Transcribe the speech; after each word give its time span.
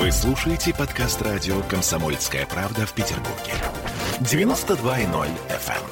Вы 0.00 0.10
слушаете 0.12 0.72
подкаст 0.72 1.20
радио 1.20 1.60
«Комсомольская 1.68 2.46
правда» 2.46 2.86
в 2.86 2.94
Петербурге. 2.94 3.52
92.0 4.20 5.28
FM. 5.50 5.82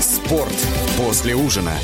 Спорт 0.00 0.66
после 0.98 1.36
ужина. 1.36 1.74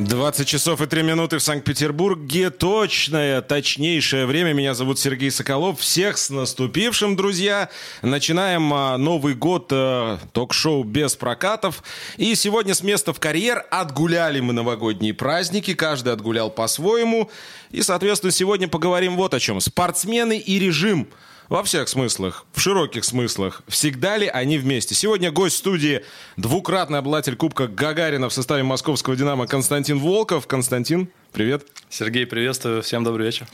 20 0.00 0.48
часов 0.48 0.80
и 0.80 0.86
3 0.86 1.02
минуты 1.02 1.36
в 1.36 1.42
Санкт-Петербурге. 1.42 2.48
Точное, 2.48 3.42
точнейшее 3.42 4.24
время. 4.24 4.54
Меня 4.54 4.72
зовут 4.72 4.98
Сергей 4.98 5.30
Соколов. 5.30 5.80
Всех 5.80 6.16
с 6.16 6.30
наступившим, 6.30 7.16
друзья. 7.16 7.68
Начинаем 8.00 8.72
а, 8.72 8.96
Новый 8.96 9.34
год 9.34 9.68
а, 9.70 10.18
ток-шоу 10.32 10.84
без 10.84 11.16
прокатов. 11.16 11.82
И 12.16 12.34
сегодня 12.34 12.74
с 12.74 12.82
места 12.82 13.12
в 13.12 13.20
карьер 13.20 13.66
отгуляли 13.70 14.40
мы 14.40 14.54
новогодние 14.54 15.12
праздники. 15.12 15.74
Каждый 15.74 16.14
отгулял 16.14 16.50
по-своему. 16.50 17.30
И, 17.70 17.82
соответственно, 17.82 18.32
сегодня 18.32 18.68
поговорим 18.68 19.16
вот 19.16 19.34
о 19.34 19.40
чем. 19.40 19.60
Спортсмены 19.60 20.38
и 20.38 20.58
режим– 20.58 21.08
во 21.50 21.64
всех 21.64 21.88
смыслах, 21.88 22.46
в 22.54 22.60
широких 22.60 23.04
смыслах. 23.04 23.62
Всегда 23.66 24.16
ли 24.16 24.28
они 24.28 24.56
вместе? 24.56 24.94
Сегодня 24.94 25.32
гость 25.32 25.56
студии 25.56 26.02
двукратный 26.36 27.00
обладатель 27.00 27.36
Кубка 27.36 27.66
Гагарина 27.66 28.28
в 28.28 28.32
составе 28.32 28.62
московского 28.62 29.16
«Динамо» 29.16 29.48
Константин 29.48 29.98
Волков. 29.98 30.46
Константин, 30.46 31.10
привет. 31.32 31.66
Сергей, 31.90 32.24
приветствую. 32.24 32.82
Всем 32.82 33.02
добрый 33.02 33.26
вечер. 33.26 33.48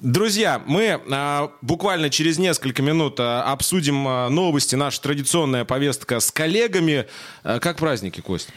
Друзья, 0.00 0.62
мы 0.66 1.00
а, 1.10 1.52
буквально 1.62 2.10
через 2.10 2.38
несколько 2.38 2.82
минут 2.82 3.18
а, 3.20 3.42
обсудим 3.44 4.06
а, 4.06 4.28
новости, 4.28 4.74
наша 4.74 5.00
традиционная 5.00 5.64
повестка 5.64 6.20
с 6.20 6.30
коллегами. 6.30 7.06
А, 7.42 7.58
как 7.58 7.78
праздники, 7.78 8.20
Кость? 8.20 8.50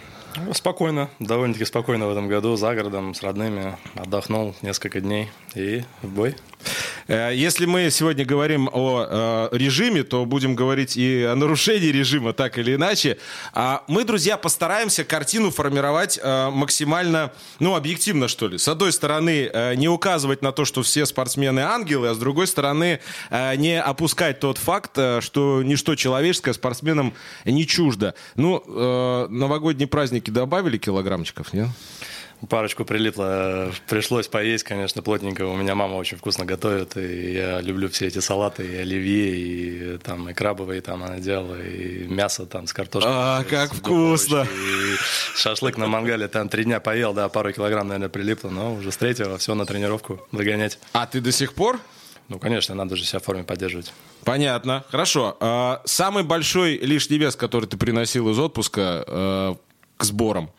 Спокойно, 0.54 1.10
довольно-таки 1.20 1.64
спокойно 1.64 2.08
в 2.08 2.12
этом 2.12 2.28
году, 2.28 2.58
за 2.58 2.76
городом, 2.76 3.14
с 3.14 3.22
родными. 3.22 3.78
Отдохнул 3.96 4.54
несколько 4.62 5.00
дней 5.00 5.30
и 5.54 5.84
в 6.02 6.10
бой. 6.10 6.36
Э, 7.08 7.32
если 7.34 7.66
мы 7.66 7.90
сегодня 7.92 8.26
говорим 8.26 8.70
о 8.72 9.50
э, 9.52 9.58
режиме, 9.58 10.04
то 10.04 10.26
будем 10.26 10.56
говорить 10.56 10.98
и 10.98 11.24
о 11.24 11.36
нарушении 11.36 11.88
режима, 11.88 12.34
так 12.34 12.58
или 12.58 12.76
иначе. 12.76 13.18
А 13.54 13.84
мы, 13.88 14.04
друзья, 14.04 14.38
постараемся 14.38 15.04
картину 15.04 15.52
формировать 15.52 16.20
э, 16.22 16.50
максимально, 16.50 17.32
ну, 17.60 17.76
объективно, 17.76 18.28
что 18.28 18.48
ли. 18.48 18.58
С 18.58 18.68
одной 18.68 18.92
стороны, 18.92 19.52
не 19.76 19.88
указывать 19.88 20.42
на 20.42 20.52
то, 20.52 20.66
что 20.66 20.82
все 20.82 21.06
спортсмены 21.06 21.62
ангелы, 21.62 22.10
а 22.10 22.14
с 22.14 22.18
другой 22.18 22.48
стороны, 22.48 23.00
не 23.32 23.80
опускать 23.80 24.40
тот 24.40 24.58
факт, 24.58 24.98
что 25.20 25.62
ничто 25.64 25.96
человеческое 25.96 26.54
спортсменам 26.54 27.14
не 27.46 27.66
чуждо. 27.68 28.16
Ну, 28.36 28.64
новогодние 29.30 29.88
праздники 29.88 30.30
добавили 30.30 30.78
килограммчиков, 30.78 31.54
нет? 31.54 31.70
Парочку 32.50 32.86
прилипло. 32.86 33.72
Пришлось 33.88 34.28
поесть, 34.28 34.64
конечно, 34.64 35.02
плотненько. 35.02 35.44
У 35.44 35.56
меня 35.56 35.74
мама 35.74 35.96
очень 35.96 36.18
вкусно 36.18 36.46
готовит, 36.46 36.98
и 36.98 37.34
я 37.34 37.62
люблю 37.62 37.90
все 37.90 38.08
эти 38.08 38.20
салаты, 38.20 38.66
и 38.66 38.76
оливье, 38.76 39.36
и 39.36 39.98
там 39.98 40.30
и 40.30 40.34
крабовые 40.34 40.82
там 40.82 41.04
она 41.04 41.20
делала, 41.20 41.60
и 41.60 42.06
мясо 42.08 42.46
там 42.46 42.68
с 42.68 42.74
картошкой. 42.74 43.12
А, 43.14 43.44
как 43.44 43.74
вкусно! 43.74 44.48
Шашлык 45.36 45.78
на 45.78 45.88
мангале 45.88 46.28
там 46.28 46.50
три 46.50 46.66
дня 46.66 46.80
поел, 46.80 47.14
да, 47.14 47.30
пару 47.30 47.52
килограмм, 47.52 47.88
наверное, 47.88 48.10
прилипло, 48.10 48.50
но 48.50 48.76
уже 48.76 48.92
с 48.92 48.98
третьего 48.98 49.38
все 49.38 49.56
на 49.56 49.66
тренировку 49.66 50.28
догонять. 50.32 50.78
А 50.94 51.08
ты 51.08 51.22
до 51.22 51.32
сих 51.32 51.54
пор? 51.54 51.80
Ну, 52.28 52.40
конечно, 52.40 52.74
надо 52.74 52.96
же 52.96 53.06
себя 53.06 53.20
в 53.20 53.24
форме 53.24 53.44
поддерживать. 53.44 53.94
Понятно. 54.24 54.84
Хорошо. 54.90 55.38
А, 55.40 55.82
самый 55.86 56.24
большой 56.24 56.78
лишний 56.78 57.18
вес, 57.18 57.36
который 57.36 57.66
ты 57.66 57.78
приносил 57.78 58.30
из 58.30 58.40
отпуска 58.40 59.04
э, 59.08 59.56
к 59.98 60.04
сборам? 60.04 60.50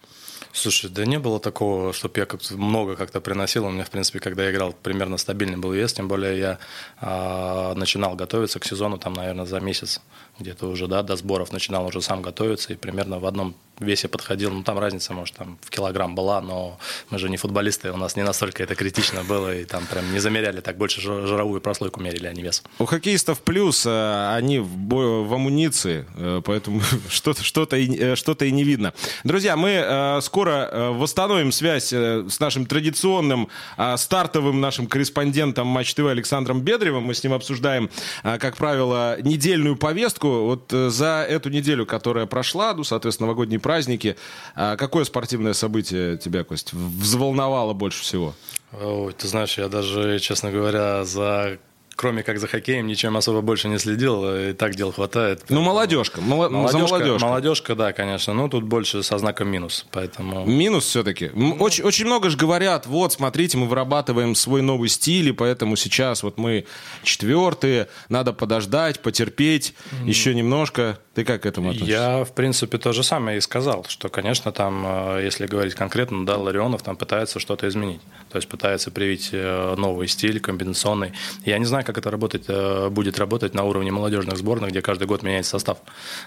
Слушай, 0.56 0.88
да 0.88 1.04
не 1.04 1.18
было 1.18 1.38
такого, 1.38 1.92
чтобы 1.92 2.18
я 2.18 2.24
как 2.24 2.40
много 2.50 2.96
как-то 2.96 3.20
приносил. 3.20 3.66
У 3.66 3.70
меня, 3.70 3.84
в 3.84 3.90
принципе, 3.90 4.20
когда 4.20 4.44
я 4.44 4.50
играл, 4.50 4.72
примерно 4.72 5.18
стабильный 5.18 5.58
был 5.58 5.72
вес. 5.72 5.92
Тем 5.92 6.08
более 6.08 6.38
я 6.38 6.58
э, 7.02 7.74
начинал 7.74 8.16
готовиться 8.16 8.58
к 8.58 8.64
сезону, 8.64 8.96
там, 8.96 9.12
наверное, 9.12 9.44
за 9.44 9.60
месяц 9.60 10.00
где-то 10.38 10.66
уже, 10.68 10.86
да, 10.86 11.02
до 11.02 11.16
сборов 11.16 11.52
начинал 11.52 11.86
уже 11.86 12.00
сам 12.02 12.22
готовиться. 12.22 12.72
И 12.72 12.76
примерно 12.76 13.18
в 13.18 13.26
одном 13.26 13.54
весе 13.80 14.08
подходил. 14.08 14.50
Ну, 14.50 14.62
там 14.62 14.78
разница, 14.78 15.12
может, 15.12 15.34
там 15.36 15.58
в 15.62 15.70
килограмм 15.70 16.14
была, 16.14 16.40
но 16.40 16.78
мы 17.10 17.18
же 17.18 17.28
не 17.28 17.36
футболисты, 17.36 17.92
у 17.92 17.96
нас 17.96 18.16
не 18.16 18.22
настолько 18.22 18.62
это 18.62 18.74
критично 18.74 19.22
было, 19.24 19.54
и 19.54 19.64
там 19.64 19.86
прям 19.86 20.12
не 20.12 20.18
замеряли, 20.18 20.60
так 20.60 20.76
больше 20.76 21.00
жировую 21.00 21.60
прослойку 21.60 22.00
мерили, 22.00 22.26
а 22.26 22.32
не 22.32 22.42
вес. 22.42 22.62
У 22.78 22.86
хоккеистов 22.86 23.40
плюс, 23.40 23.84
э, 23.86 24.34
они 24.34 24.60
в, 24.60 24.76
бой, 24.76 25.24
в 25.24 25.34
амуниции, 25.34 26.06
э, 26.16 26.42
поэтому 26.44 26.80
что-то 27.08 27.42
что 27.42 27.64
и, 27.76 28.14
что 28.14 28.32
и 28.32 28.50
не 28.50 28.64
видно. 28.64 28.92
Друзья, 29.24 29.56
мы 29.56 29.70
э, 29.70 30.20
скоро 30.22 30.90
восстановим 30.92 31.52
связь 31.52 31.92
с 31.92 32.40
нашим 32.40 32.66
традиционным 32.66 33.48
стартовым 33.96 34.60
нашим 34.60 34.86
корреспондентом 34.86 35.66
Матч 35.66 35.94
ТВ 35.94 36.06
Александром 36.06 36.60
Бедревым. 36.60 37.04
Мы 37.04 37.14
с 37.14 37.22
ним 37.22 37.32
обсуждаем, 37.32 37.90
как 38.22 38.56
правило, 38.56 39.20
недельную 39.20 39.76
повестку. 39.76 40.25
Вот 40.26 40.70
за 40.70 41.26
эту 41.28 41.50
неделю, 41.50 41.86
которая 41.86 42.26
прошла, 42.26 42.74
ну, 42.74 42.84
соответственно, 42.84 43.26
новогодний 43.26 43.58
праздники. 43.58 44.16
А 44.54 44.76
какое 44.76 45.04
спортивное 45.04 45.52
событие 45.52 46.16
тебя, 46.18 46.44
Кость, 46.44 46.72
взволновало 46.72 47.72
больше 47.72 48.02
всего? 48.02 48.34
Ой, 48.72 49.12
ты 49.12 49.28
знаешь, 49.28 49.56
я 49.58 49.68
даже, 49.68 50.18
честно 50.18 50.50
говоря, 50.50 51.04
за 51.04 51.58
кроме 51.96 52.22
как 52.22 52.38
за 52.38 52.46
хоккеем, 52.46 52.86
ничем 52.86 53.16
особо 53.16 53.40
больше 53.40 53.68
не 53.68 53.78
следил, 53.78 54.24
и 54.24 54.52
так 54.52 54.74
дел 54.74 54.92
хватает. 54.92 55.42
Ну, 55.48 55.62
молодежка, 55.62 56.20
мол... 56.20 56.48
молодежка, 56.50 56.86
за 56.86 56.94
молодежку. 56.94 57.26
Молодежка, 57.26 57.74
да, 57.74 57.92
конечно, 57.92 58.34
но 58.34 58.48
тут 58.48 58.64
больше 58.64 59.02
со 59.02 59.18
знаком 59.18 59.48
минус, 59.48 59.86
поэтому... 59.90 60.44
Минус 60.44 60.84
все-таки? 60.84 61.30
Ну... 61.34 61.54
Очень, 61.54 61.84
очень 61.84 62.04
много 62.04 62.28
же 62.30 62.36
говорят, 62.36 62.86
вот, 62.86 63.14
смотрите, 63.14 63.56
мы 63.56 63.66
вырабатываем 63.66 64.34
свой 64.34 64.62
новый 64.62 64.90
стиль, 64.90 65.28
и 65.28 65.32
поэтому 65.32 65.76
сейчас 65.76 66.22
вот 66.22 66.36
мы 66.38 66.66
четвертые, 67.02 67.88
надо 68.08 68.32
подождать, 68.32 69.00
потерпеть 69.00 69.74
mm. 69.90 70.08
еще 70.08 70.34
немножко. 70.34 70.98
Ты 71.14 71.24
как 71.24 71.42
к 71.42 71.46
этому 71.46 71.70
относишься? 71.70 71.92
Я, 71.92 72.24
в 72.24 72.34
принципе, 72.34 72.76
то 72.76 72.92
же 72.92 73.02
самое 73.02 73.38
и 73.38 73.40
сказал, 73.40 73.86
что, 73.88 74.10
конечно, 74.10 74.52
там, 74.52 74.84
э, 74.86 75.24
если 75.24 75.46
говорить 75.46 75.74
конкретно, 75.74 76.26
да, 76.26 76.36
Ларионов 76.36 76.82
там 76.82 76.94
пытается 76.94 77.40
что-то 77.40 77.66
изменить. 77.68 78.02
То 78.30 78.36
есть 78.36 78.48
пытается 78.48 78.90
привить 78.90 79.30
э, 79.32 79.74
новый 79.78 80.08
стиль, 80.08 80.40
комбинационный. 80.40 81.12
Я 81.46 81.58
не 81.58 81.64
знаю, 81.64 81.85
как 81.86 81.98
это 81.98 82.10
работать, 82.10 82.44
э, 82.48 82.88
будет 82.90 83.18
работать 83.18 83.54
на 83.54 83.62
уровне 83.64 83.90
молодежных 83.90 84.36
сборных, 84.36 84.70
где 84.70 84.82
каждый 84.82 85.06
год 85.06 85.22
меняется 85.22 85.52
состав. 85.52 85.78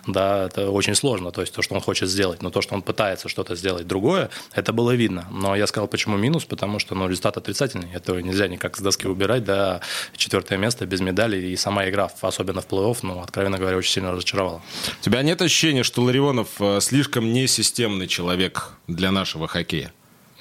Да, 0.07 0.45
это 0.45 0.71
очень 0.71 0.95
сложно, 0.95 1.31
то 1.31 1.41
есть 1.41 1.53
то, 1.53 1.61
что 1.61 1.75
он 1.75 1.81
хочет 1.81 2.09
сделать, 2.09 2.41
но 2.41 2.49
то, 2.49 2.61
что 2.61 2.75
он 2.75 2.81
пытается 2.81 3.29
что-то 3.29 3.55
сделать 3.55 3.85
другое, 3.85 4.29
это 4.53 4.73
было 4.73 4.95
видно. 4.95 5.27
Но 5.31 5.55
я 5.55 5.67
сказал, 5.67 5.87
почему 5.87 6.17
минус, 6.17 6.45
потому 6.45 6.79
что 6.79 6.95
ну, 6.95 7.07
результат 7.07 7.37
отрицательный, 7.37 7.89
этого 7.93 8.19
нельзя 8.19 8.47
никак 8.47 8.77
с 8.77 8.81
доски 8.81 9.07
убирать, 9.07 9.43
да, 9.43 9.81
четвертое 10.15 10.57
место 10.57 10.85
без 10.85 11.01
медали, 11.01 11.37
и 11.37 11.55
сама 11.55 11.87
игра, 11.89 12.09
особенно 12.21 12.61
в 12.61 12.67
плей-офф, 12.67 12.97
ну, 13.01 13.21
откровенно 13.21 13.57
говоря, 13.57 13.77
очень 13.77 13.91
сильно 13.91 14.11
разочаровала. 14.11 14.61
У 14.99 15.03
тебя 15.03 15.21
нет 15.21 15.41
ощущения, 15.41 15.83
что 15.83 16.01
Ларионов 16.01 16.49
э, 16.59 16.79
слишком 16.81 17.33
несистемный 17.33 18.07
человек 18.07 18.71
для 18.87 19.11
нашего 19.11 19.47
хоккея? 19.47 19.91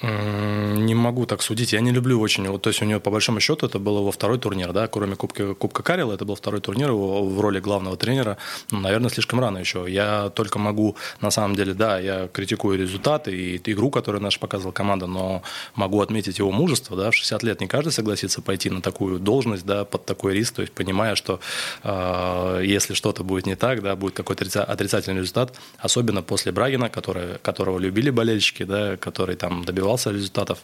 Не 0.01 0.95
могу 0.95 1.25
так 1.25 1.41
судить. 1.41 1.73
Я 1.73 1.81
не 1.81 1.91
люблю 1.91 2.21
очень. 2.21 2.47
Вот, 2.47 2.61
то 2.61 2.69
есть 2.69 2.81
у 2.81 2.85
него, 2.85 3.01
по 3.01 3.11
большому 3.11 3.41
счету, 3.41 3.65
это 3.65 3.79
был 3.79 3.97
его 3.97 4.11
второй 4.11 4.39
турнир, 4.39 4.71
да, 4.71 4.87
кроме 4.87 5.17
Кубка, 5.17 5.53
Кубка 5.55 5.83
Карела, 5.83 6.13
это 6.13 6.23
был 6.23 6.35
второй 6.35 6.61
турнир 6.61 6.89
его 6.89 7.25
в 7.25 7.41
роли 7.41 7.59
главного 7.59 7.97
тренера. 7.97 8.37
Ну, 8.71 8.79
наверное, 8.79 9.09
слишком 9.09 9.41
рано 9.41 9.57
еще. 9.57 9.85
Я 9.89 10.29
только 10.29 10.57
могу, 10.57 10.95
на 11.19 11.31
самом 11.31 11.55
деле, 11.55 11.73
да, 11.73 11.99
я 11.99 12.29
критикую 12.29 12.79
результаты 12.79 13.35
и 13.35 13.71
игру, 13.71 13.91
которую 13.91 14.21
наша 14.23 14.39
показывала 14.39 14.71
команда, 14.71 15.05
но 15.05 15.43
могу 15.75 15.99
отметить 15.99 16.39
его 16.39 16.51
мужество, 16.51 16.95
да, 16.95 17.11
в 17.11 17.15
60 17.15 17.43
лет 17.43 17.59
не 17.59 17.67
каждый 17.67 17.91
согласится 17.91 18.41
пойти 18.41 18.69
на 18.69 18.81
такую 18.81 19.19
должность, 19.19 19.65
да, 19.65 19.83
под 19.83 20.05
такой 20.05 20.33
риск, 20.33 20.55
то 20.55 20.61
есть 20.61 20.73
понимая, 20.73 21.15
что 21.15 21.41
э, 21.83 22.61
если 22.63 22.93
что-то 22.93 23.25
будет 23.25 23.45
не 23.45 23.55
так, 23.55 23.81
да, 23.81 23.97
будет 23.97 24.13
какой-то 24.13 24.63
отрицательный 24.63 25.19
результат, 25.19 25.53
особенно 25.77 26.21
после 26.21 26.53
Брагина, 26.53 26.89
который, 26.89 27.37
которого 27.41 27.79
любили 27.79 28.09
болельщики, 28.11 28.63
да, 28.63 28.95
который 28.95 29.35
там 29.35 29.65
добивался 29.65 29.88
добивался 29.89 30.11
результатов, 30.11 30.59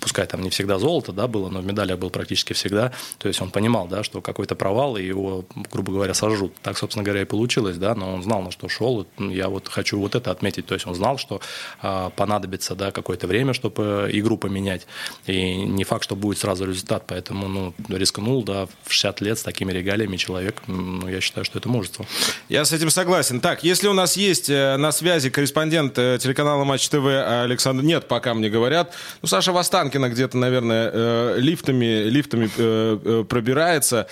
пускай 0.00 0.26
там 0.26 0.42
не 0.42 0.50
всегда 0.50 0.78
золото, 0.78 1.12
да, 1.12 1.26
было, 1.26 1.48
но 1.48 1.60
в 1.60 1.66
медалях 1.66 1.98
был 1.98 2.10
практически 2.10 2.52
всегда, 2.52 2.92
то 3.18 3.28
есть 3.28 3.42
он 3.42 3.50
понимал, 3.50 3.88
да, 3.88 4.02
что 4.04 4.20
какой-то 4.20 4.54
провал, 4.54 4.96
и 4.96 5.04
его, 5.04 5.44
грубо 5.72 5.92
говоря, 5.92 6.14
сожрут. 6.14 6.52
Так, 6.62 6.78
собственно 6.78 7.04
говоря, 7.04 7.22
и 7.22 7.24
получилось, 7.24 7.76
да, 7.76 7.94
но 7.94 8.14
он 8.14 8.22
знал, 8.22 8.42
на 8.42 8.50
что 8.50 8.68
шел, 8.68 9.06
я 9.18 9.48
вот 9.48 9.68
хочу 9.68 9.98
вот 9.98 10.14
это 10.14 10.30
отметить, 10.30 10.66
то 10.66 10.74
есть 10.74 10.86
он 10.86 10.94
знал, 10.94 11.18
что 11.18 11.40
а, 11.82 12.10
понадобится, 12.10 12.74
да, 12.74 12.90
какое-то 12.90 13.26
время, 13.26 13.52
чтобы 13.52 14.08
игру 14.12 14.36
поменять, 14.38 14.86
и 15.26 15.54
не 15.54 15.84
факт, 15.84 16.04
что 16.04 16.16
будет 16.16 16.38
сразу 16.38 16.64
результат, 16.64 17.04
поэтому, 17.06 17.48
ну, 17.48 17.74
рискнул, 17.88 18.44
да, 18.44 18.66
в 18.84 18.92
60 18.92 19.20
лет 19.22 19.38
с 19.38 19.42
такими 19.42 19.72
регалиями 19.72 20.16
человек, 20.16 20.62
ну, 20.66 21.08
я 21.08 21.20
считаю, 21.20 21.44
что 21.44 21.58
это 21.58 21.68
мужество. 21.68 22.06
Я 22.48 22.64
с 22.64 22.72
этим 22.72 22.90
согласен. 22.90 23.40
Так, 23.40 23.64
если 23.64 23.88
у 23.88 23.92
нас 23.92 24.16
есть 24.16 24.48
э, 24.48 24.76
на 24.76 24.92
связи 24.92 25.30
корреспондент 25.30 25.98
э, 25.98 26.18
телеканала 26.20 26.64
Матч 26.64 26.88
ТВ 26.88 27.06
Александр, 27.06 27.82
нет, 27.82 28.06
пока 28.08 28.34
мне 28.34 28.48
говорит, 28.48 28.67
говорят. 28.68 28.94
Ну, 29.22 29.28
Саша 29.28 29.52
Востанкина 29.52 30.10
где-то, 30.10 30.36
наверное, 30.36 30.90
э, 30.92 31.36
лифтами, 31.38 32.04
лифтами 32.04 32.50
э, 32.56 32.98
э, 33.02 33.24
пробирается, 33.24 34.06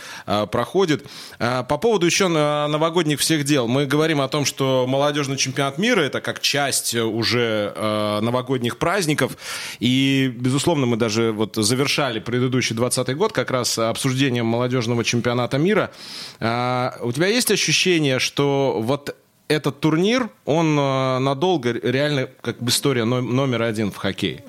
проходит. 0.50 1.06
По 1.38 1.79
поводу 1.79 2.06
еще 2.06 2.29
новогодних 2.29 3.20
всех 3.20 3.44
дел. 3.44 3.69
Мы 3.69 3.87
говорим 3.87 4.20
о 4.20 4.29
том, 4.29 4.44
что 4.44 4.87
молодежный 4.88 5.37
чемпионат 5.37 5.79
мира 5.79 6.00
это 6.00 6.20
как 6.20 6.41
часть 6.41 6.94
уже 6.94 7.73
новогодних 8.23 8.79
праздников. 8.79 9.37
И, 9.81 10.32
безусловно, 10.35 10.87
мы 10.87 10.97
даже 10.97 11.32
вот 11.32 11.56
завершали 11.56 12.20
предыдущий 12.20 12.75
20 12.75 13.17
год 13.17 13.32
как 13.32 13.50
раз 13.50 13.79
обсуждением 13.79 14.47
молодежного 14.47 15.05
чемпионата 15.05 15.58
мира. 15.58 15.91
У 16.41 17.12
тебя 17.12 17.26
есть 17.26 17.50
ощущение, 17.50 18.19
что 18.19 18.79
вот 18.81 19.14
этот 19.48 19.81
турнир, 19.81 20.31
он 20.44 20.78
э, 20.78 21.19
надолго 21.19 21.72
реально 21.72 22.28
как 22.40 22.58
бы 22.58 22.70
история 22.70 23.04
номер 23.04 23.62
один 23.62 23.90
в 23.90 23.96
хоккее. 23.96 24.44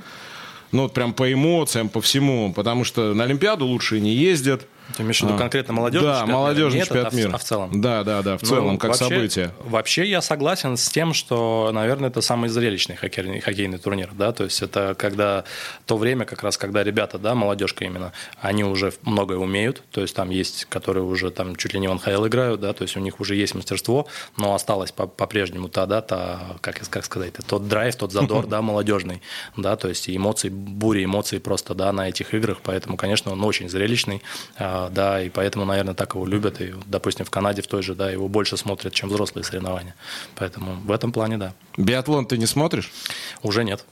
Ну, 0.72 0.84
вот 0.84 0.94
прям 0.94 1.14
по 1.14 1.32
эмоциям, 1.32 1.90
по 1.90 2.02
всему. 2.02 2.54
Потому 2.54 2.84
что 2.84 3.14
на 3.14 3.24
Олимпиаду 3.24 3.66
лучше 3.66 4.00
не 4.00 4.14
ездят. 4.14 4.68
Ты 4.96 5.04
имеешь 5.04 5.20
в 5.20 5.24
виду 5.24 5.36
а. 5.36 5.38
конкретно 5.38 5.74
молодежный 5.74 6.08
да, 6.08 6.20
чемпионат 6.20 6.42
молодежный 6.42 6.76
мира? 6.76 6.86
чемпионат 6.86 7.14
мира. 7.14 7.32
А 7.34 7.38
в 7.38 7.44
целом? 7.44 7.82
Да, 7.82 8.04
да, 8.04 8.22
да, 8.22 8.38
в 8.38 8.44
ну, 8.44 8.48
целом, 8.48 8.78
как 8.78 8.92
вообще, 8.92 9.16
событие. 9.16 9.52
Вообще 9.60 10.06
я 10.06 10.22
согласен 10.22 10.78
с 10.78 10.90
тем, 10.90 11.14
что, 11.14 11.72
наверное, 11.74 12.10
это 12.10 12.22
самый 12.22 12.50
зрелищный 12.50 12.96
хоккейный, 12.96 13.42
хоккейный 13.42 13.78
турнир, 13.78 14.10
да, 14.14 14.32
то 14.32 14.44
есть 14.46 14.62
это 14.62 14.96
когда 14.98 15.44
то 15.86 15.98
время, 15.98 16.26
как 16.26 16.44
раз, 16.44 16.58
когда 16.58 16.84
ребята, 16.84 17.20
да, 17.20 17.36
молодежка 17.36 17.86
именно, 17.86 18.14
они 18.40 18.64
уже 18.64 18.94
многое 19.04 19.38
умеют, 19.38 19.84
то 19.92 20.02
есть 20.02 20.16
там 20.16 20.30
есть, 20.30 20.66
которые 20.66 21.04
уже 21.04 21.32
там 21.32 21.56
чуть 21.56 21.74
ли 21.74 21.80
не 21.80 21.88
в 21.88 21.94
НХЛ 21.94 22.28
играют, 22.28 22.62
да, 22.62 22.74
то 22.74 22.84
есть 22.84 22.96
у 22.96 23.00
них 23.00 23.20
уже 23.20 23.36
есть 23.36 23.56
мастерство, 23.56 24.08
но 24.38 24.54
осталось 24.56 24.92
по-прежнему 24.92 25.68
та, 25.70 25.86
да, 25.86 26.02
та, 26.02 26.58
как, 26.62 26.80
как 26.90 27.06
сказать, 27.06 27.34
тот 27.48 27.68
драйв, 27.68 27.96
тот 27.96 28.12
задор, 28.14 28.48
да, 28.48 28.62
молодежный, 28.62 29.22
да, 29.58 29.76
то 29.76 29.90
есть 29.90 30.10
эмоции, 30.10 30.50
бури 30.50 31.04
эмоций 31.06 31.40
просто, 31.40 31.74
да, 31.74 31.92
на 31.92 32.08
этих 32.08 32.34
играх, 32.34 32.60
поэтому, 32.64 32.96
конечно, 32.98 33.32
он 33.32 33.44
очень 33.44 33.70
зрелищный, 33.70 34.22
а, 34.58 34.77
да, 34.90 35.22
и 35.22 35.30
поэтому 35.30 35.58
поэтому, 35.58 35.66
наверное, 35.66 35.94
так 35.94 36.16
его 36.16 36.26
любят. 36.26 36.62
И, 36.62 36.74
допустим, 36.86 37.26
в 37.26 37.30
Канаде 37.30 37.62
в 37.62 37.68
той 37.68 37.82
же, 37.82 37.96
да, 37.96 38.12
его 38.12 38.28
больше 38.28 38.58
смотрят, 38.58 38.94
чем 38.94 39.10
взрослые 39.10 39.44
соревнования. 39.44 39.96
Поэтому 40.36 40.76
в 40.86 40.92
этом 40.92 41.12
плане, 41.12 41.38
да. 41.38 41.54
Биатлон 41.78 42.26
ты 42.26 42.38
не 42.38 42.48
смотришь? 42.48 42.92
Уже 43.44 43.64
нет. 43.64 43.86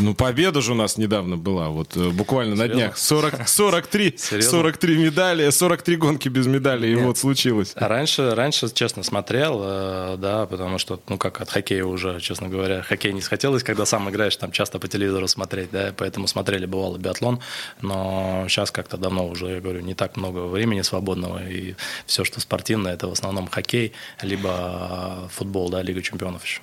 Ну, 0.00 0.14
победа 0.14 0.60
же 0.60 0.72
у 0.72 0.74
нас 0.74 0.96
недавно 0.96 1.36
была, 1.36 1.68
вот 1.68 1.96
э, 1.96 2.10
буквально 2.10 2.56
Серьезно? 2.56 2.74
на 2.74 2.80
днях. 2.80 2.98
40, 2.98 3.48
43, 3.48 4.14
43 4.18 4.96
медали, 4.96 5.50
43 5.50 5.96
гонки 5.96 6.28
без 6.28 6.46
медали, 6.46 6.88
Нет. 6.88 7.00
и 7.00 7.02
вот 7.02 7.18
случилось. 7.18 7.72
А 7.74 7.88
раньше, 7.88 8.34
раньше, 8.34 8.68
честно, 8.72 9.02
смотрел, 9.02 9.60
э, 9.62 10.16
да, 10.18 10.46
потому 10.46 10.78
что, 10.78 11.00
ну, 11.08 11.18
как 11.18 11.40
от 11.40 11.50
хоккея 11.50 11.84
уже, 11.84 12.20
честно 12.20 12.48
говоря, 12.48 12.82
хоккей 12.82 13.12
не 13.12 13.20
схотелось, 13.20 13.62
когда 13.62 13.84
сам 13.84 14.08
играешь, 14.08 14.36
там 14.36 14.50
часто 14.50 14.78
по 14.78 14.88
телевизору 14.88 15.28
смотреть, 15.28 15.70
да, 15.70 15.92
поэтому 15.96 16.26
смотрели, 16.26 16.66
бывало, 16.66 16.96
биатлон, 16.96 17.40
но 17.80 18.46
сейчас 18.48 18.70
как-то 18.70 18.96
давно 18.96 19.28
уже, 19.28 19.46
я 19.48 19.60
говорю, 19.60 19.80
не 19.80 19.94
так 19.94 20.16
много 20.16 20.46
времени 20.46 20.82
свободного, 20.82 21.46
и 21.46 21.74
все, 22.06 22.24
что 22.24 22.40
спортивное, 22.40 22.94
это 22.94 23.08
в 23.08 23.12
основном 23.12 23.46
хоккей, 23.48 23.92
либо 24.22 25.28
футбол, 25.32 25.68
да, 25.68 25.82
Лига 25.82 26.02
чемпионов 26.02 26.44
еще. 26.44 26.60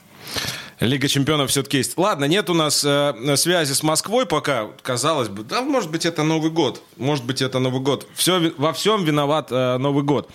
Лига 0.79 1.09
чемпионов 1.09 1.49
все-таки 1.49 1.77
есть. 1.77 1.97
Ладно, 1.97 2.23
нет 2.25 2.49
у 2.49 2.53
нас 2.53 2.85
э, 2.85 3.35
связи 3.35 3.73
с 3.73 3.83
Москвой 3.83 4.25
пока. 4.25 4.67
Казалось 4.81 5.27
бы, 5.27 5.43
да, 5.43 5.61
может 5.61 5.91
быть, 5.91 6.05
это 6.05 6.23
Новый 6.23 6.51
год. 6.51 6.81
Может 6.95 7.25
быть, 7.25 7.41
это 7.41 7.59
Новый 7.59 7.81
год. 7.81 8.07
Все, 8.13 8.53
во 8.55 8.71
всем 8.71 9.03
виноват 9.03 9.49
э, 9.51 9.77
Новый 9.77 10.03
год. 10.03 10.29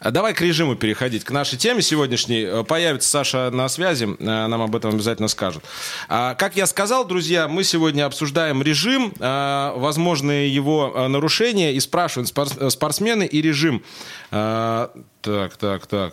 А 0.00 0.10
давай 0.10 0.34
к 0.34 0.40
режиму 0.42 0.76
переходить. 0.76 1.24
К 1.24 1.30
нашей 1.30 1.56
теме 1.56 1.80
сегодняшней. 1.80 2.42
Э, 2.42 2.64
появится 2.64 3.08
Саша 3.08 3.50
на 3.50 3.68
связи. 3.68 4.04
Э, 4.18 4.46
нам 4.46 4.60
об 4.60 4.76
этом 4.76 4.94
обязательно 4.94 5.28
скажут. 5.28 5.64
А, 6.08 6.34
как 6.34 6.56
я 6.56 6.66
сказал, 6.66 7.06
друзья, 7.06 7.48
мы 7.48 7.64
сегодня 7.64 8.04
обсуждаем 8.04 8.62
режим, 8.62 9.14
э, 9.18 9.72
возможные 9.76 10.54
его 10.54 10.92
э, 10.94 11.06
нарушения 11.08 11.72
и 11.72 11.80
спрашиваем 11.80 12.28
э, 12.36 12.70
спортсмены 12.70 13.24
и 13.24 13.40
режим. 13.40 13.82
Э, 14.30 14.88
так, 15.22 15.56
так, 15.56 15.86
так. 15.86 16.12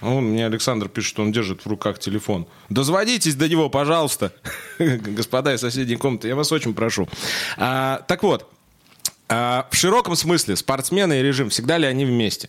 Он, 0.00 0.24
мне 0.24 0.46
Александр 0.46 0.88
пишет, 0.88 1.10
что 1.10 1.22
он 1.22 1.32
держит 1.32 1.64
в 1.64 1.68
руках 1.68 1.98
телефон. 1.98 2.46
Дозвонитесь 2.68 3.34
до 3.34 3.48
него, 3.48 3.68
пожалуйста, 3.68 4.32
господа 4.78 5.54
из 5.54 5.60
соседней 5.60 5.96
комнаты, 5.96 6.28
я 6.28 6.36
вас 6.36 6.52
очень 6.52 6.74
прошу. 6.74 7.08
А, 7.56 8.04
так 8.06 8.22
вот, 8.22 8.48
а, 9.28 9.66
в 9.70 9.76
широком 9.76 10.16
смысле 10.16 10.56
спортсмены 10.56 11.20
и 11.20 11.22
режим, 11.22 11.50
всегда 11.50 11.78
ли 11.78 11.86
они 11.86 12.04
вместе? 12.04 12.48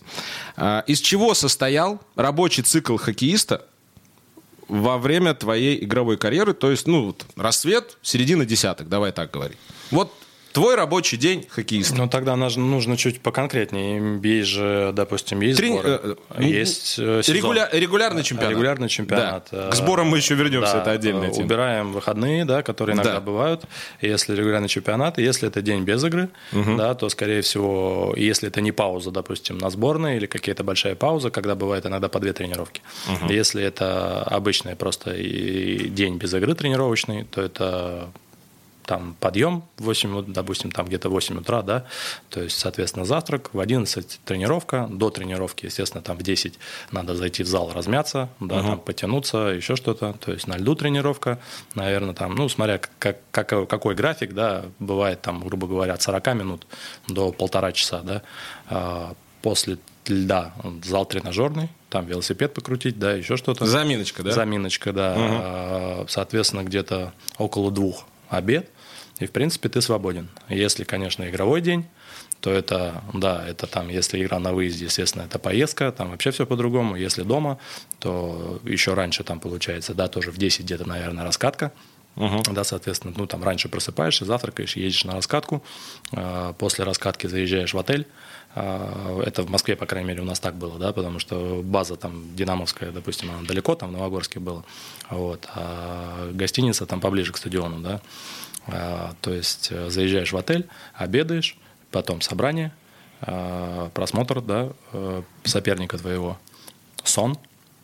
А, 0.56 0.84
из 0.86 1.00
чего 1.00 1.34
состоял 1.34 2.00
рабочий 2.14 2.62
цикл 2.62 2.96
хоккеиста 2.96 3.66
во 4.68 4.98
время 4.98 5.34
твоей 5.34 5.82
игровой 5.84 6.16
карьеры? 6.16 6.54
То 6.54 6.70
есть, 6.70 6.86
ну, 6.86 7.16
рассвет, 7.36 7.98
середина 8.02 8.46
десяток, 8.46 8.88
давай 8.88 9.12
так 9.12 9.30
говорить. 9.30 9.58
Вот 9.90 10.12
Твой 10.52 10.74
рабочий 10.74 11.16
день 11.16 11.46
хоккеиста. 11.48 11.96
Ну, 11.96 12.08
тогда 12.08 12.34
нужно 12.34 12.96
чуть 12.96 13.20
поконкретнее. 13.20 14.20
Есть 14.22 14.48
же, 14.48 14.92
допустим, 14.94 15.40
есть 15.40 15.58
Трени... 15.58 15.74
сборы, 15.74 16.00
э, 16.02 16.14
ну, 16.38 16.46
есть 16.46 16.96
э, 16.98 17.22
Регуля... 17.28 17.68
Регулярный 17.72 18.22
чемпионат. 18.22 18.50
Регулярный 18.50 18.88
чемпионат. 18.88 19.48
Да. 19.52 19.70
К 19.70 19.74
сборам 19.74 20.08
мы 20.08 20.16
еще 20.16 20.34
вернемся, 20.34 20.74
да. 20.74 20.80
это 20.82 20.90
отдельная 20.92 21.30
тема. 21.30 21.44
Убираем 21.44 21.92
выходные, 21.92 22.44
да, 22.44 22.62
которые 22.62 22.94
иногда 22.94 23.14
да. 23.14 23.20
бывают. 23.20 23.64
Если 24.00 24.34
регулярный 24.34 24.68
чемпионат, 24.68 25.18
если 25.18 25.46
это 25.46 25.62
день 25.62 25.84
без 25.84 26.02
игры, 26.02 26.30
угу. 26.52 26.76
да, 26.76 26.94
то, 26.94 27.08
скорее 27.08 27.42
всего, 27.42 28.14
если 28.16 28.48
это 28.48 28.60
не 28.60 28.72
пауза, 28.72 29.10
допустим, 29.10 29.58
на 29.58 29.70
сборной 29.70 30.16
или 30.16 30.26
какая-то 30.26 30.64
большая 30.64 30.96
пауза, 30.96 31.30
когда 31.30 31.54
бывает 31.54 31.86
иногда 31.86 32.08
по 32.08 32.18
две 32.18 32.32
тренировки. 32.32 32.82
Угу. 33.08 33.32
Если 33.32 33.62
это 33.62 34.22
обычный 34.24 34.74
просто 34.74 35.14
день 35.14 36.16
без 36.16 36.34
игры 36.34 36.54
тренировочный, 36.54 37.24
то 37.24 37.40
это 37.40 38.10
там 38.90 39.14
подъем 39.20 39.62
в 39.78 39.84
8, 39.84 40.32
допустим, 40.32 40.72
там 40.72 40.86
где-то 40.86 41.10
8 41.10 41.38
утра, 41.38 41.62
да, 41.62 41.84
то 42.28 42.42
есть, 42.42 42.58
соответственно, 42.58 43.04
завтрак, 43.04 43.50
в 43.52 43.60
11 43.60 44.20
тренировка, 44.24 44.88
до 44.90 45.10
тренировки, 45.10 45.66
естественно, 45.66 46.02
там 46.02 46.16
в 46.16 46.22
10 46.22 46.58
надо 46.90 47.14
зайти 47.14 47.44
в 47.44 47.46
зал 47.46 47.70
размяться, 47.72 48.30
да, 48.40 48.56
угу. 48.58 48.68
там 48.68 48.80
потянуться, 48.80 49.38
еще 49.38 49.76
что-то, 49.76 50.14
то 50.14 50.32
есть 50.32 50.48
на 50.48 50.56
льду 50.56 50.74
тренировка, 50.74 51.38
наверное, 51.76 52.14
там, 52.14 52.34
ну, 52.34 52.48
смотря 52.48 52.80
как, 52.98 53.18
как, 53.30 53.68
какой 53.68 53.94
график, 53.94 54.34
да, 54.34 54.64
бывает 54.80 55.22
там, 55.22 55.40
грубо 55.46 55.68
говоря, 55.68 55.94
от 55.94 56.02
40 56.02 56.34
минут 56.34 56.66
до 57.06 57.30
полтора 57.30 57.70
часа, 57.70 58.00
да, 58.02 58.22
а, 58.68 59.14
после 59.40 59.78
льда 60.08 60.52
зал 60.82 61.06
тренажерный, 61.06 61.68
там 61.90 62.06
велосипед 62.06 62.54
покрутить, 62.54 62.98
да, 62.98 63.12
еще 63.12 63.36
что-то. 63.36 63.66
Заминочка, 63.66 64.24
да? 64.24 64.32
Заминочка, 64.32 64.92
да. 64.92 66.00
Угу. 66.00 66.08
Соответственно, 66.08 66.64
где-то 66.64 67.12
около 67.38 67.70
двух 67.70 68.04
обед– 68.28 68.68
и, 69.20 69.26
в 69.26 69.30
принципе, 69.30 69.68
ты 69.68 69.80
свободен. 69.80 70.28
Если, 70.48 70.84
конечно, 70.84 71.28
игровой 71.28 71.60
день, 71.60 71.86
то 72.40 72.50
это, 72.50 73.04
да, 73.12 73.46
это 73.46 73.66
там, 73.66 73.88
если 73.88 74.22
игра 74.22 74.38
на 74.38 74.52
выезде, 74.52 74.86
естественно, 74.86 75.22
это 75.22 75.38
поездка, 75.38 75.92
там 75.92 76.10
вообще 76.10 76.30
все 76.30 76.46
по-другому. 76.46 76.96
Если 76.96 77.22
дома, 77.22 77.58
то 77.98 78.60
еще 78.64 78.94
раньше 78.94 79.22
там 79.22 79.38
получается, 79.40 79.94
да, 79.94 80.08
тоже 80.08 80.30
в 80.32 80.38
10 80.38 80.64
где-то, 80.64 80.88
наверное, 80.88 81.24
раскатка. 81.24 81.72
Угу. 82.16 82.42
Да, 82.52 82.64
соответственно, 82.64 83.14
ну 83.16 83.26
там 83.26 83.44
раньше 83.44 83.68
просыпаешься, 83.68 84.24
завтракаешь, 84.24 84.76
едешь 84.76 85.04
на 85.04 85.14
раскатку, 85.14 85.62
э, 86.12 86.54
после 86.58 86.84
раскатки 86.84 87.28
заезжаешь 87.28 87.72
в 87.72 87.78
отель. 87.78 88.06
Э, 88.54 89.22
это 89.24 89.42
в 89.42 89.50
Москве, 89.50 89.76
по 89.76 89.86
крайней 89.86 90.08
мере, 90.08 90.22
у 90.22 90.24
нас 90.24 90.40
так 90.40 90.56
было, 90.56 90.78
да, 90.78 90.92
потому 90.92 91.18
что 91.20 91.62
база 91.62 91.96
там 91.96 92.34
динамовская, 92.34 92.90
допустим, 92.90 93.30
она 93.30 93.46
далеко, 93.46 93.76
там 93.76 93.90
в 93.90 93.92
Новогорске 93.92 94.40
была, 94.40 94.64
вот, 95.08 95.46
а 95.54 96.30
гостиница 96.32 96.84
там 96.84 97.00
поближе 97.00 97.32
к 97.32 97.36
стадиону, 97.36 97.78
да. 97.78 98.00
А, 98.66 99.14
то 99.20 99.32
есть 99.32 99.68
э, 99.70 99.90
заезжаешь 99.90 100.32
в 100.32 100.36
отель, 100.36 100.66
обедаешь, 100.94 101.56
потом 101.90 102.20
собрание, 102.20 102.72
а, 103.20 103.90
просмотр 103.90 104.40
да, 104.40 104.70
э, 104.92 105.22
соперника 105.44 105.98
твоего, 105.98 106.38
сон, 107.04 107.38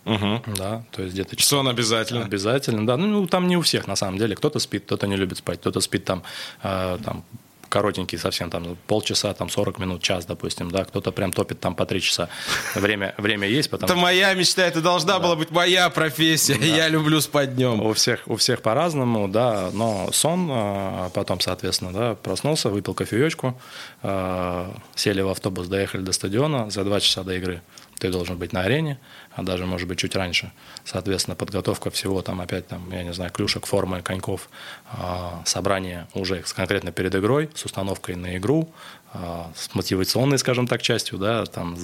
Угу. 0.06 0.54
Да, 0.56 0.84
то 0.92 1.02
есть 1.02 1.14
где-то... 1.14 1.36
Сон 1.42 1.66
обязательно. 1.66 2.24
Обязательно, 2.24 2.86
да. 2.86 2.96
Ну, 2.96 3.26
там 3.26 3.48
не 3.48 3.56
у 3.56 3.60
всех, 3.62 3.88
на 3.88 3.96
самом 3.96 4.18
деле. 4.18 4.36
Кто-то 4.36 4.60
спит, 4.60 4.84
кто-то 4.84 5.08
не 5.08 5.16
любит 5.16 5.38
спать, 5.38 5.58
кто-то 5.58 5.80
спит 5.80 6.04
там, 6.04 6.22
э, 6.62 6.98
там 7.04 7.24
коротенький 7.68 8.18
совсем, 8.18 8.50
там 8.50 8.76
полчаса, 8.86 9.32
там 9.34 9.48
40 9.48 9.78
минут, 9.78 10.02
час, 10.02 10.26
допустим, 10.26 10.70
да, 10.70 10.84
кто-то 10.84 11.12
прям 11.12 11.32
топит 11.32 11.60
там 11.60 11.74
по 11.74 11.86
3 11.86 12.00
часа. 12.00 12.28
Время, 12.74 13.14
время 13.18 13.48
есть, 13.48 13.70
потому 13.70 13.90
Это 13.90 14.00
моя 14.00 14.34
мечта, 14.34 14.62
это 14.62 14.80
должна 14.80 15.14
да. 15.14 15.18
была 15.20 15.36
быть 15.36 15.50
моя 15.50 15.88
профессия, 15.90 16.56
да. 16.58 16.64
я 16.64 16.88
люблю 16.88 17.20
спать 17.20 17.54
днем. 17.54 17.80
У 17.80 17.92
всех, 17.92 18.22
у 18.26 18.36
всех 18.36 18.62
по-разному, 18.62 19.28
да, 19.28 19.70
но 19.72 20.10
сон, 20.12 20.48
а, 20.50 21.10
потом, 21.10 21.40
соответственно, 21.40 21.92
да, 21.92 22.14
проснулся, 22.14 22.68
выпил 22.68 22.94
кофеечку, 22.94 23.60
а, 24.02 24.74
сели 24.94 25.20
в 25.20 25.28
автобус, 25.28 25.68
доехали 25.68 26.02
до 26.02 26.12
стадиона 26.12 26.70
за 26.70 26.84
2 26.84 27.00
часа 27.00 27.22
до 27.22 27.34
игры 27.34 27.62
ты 27.98 28.10
должен 28.10 28.36
быть 28.36 28.52
на 28.52 28.62
арене, 28.62 28.98
а 29.36 29.42
даже, 29.42 29.66
может 29.66 29.86
быть, 29.86 29.98
чуть 29.98 30.16
раньше. 30.16 30.50
Соответственно, 30.84 31.36
подготовка 31.36 31.90
всего 31.90 32.22
там 32.22 32.40
опять, 32.40 32.66
там, 32.66 32.90
я 32.90 33.02
не 33.02 33.12
знаю, 33.12 33.30
клюшек, 33.30 33.66
формы, 33.66 34.00
коньков, 34.00 34.48
а, 34.90 35.42
собрание 35.44 36.08
уже 36.14 36.42
конкретно 36.54 36.90
перед 36.90 37.14
игрой 37.14 37.50
с 37.54 37.66
установкой 37.66 38.16
на 38.16 38.38
игру, 38.38 38.70
а, 39.12 39.52
с 39.54 39.74
мотивационной, 39.74 40.38
скажем 40.38 40.66
так, 40.66 40.80
частью, 40.80 41.18
да, 41.18 41.44
там 41.44 41.76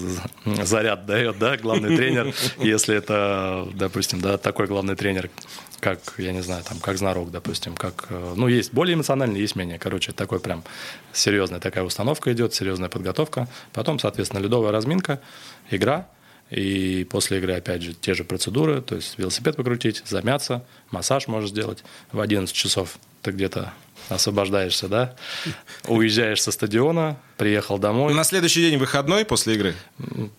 заряд 0.64 1.04
дает, 1.04 1.38
да, 1.38 1.58
главный 1.58 1.94
тренер, 1.94 2.34
если 2.58 2.96
это, 2.96 3.68
допустим, 3.74 4.22
да, 4.22 4.38
такой 4.38 4.66
главный 4.66 4.96
тренер, 4.96 5.28
как, 5.78 6.14
я 6.16 6.32
не 6.32 6.40
знаю, 6.40 6.64
там, 6.64 6.78
как 6.78 6.96
Знарок, 6.96 7.30
допустим, 7.30 7.74
как, 7.74 8.06
э, 8.08 8.34
ну, 8.34 8.48
есть 8.48 8.72
более 8.72 8.94
эмоциональный, 8.94 9.40
есть 9.40 9.56
менее, 9.56 9.78
короче, 9.78 10.12
такой 10.12 10.40
прям 10.40 10.64
серьезная 11.12 11.60
такая 11.60 11.84
установка 11.84 12.32
идет, 12.32 12.54
серьезная 12.54 12.88
подготовка, 12.88 13.46
потом, 13.74 13.98
соответственно, 13.98 14.40
ледовая 14.40 14.72
разминка, 14.72 15.20
игра, 15.70 16.06
и 16.52 17.04
после 17.04 17.38
игры, 17.38 17.54
опять 17.54 17.82
же, 17.82 17.94
те 17.94 18.12
же 18.12 18.24
процедуры, 18.24 18.82
то 18.82 18.94
есть 18.94 19.18
велосипед 19.18 19.56
покрутить, 19.56 20.02
замяться, 20.04 20.64
массаж 20.90 21.26
можешь 21.26 21.50
сделать. 21.50 21.82
В 22.12 22.20
11 22.20 22.54
часов 22.54 22.98
ты 23.22 23.30
где-то 23.30 23.72
освобождаешься, 24.10 24.86
да, 24.88 25.14
уезжаешь 25.88 26.42
со 26.42 26.52
стадиона, 26.52 27.16
приехал 27.38 27.78
домой. 27.78 28.12
На 28.12 28.24
следующий 28.24 28.68
день 28.68 28.78
выходной 28.78 29.24
после 29.24 29.54
игры? 29.54 29.74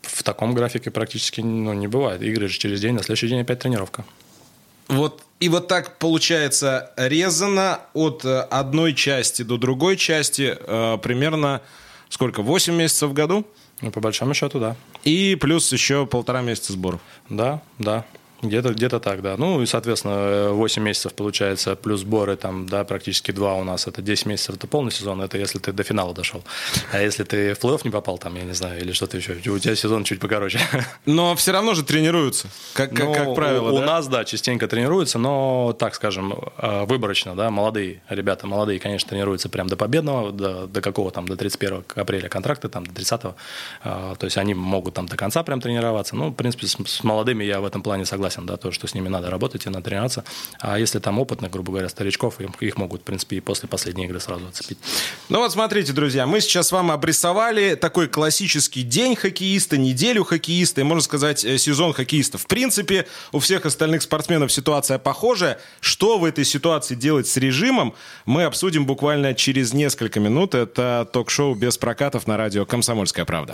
В 0.04 0.22
таком 0.22 0.54
графике 0.54 0.92
практически 0.92 1.42
ну, 1.42 1.74
не 1.74 1.88
бывает. 1.88 2.22
Игры 2.22 2.48
же 2.48 2.60
через 2.60 2.80
день, 2.80 2.94
на 2.94 3.02
следующий 3.02 3.30
день 3.30 3.42
опять 3.42 3.60
тренировка. 3.60 4.06
Вот 4.90 5.24
и 5.40 5.50
вот 5.50 5.68
так 5.68 5.98
получается 5.98 6.92
резано 6.96 7.80
от 7.94 8.24
э, 8.24 8.42
одной 8.42 8.94
части 8.94 9.42
до 9.42 9.58
другой 9.58 9.98
части 9.98 10.56
э, 10.60 10.98
примерно 11.02 11.62
сколько? 12.10 12.44
8 12.44 12.74
месяцев 12.74 13.10
в 13.10 13.14
году? 13.14 13.46
Ну, 13.84 13.92
по 13.92 14.00
большому 14.00 14.34
счету, 14.34 14.60
да. 14.60 14.78
И 15.04 15.36
плюс 15.36 15.72
еще 15.74 16.06
полтора 16.06 16.42
месяца 16.42 16.72
сборов. 16.72 17.02
Да, 17.30 17.62
да. 17.80 18.06
Где-то 18.44 18.74
где 18.74 18.90
так, 18.90 19.22
да. 19.22 19.36
Ну 19.38 19.62
и, 19.62 19.66
соответственно, 19.66 20.50
8 20.52 20.84
месяцев 20.84 21.14
получается, 21.14 21.76
плюс 21.76 22.02
сборы, 22.02 22.36
там, 22.36 22.68
да, 22.68 22.84
практически 22.84 23.32
2 23.32 23.56
у 23.56 23.64
нас. 23.64 23.88
Это 23.88 24.02
10 24.02 24.26
месяцев, 24.26 24.56
это 24.56 24.68
полный 24.68 24.92
сезон, 24.92 25.22
это 25.22 25.38
если 25.38 25.60
ты 25.60 25.72
до 25.72 25.84
финала 25.84 26.14
дошел. 26.14 26.44
А 26.92 27.02
если 27.02 27.24
ты 27.24 27.54
в 27.54 27.60
плей-офф 27.60 27.82
не 27.84 27.90
попал, 27.90 28.18
там, 28.18 28.36
я 28.36 28.44
не 28.44 28.54
знаю, 28.54 28.82
или 28.82 28.92
что-то 28.92 29.18
еще, 29.18 29.34
у 29.34 29.60
тебя 29.60 29.76
сезон 29.76 30.04
чуть 30.04 30.20
покороче. 30.20 30.60
Но 31.06 31.36
все 31.36 31.52
равно 31.52 31.74
же 31.74 31.84
тренируются, 31.84 32.48
как, 32.74 32.92
как, 32.92 33.06
ну, 33.06 33.14
как 33.14 33.36
правило, 33.36 33.72
у, 33.72 33.78
да? 33.78 33.84
у 33.84 33.86
нас, 33.86 34.08
да, 34.08 34.26
частенько 34.26 34.68
тренируются, 34.68 35.20
но, 35.20 35.76
так 35.78 35.96
скажем, 35.96 36.34
э, 36.58 36.86
выборочно, 36.86 37.36
да, 37.36 37.50
молодые 37.50 38.02
ребята, 38.10 38.48
молодые, 38.48 38.80
конечно, 38.80 39.10
тренируются 39.10 39.50
прям 39.50 39.68
до 39.68 39.76
победного, 39.76 40.32
до, 40.32 40.68
до 40.68 40.82
какого 40.82 41.12
там, 41.12 41.28
до 41.28 41.36
31 41.36 41.84
апреля 41.96 42.30
контракта, 42.30 42.70
там, 42.70 42.86
до 42.86 42.94
30 42.94 43.22
-го. 43.22 43.34
А, 43.84 44.16
то 44.16 44.26
есть 44.26 44.38
они 44.38 44.54
могут 44.54 44.94
там 44.94 45.08
до 45.08 45.18
конца 45.18 45.44
прям 45.44 45.62
тренироваться. 45.62 46.16
Ну, 46.16 46.30
в 46.30 46.34
принципе, 46.34 46.68
с, 46.68 46.78
с 46.86 47.04
молодыми 47.04 47.44
я 47.44 47.60
в 47.60 47.66
этом 47.66 47.82
плане 47.82 48.06
согласен, 48.06 48.33
да, 48.42 48.58
то, 48.58 48.72
что 48.72 48.88
с 48.88 48.94
ними 48.94 49.08
надо 49.08 49.30
работать 49.30 49.66
и 49.66 49.70
надо 49.70 49.86
тренироваться. 49.86 50.24
А 50.60 50.80
если 50.80 51.00
там 51.00 51.20
опытных, 51.20 51.52
грубо 51.52 51.72
говоря, 51.72 51.90
старичков, 51.90 52.40
их 52.60 52.78
могут, 52.78 53.02
в 53.02 53.04
принципе, 53.04 53.38
и 53.38 53.40
после 53.40 53.70
последней 53.70 54.06
игры 54.06 54.20
сразу 54.20 54.48
отцепить. 54.48 54.78
Ну 55.30 55.40
вот 55.40 55.52
смотрите, 55.52 55.94
друзья, 55.94 56.26
мы 56.26 56.42
сейчас 56.42 56.72
вам 56.72 56.92
обрисовали 56.92 57.76
такой 57.76 58.08
классический 58.08 58.84
день 58.84 59.16
хоккеиста, 59.16 59.78
неделю 59.78 60.24
хоккеиста 60.24 60.82
и, 60.82 60.84
можно 60.84 61.02
сказать, 61.02 61.46
э, 61.46 61.58
сезон 61.58 61.94
хоккеиста. 61.94 62.38
В 62.38 62.48
принципе, 62.48 63.08
у 63.32 63.40
всех 63.40 63.66
остальных 63.66 64.02
спортсменов 64.02 64.52
ситуация 64.52 64.98
похожая. 64.98 65.60
Что 65.80 66.18
в 66.18 66.26
этой 66.26 66.46
ситуации 66.46 66.96
делать 66.96 67.28
с 67.28 67.38
режимом, 67.38 67.94
мы 68.26 68.44
обсудим 68.44 68.86
буквально 68.86 69.34
через 69.34 69.74
несколько 69.74 70.20
минут. 70.20 70.56
Это 70.56 71.08
ток-шоу 71.12 71.56
без 71.56 71.78
прокатов 71.78 72.28
на 72.28 72.38
радио 72.38 72.66
«Комсомольская 72.66 73.26
правда». 73.26 73.54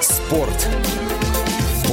Спорт 0.00 0.68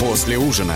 после 0.00 0.38
ужина. 0.38 0.74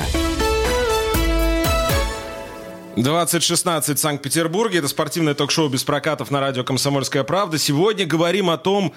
2016 2.97 3.99
в 3.99 4.01
Санкт-Петербурге. 4.01 4.79
Это 4.79 4.89
спортивное 4.89 5.35
ток-шоу 5.35 5.69
без 5.69 5.83
прокатов 5.83 6.31
на 6.31 6.41
радио 6.41 6.63
«Комсомольская 6.63 7.25
правда». 7.25 7.59
Сегодня 7.59 8.07
говорим 8.07 8.51
о 8.51 8.59
том, 8.59 8.93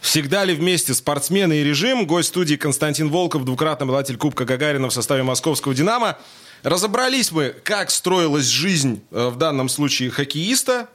Всегда 0.00 0.44
ли 0.44 0.54
вместе 0.54 0.94
спортсмены 0.94 1.54
и 1.54 1.64
режим? 1.64 2.06
Гость 2.06 2.28
студии 2.28 2.54
Константин 2.54 3.08
Волков, 3.08 3.44
двукратный 3.44 3.84
обладатель 3.84 4.16
Кубка 4.16 4.44
Гагарина 4.44 4.88
в 4.88 4.92
составе 4.92 5.24
московского 5.24 5.74
«Динамо». 5.74 6.16
Разобрались 6.62 7.32
мы, 7.32 7.52
как 7.64 7.90
строилась 7.90 8.46
жизнь 8.46 9.02
э, 9.10 9.28
в 9.28 9.34
данном 9.34 9.68
случае 9.68 10.10
хоккеиста, 10.10 10.88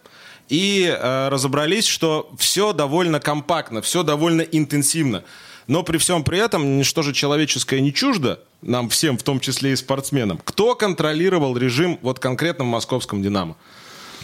и 0.48 0.86
э, 0.86 1.28
разобрались, 1.28 1.86
что 1.86 2.32
все 2.38 2.72
довольно 2.72 3.20
компактно, 3.20 3.82
все 3.82 4.04
довольно 4.04 4.42
интенсивно. 4.42 5.26
Но 5.68 5.84
при 5.84 5.98
всем 5.98 6.24
при 6.24 6.40
этом 6.40 6.78
ничто 6.78 7.02
же 7.02 7.14
человеческое 7.14 7.82
не 7.82 7.94
чуждо, 7.94 8.40
нам 8.62 8.90
всем, 8.90 9.18
в 9.18 9.24
том 9.24 9.40
числе 9.40 9.74
и 9.74 9.76
спортсменам. 9.76 10.40
Кто 10.44 10.76
контролировал 10.76 11.58
режим 11.58 12.00
вот 12.02 12.20
конкретно 12.20 12.66
в 12.66 12.68
московском 12.68 13.22
«Динамо»? 13.22 13.56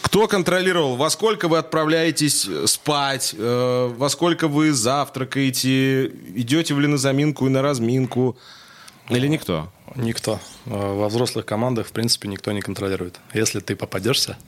Кто 0.02 0.26
контролировал, 0.28 0.96
во 0.96 1.10
сколько 1.10 1.46
вы 1.46 1.58
отправляетесь 1.58 2.46
э, 2.48 2.66
спать, 2.66 3.34
э, 3.36 3.92
во 3.96 4.08
сколько 4.08 4.48
вы 4.48 4.72
завтракаете, 4.72 6.06
идете 6.06 6.74
ли 6.74 6.86
на 6.86 6.96
заминку 6.96 7.46
и 7.46 7.50
на 7.50 7.60
разминку, 7.60 8.36
или 9.10 9.26
никто? 9.26 9.70
Никто. 9.96 10.40
Э, 10.66 10.70
во 10.70 11.08
взрослых 11.08 11.44
командах, 11.44 11.88
в 11.88 11.92
принципе, 11.92 12.28
никто 12.28 12.50
не 12.52 12.62
контролирует. 12.62 13.20
Если 13.34 13.60
ты 13.60 13.76
попадешься, 13.76 14.38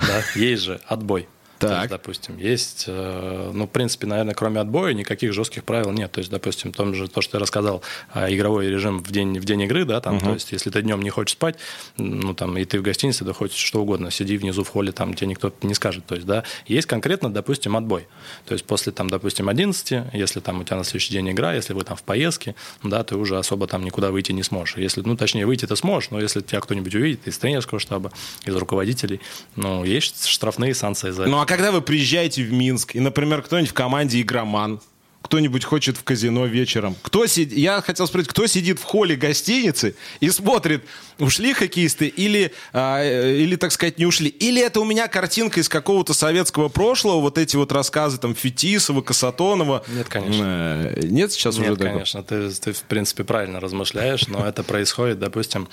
да, 0.00 0.22
есть 0.34 0.62
же 0.62 0.80
отбой. 0.86 1.28
Так. 1.58 1.78
есть, 1.78 1.90
допустим, 1.90 2.38
есть, 2.38 2.84
э, 2.86 3.50
ну, 3.52 3.66
в 3.66 3.70
принципе, 3.70 4.06
наверное, 4.06 4.34
кроме 4.34 4.60
отбоя 4.60 4.92
никаких 4.92 5.32
жестких 5.32 5.64
правил 5.64 5.92
нет. 5.92 6.12
То 6.12 6.18
есть, 6.18 6.30
допустим, 6.30 6.72
том 6.72 6.94
же, 6.94 7.08
то, 7.08 7.20
что 7.20 7.38
я 7.38 7.40
рассказал, 7.40 7.82
а, 8.12 8.32
игровой 8.32 8.68
режим 8.68 9.02
в 9.02 9.10
день, 9.10 9.38
в 9.38 9.44
день 9.44 9.62
игры, 9.62 9.84
да, 9.84 10.00
там, 10.00 10.16
угу. 10.16 10.26
то 10.26 10.32
есть, 10.34 10.52
если 10.52 10.70
ты 10.70 10.82
днем 10.82 11.02
не 11.02 11.10
хочешь 11.10 11.32
спать, 11.32 11.56
ну, 11.96 12.34
там, 12.34 12.56
и 12.58 12.64
ты 12.64 12.78
в 12.78 12.82
гостинице, 12.82 13.24
да 13.24 13.32
хочешь 13.32 13.58
что 13.58 13.82
угодно, 13.82 14.10
сиди 14.10 14.36
внизу 14.36 14.64
в 14.64 14.68
холле, 14.68 14.92
там, 14.92 15.14
тебе 15.14 15.28
никто 15.28 15.52
не 15.62 15.74
скажет. 15.74 16.06
То 16.06 16.14
есть, 16.14 16.26
да, 16.26 16.44
есть 16.66 16.86
конкретно, 16.86 17.32
допустим, 17.32 17.76
отбой. 17.76 18.06
То 18.46 18.54
есть, 18.54 18.64
после, 18.64 18.92
там, 18.92 19.08
допустим, 19.08 19.48
11, 19.48 20.12
если 20.12 20.40
там 20.40 20.60
у 20.60 20.64
тебя 20.64 20.76
на 20.76 20.84
следующий 20.84 21.12
день 21.12 21.30
игра, 21.30 21.54
если 21.54 21.72
вы 21.72 21.84
там 21.84 21.96
в 21.96 22.02
поездке, 22.02 22.54
да, 22.82 23.04
ты 23.04 23.16
уже 23.16 23.38
особо 23.38 23.66
там 23.66 23.84
никуда 23.84 24.10
выйти 24.10 24.32
не 24.32 24.42
сможешь. 24.42 24.76
Если, 24.76 25.02
ну, 25.02 25.16
точнее, 25.16 25.46
выйти 25.46 25.66
ты 25.66 25.76
сможешь, 25.76 26.10
но 26.10 26.20
если 26.20 26.40
тебя 26.40 26.60
кто-нибудь 26.60 26.94
увидит 26.94 27.26
из 27.26 27.38
тренерского 27.38 27.80
штаба, 27.80 28.12
из 28.44 28.54
руководителей, 28.56 29.20
ну, 29.56 29.84
есть 29.84 30.26
штрафные 30.26 30.74
санкции 30.74 31.10
за 31.10 31.22
это. 31.22 31.30
Ну, 31.30 31.38
а 31.44 31.46
когда 31.46 31.72
вы 31.72 31.82
приезжаете 31.82 32.42
в 32.42 32.54
Минск, 32.54 32.96
и, 32.96 33.00
например, 33.00 33.42
кто-нибудь 33.42 33.68
в 33.68 33.74
команде 33.74 34.18
игроман, 34.22 34.80
кто-нибудь 35.20 35.62
хочет 35.62 35.98
в 35.98 36.02
казино 36.02 36.46
вечером. 36.46 36.96
Кто 37.02 37.26
сид... 37.26 37.52
Я 37.52 37.82
хотел 37.82 38.06
спросить, 38.06 38.30
кто 38.30 38.46
сидит 38.46 38.78
в 38.78 38.82
холле 38.82 39.14
гостиницы 39.14 39.94
и 40.20 40.30
смотрит, 40.30 40.84
ушли 41.18 41.52
хоккеисты 41.52 42.06
или, 42.06 42.54
а, 42.72 43.02
э, 43.02 43.36
или, 43.36 43.56
так 43.56 43.72
сказать, 43.72 43.98
не 43.98 44.06
ушли. 44.06 44.28
Или 44.28 44.62
это 44.62 44.80
у 44.80 44.86
меня 44.86 45.06
картинка 45.06 45.60
из 45.60 45.68
какого-то 45.68 46.14
советского 46.14 46.70
прошлого, 46.70 47.20
вот 47.20 47.36
эти 47.36 47.56
вот 47.56 47.72
рассказы 47.72 48.16
там 48.16 48.34
Фетисова, 48.34 49.02
Касатонова. 49.02 49.84
Нет, 49.88 50.08
конечно. 50.08 50.92
Э, 50.94 51.00
нет 51.02 51.30
сейчас 51.30 51.58
Нет, 51.58 51.66
уже 51.66 51.76
такого? 51.76 51.92
конечно. 51.92 52.22
Ты, 52.22 52.48
ты, 52.48 52.72
в 52.72 52.82
принципе, 52.84 53.24
правильно 53.24 53.60
размышляешь, 53.60 54.28
но 54.28 54.46
это 54.46 54.62
происходит, 54.62 55.18
допустим, 55.18 55.68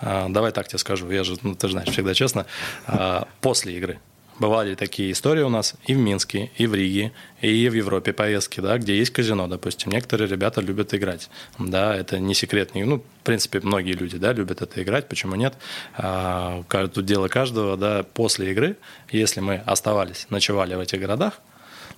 а, 0.00 0.28
давай 0.28 0.52
так 0.52 0.68
тебе 0.68 0.78
скажу, 0.78 1.10
я 1.10 1.24
же, 1.24 1.36
ну, 1.42 1.56
ты 1.56 1.66
же 1.66 1.72
знаешь, 1.72 1.90
всегда 1.90 2.14
честно, 2.14 2.46
а, 2.86 3.26
после 3.40 3.76
игры. 3.76 3.98
Бывали 4.40 4.74
такие 4.74 5.12
истории 5.12 5.42
у 5.42 5.50
нас 5.50 5.74
и 5.84 5.94
в 5.94 5.98
Минске, 5.98 6.50
и 6.56 6.66
в 6.66 6.74
Риге, 6.74 7.12
и 7.42 7.68
в 7.68 7.74
Европе 7.74 8.14
поездки, 8.14 8.60
да, 8.60 8.78
где 8.78 8.96
есть 8.96 9.10
казино, 9.10 9.46
допустим. 9.46 9.92
Некоторые 9.92 10.28
ребята 10.28 10.62
любят 10.62 10.94
играть. 10.94 11.28
Да, 11.58 11.94
это 11.94 12.18
не 12.18 12.32
секрет. 12.32 12.70
Ну, 12.74 13.00
в 13.00 13.22
принципе, 13.22 13.60
многие 13.60 13.92
люди, 13.92 14.16
да, 14.16 14.32
любят 14.32 14.62
это 14.62 14.82
играть. 14.82 15.08
Почему 15.08 15.34
нет? 15.34 15.54
А, 15.94 16.62
тут 16.70 17.04
дело 17.04 17.28
каждого, 17.28 17.76
да, 17.76 18.02
после 18.02 18.52
игры, 18.52 18.78
если 19.10 19.40
мы 19.40 19.56
оставались, 19.56 20.26
ночевали 20.30 20.74
в 20.74 20.80
этих 20.80 20.98
городах, 20.98 21.40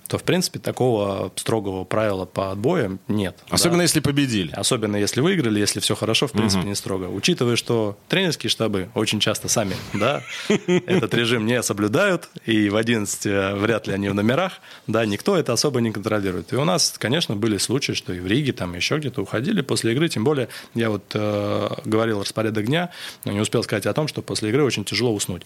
то, 0.07 0.17
в 0.17 0.23
принципе, 0.23 0.59
такого 0.59 1.31
строгого 1.35 1.83
правила 1.83 2.25
по 2.25 2.51
отбоям 2.51 2.99
нет. 3.07 3.37
Особенно 3.49 3.79
да. 3.79 3.83
если 3.83 3.99
победили. 3.99 4.51
Особенно 4.51 4.97
если 4.97 5.21
выиграли, 5.21 5.59
если 5.59 5.79
все 5.79 5.95
хорошо, 5.95 6.27
в 6.27 6.31
принципе, 6.31 6.61
угу. 6.61 6.69
не 6.69 6.75
строго. 6.75 7.05
Учитывая, 7.05 7.55
что 7.55 7.97
тренерские 8.09 8.49
штабы 8.49 8.89
очень 8.95 9.19
часто 9.19 9.47
сами 9.47 9.75
да, 9.93 10.21
этот 10.67 11.13
режим 11.13 11.45
не 11.45 11.61
соблюдают, 11.63 12.29
и 12.45 12.69
в 12.69 12.75
11 12.75 13.25
э, 13.25 13.55
вряд 13.55 13.87
ли 13.87 13.93
они 13.93 14.09
в 14.09 14.13
номерах, 14.13 14.53
да, 14.87 15.05
никто 15.05 15.37
это 15.37 15.53
особо 15.53 15.81
не 15.81 15.91
контролирует. 15.91 16.53
И 16.53 16.55
у 16.55 16.65
нас, 16.65 16.95
конечно, 16.97 17.35
были 17.35 17.57
случаи, 17.57 17.93
что 17.93 18.13
и 18.13 18.19
в 18.19 18.27
Риге, 18.27 18.53
там 18.53 18.73
еще 18.75 18.97
где-то 18.97 19.21
уходили 19.21 19.61
после 19.61 19.93
игры, 19.93 20.09
тем 20.09 20.23
более 20.23 20.49
я 20.73 20.89
вот 20.89 21.03
э, 21.13 21.69
говорил 21.85 22.21
распорядок 22.21 22.65
дня, 22.65 22.89
но 23.25 23.31
не 23.31 23.39
успел 23.39 23.63
сказать 23.63 23.85
о 23.85 23.93
том, 23.93 24.07
что 24.07 24.21
после 24.21 24.49
игры 24.49 24.63
очень 24.63 24.83
тяжело 24.85 25.13
уснуть, 25.13 25.43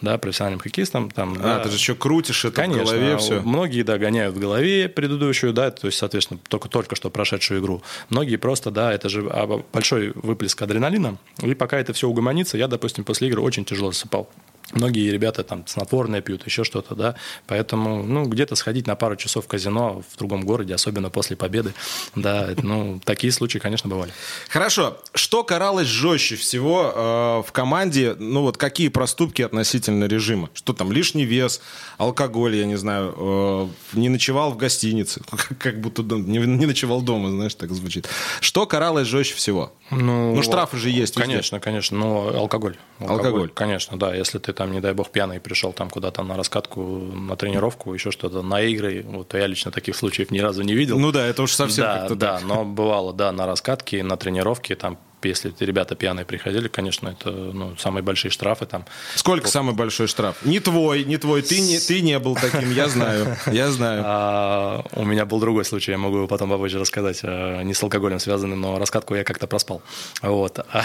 да, 0.00 0.18
профессиональным 0.18 0.60
хоккеистам. 0.60 1.10
Там, 1.10 1.34
а, 1.38 1.42
да, 1.42 1.58
ты 1.60 1.70
же 1.70 1.76
еще 1.76 1.94
крутишь 1.94 2.44
это 2.44 2.56
конечно, 2.56 2.84
в 2.84 2.86
голове 2.86 3.18
все. 3.18 3.40
Многие, 3.40 3.82
да, 3.82 3.97
гоняют 3.98 4.34
в 4.34 4.38
голове 4.38 4.88
предыдущую, 4.88 5.52
да, 5.52 5.70
то 5.70 5.86
есть, 5.86 5.98
соответственно, 5.98 6.40
только, 6.48 6.68
только 6.68 6.96
что 6.96 7.10
прошедшую 7.10 7.60
игру. 7.60 7.82
Многие 8.08 8.36
просто, 8.36 8.70
да, 8.70 8.92
это 8.92 9.08
же 9.08 9.28
а, 9.30 9.62
большой 9.72 10.12
выплеск 10.14 10.60
адреналина, 10.60 11.18
и 11.42 11.54
пока 11.54 11.78
это 11.78 11.92
все 11.92 12.08
угомонится, 12.08 12.58
я, 12.58 12.68
допустим, 12.68 13.04
после 13.04 13.28
игры 13.28 13.40
очень 13.40 13.64
тяжело 13.64 13.92
засыпал. 13.92 14.28
Многие 14.72 15.10
ребята 15.10 15.44
там 15.44 15.66
снотворное 15.66 16.20
пьют, 16.20 16.44
еще 16.44 16.62
что-то, 16.62 16.94
да. 16.94 17.14
Поэтому, 17.46 18.02
ну, 18.02 18.26
где-то 18.26 18.54
сходить 18.54 18.86
на 18.86 18.96
пару 18.96 19.16
часов 19.16 19.46
в 19.46 19.48
казино 19.48 20.02
в 20.12 20.18
другом 20.18 20.44
городе, 20.44 20.74
особенно 20.74 21.08
после 21.08 21.36
победы, 21.36 21.72
да, 22.14 22.50
ну, 22.62 23.00
такие 23.04 23.32
случаи, 23.32 23.58
конечно, 23.58 23.88
бывали. 23.88 24.12
Хорошо. 24.48 24.98
Что 25.14 25.42
каралось 25.42 25.86
жестче 25.86 26.36
всего 26.36 26.92
э, 26.94 27.48
в 27.48 27.52
команде? 27.52 28.14
Ну, 28.18 28.42
вот 28.42 28.58
какие 28.58 28.88
проступки 28.88 29.40
относительно 29.40 30.04
режима? 30.04 30.50
Что 30.52 30.74
там, 30.74 30.92
лишний 30.92 31.24
вес, 31.24 31.62
алкоголь, 31.96 32.56
я 32.56 32.66
не 32.66 32.76
знаю, 32.76 33.14
э, 33.16 33.68
не 33.94 34.10
ночевал 34.10 34.52
в 34.52 34.58
гостинице, 34.58 35.22
как 35.58 35.80
будто 35.80 36.02
не, 36.02 36.38
не 36.38 36.66
ночевал 36.66 37.00
дома, 37.00 37.30
знаешь, 37.30 37.54
так 37.54 37.72
звучит. 37.72 38.06
Что 38.40 38.66
каралось 38.66 39.06
жестче 39.06 39.34
всего? 39.34 39.72
Ну, 39.90 40.34
ну 40.34 40.42
штрафы 40.42 40.76
же 40.76 40.90
есть 40.90 41.16
везде. 41.16 41.30
Конечно, 41.30 41.60
конечно, 41.60 41.96
но 41.96 42.28
алкоголь. 42.28 42.76
Алкоголь. 42.98 43.16
алкоголь. 43.16 43.48
Конечно, 43.50 43.98
да, 43.98 44.14
если 44.14 44.38
ты 44.38 44.52
там, 44.52 44.72
не 44.72 44.80
дай 44.80 44.92
бог, 44.92 45.10
пьяный 45.10 45.40
пришел 45.40 45.72
там 45.72 45.88
куда-то 45.88 46.22
на 46.22 46.36
раскатку, 46.36 46.82
на 46.82 47.36
тренировку, 47.36 47.94
еще 47.94 48.10
что-то, 48.10 48.42
на 48.42 48.60
игры, 48.62 49.04
вот 49.06 49.34
я 49.34 49.46
лично 49.46 49.70
таких 49.70 49.96
случаев 49.96 50.30
ни 50.30 50.40
разу 50.40 50.62
не 50.62 50.74
видел. 50.74 50.98
Ну 50.98 51.12
да, 51.12 51.26
это 51.26 51.42
уж 51.42 51.52
совсем 51.52 51.84
да, 51.84 51.98
как-то 52.00 52.14
Да, 52.16 52.40
но 52.44 52.64
бывало, 52.64 53.12
да, 53.12 53.32
на 53.32 53.46
раскатке, 53.46 54.02
на 54.02 54.16
тренировке, 54.16 54.76
там 54.76 54.98
если 55.22 55.52
ребята 55.60 55.94
пьяные 55.94 56.24
приходили, 56.24 56.68
конечно, 56.68 57.08
это 57.08 57.30
ну, 57.30 57.76
самые 57.76 58.02
большие 58.02 58.30
штрафы 58.30 58.66
там. 58.66 58.84
Сколько 59.14 59.44
вот. 59.44 59.52
самый 59.52 59.74
большой 59.74 60.06
штраф? 60.06 60.36
Не 60.44 60.60
твой, 60.60 61.04
не 61.04 61.16
твой, 61.16 61.42
ты 61.42 61.60
не, 61.60 61.78
ты 61.78 62.00
не 62.00 62.18
был 62.18 62.34
таким, 62.34 62.70
я 62.72 62.88
знаю, 62.88 63.36
я 63.46 63.70
знаю. 63.70 64.04
А, 64.10 64.84
у 64.92 65.04
меня 65.04 65.26
был 65.26 65.40
другой 65.40 65.64
случай, 65.64 65.92
я 65.92 65.98
могу 65.98 66.26
потом 66.26 66.50
попозже 66.50 66.78
рассказать, 66.78 67.20
а, 67.22 67.62
не 67.62 67.74
с 67.74 67.82
алкоголем 67.82 68.18
связанный, 68.18 68.56
но 68.56 68.78
раскатку 68.78 69.14
я 69.14 69.24
как-то 69.24 69.46
проспал. 69.46 69.82
Вот. 70.22 70.64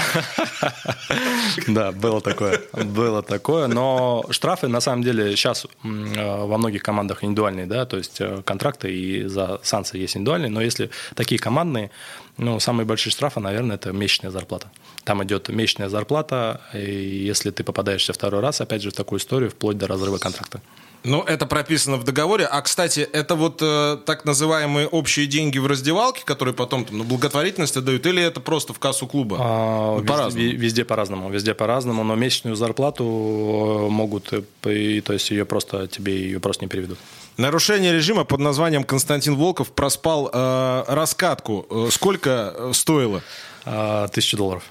Да, 1.67 1.91
было 1.91 2.21
такое, 2.21 2.61
было 2.73 3.21
такое, 3.21 3.67
но 3.67 4.25
штрафы 4.29 4.67
на 4.67 4.81
самом 4.81 5.03
деле 5.03 5.35
сейчас 5.35 5.67
во 5.83 6.57
многих 6.57 6.83
командах 6.83 7.23
индивидуальные, 7.23 7.65
да, 7.65 7.85
то 7.85 7.97
есть 7.97 8.19
э, 8.19 8.41
контракты 8.43 8.93
и 8.93 9.25
за 9.25 9.59
санкции 9.63 9.99
есть 9.99 10.15
индивидуальные, 10.15 10.49
но 10.49 10.61
если 10.61 10.89
такие 11.15 11.39
командные, 11.39 11.91
ну, 12.37 12.59
самые 12.59 12.85
большие 12.85 13.11
штрафы, 13.11 13.39
наверное, 13.39 13.75
это 13.75 13.91
месячная 13.91 14.31
зарплата. 14.31 14.71
Там 15.03 15.23
идет 15.23 15.49
месячная 15.49 15.89
зарплата, 15.89 16.61
и 16.73 17.25
если 17.27 17.51
ты 17.51 17.63
попадаешься 17.63 18.13
второй 18.13 18.41
раз, 18.41 18.61
опять 18.61 18.81
же, 18.81 18.89
в 18.89 18.93
такую 18.93 19.19
историю, 19.19 19.51
вплоть 19.51 19.77
до 19.77 19.87
разрыва 19.87 20.17
контракта. 20.17 20.61
Ну, 21.03 21.21
это 21.21 21.45
прописано 21.45 21.97
в 21.97 22.03
договоре. 22.05 22.45
А, 22.45 22.61
кстати, 22.61 23.01
это 23.01 23.35
вот 23.35 23.61
э, 23.61 23.97
так 24.05 24.23
называемые 24.23 24.87
общие 24.87 25.27
деньги 25.27 25.57
в 25.57 25.67
раздевалке, 25.67 26.23
которые 26.23 26.55
потом 26.55 26.85
там, 26.85 26.99
на 26.99 27.03
благотворительность 27.03 27.75
отдают, 27.75 28.05
или 28.05 28.23
это 28.23 28.39
просто 28.39 28.73
в 28.73 28.79
кассу 28.79 29.05
клуба? 29.05 29.37
А, 29.39 29.99
по-разному. 29.99 30.45
Везде, 30.45 30.57
везде 30.57 30.85
по-разному. 30.85 31.29
Везде 31.29 31.53
по-разному, 31.53 32.03
но 32.05 32.15
месячную 32.15 32.55
зарплату 32.55 33.03
э, 33.03 33.89
могут, 33.89 34.31
э, 34.31 34.43
то 34.61 35.13
есть 35.13 35.29
ее 35.29 35.45
просто, 35.45 35.87
тебе 35.87 36.15
ее 36.15 36.39
просто 36.39 36.63
не 36.63 36.69
переведут. 36.69 36.99
Нарушение 37.37 37.91
режима 37.91 38.25
под 38.25 38.41
названием 38.41 38.83
Константин 38.83 39.35
Волков 39.35 39.71
проспал 39.71 40.29
э, 40.31 40.83
раскатку. 40.87 41.65
Э, 41.69 41.89
сколько 41.91 42.53
э, 42.55 42.71
стоило? 42.73 43.23
А, 43.65 44.07
тысячу 44.09 44.37
долларов. 44.37 44.63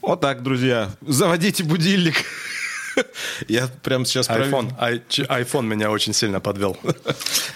Вот 0.00 0.20
так, 0.20 0.42
друзья. 0.42 0.90
Заводите 1.00 1.64
будильник. 1.64 2.24
Я 3.48 3.68
прямо 3.82 4.04
сейчас... 4.04 4.28
iPhone, 4.28 4.72
iPhone 4.78 5.64
меня 5.64 5.90
очень 5.90 6.12
сильно 6.12 6.40
подвел. 6.40 6.76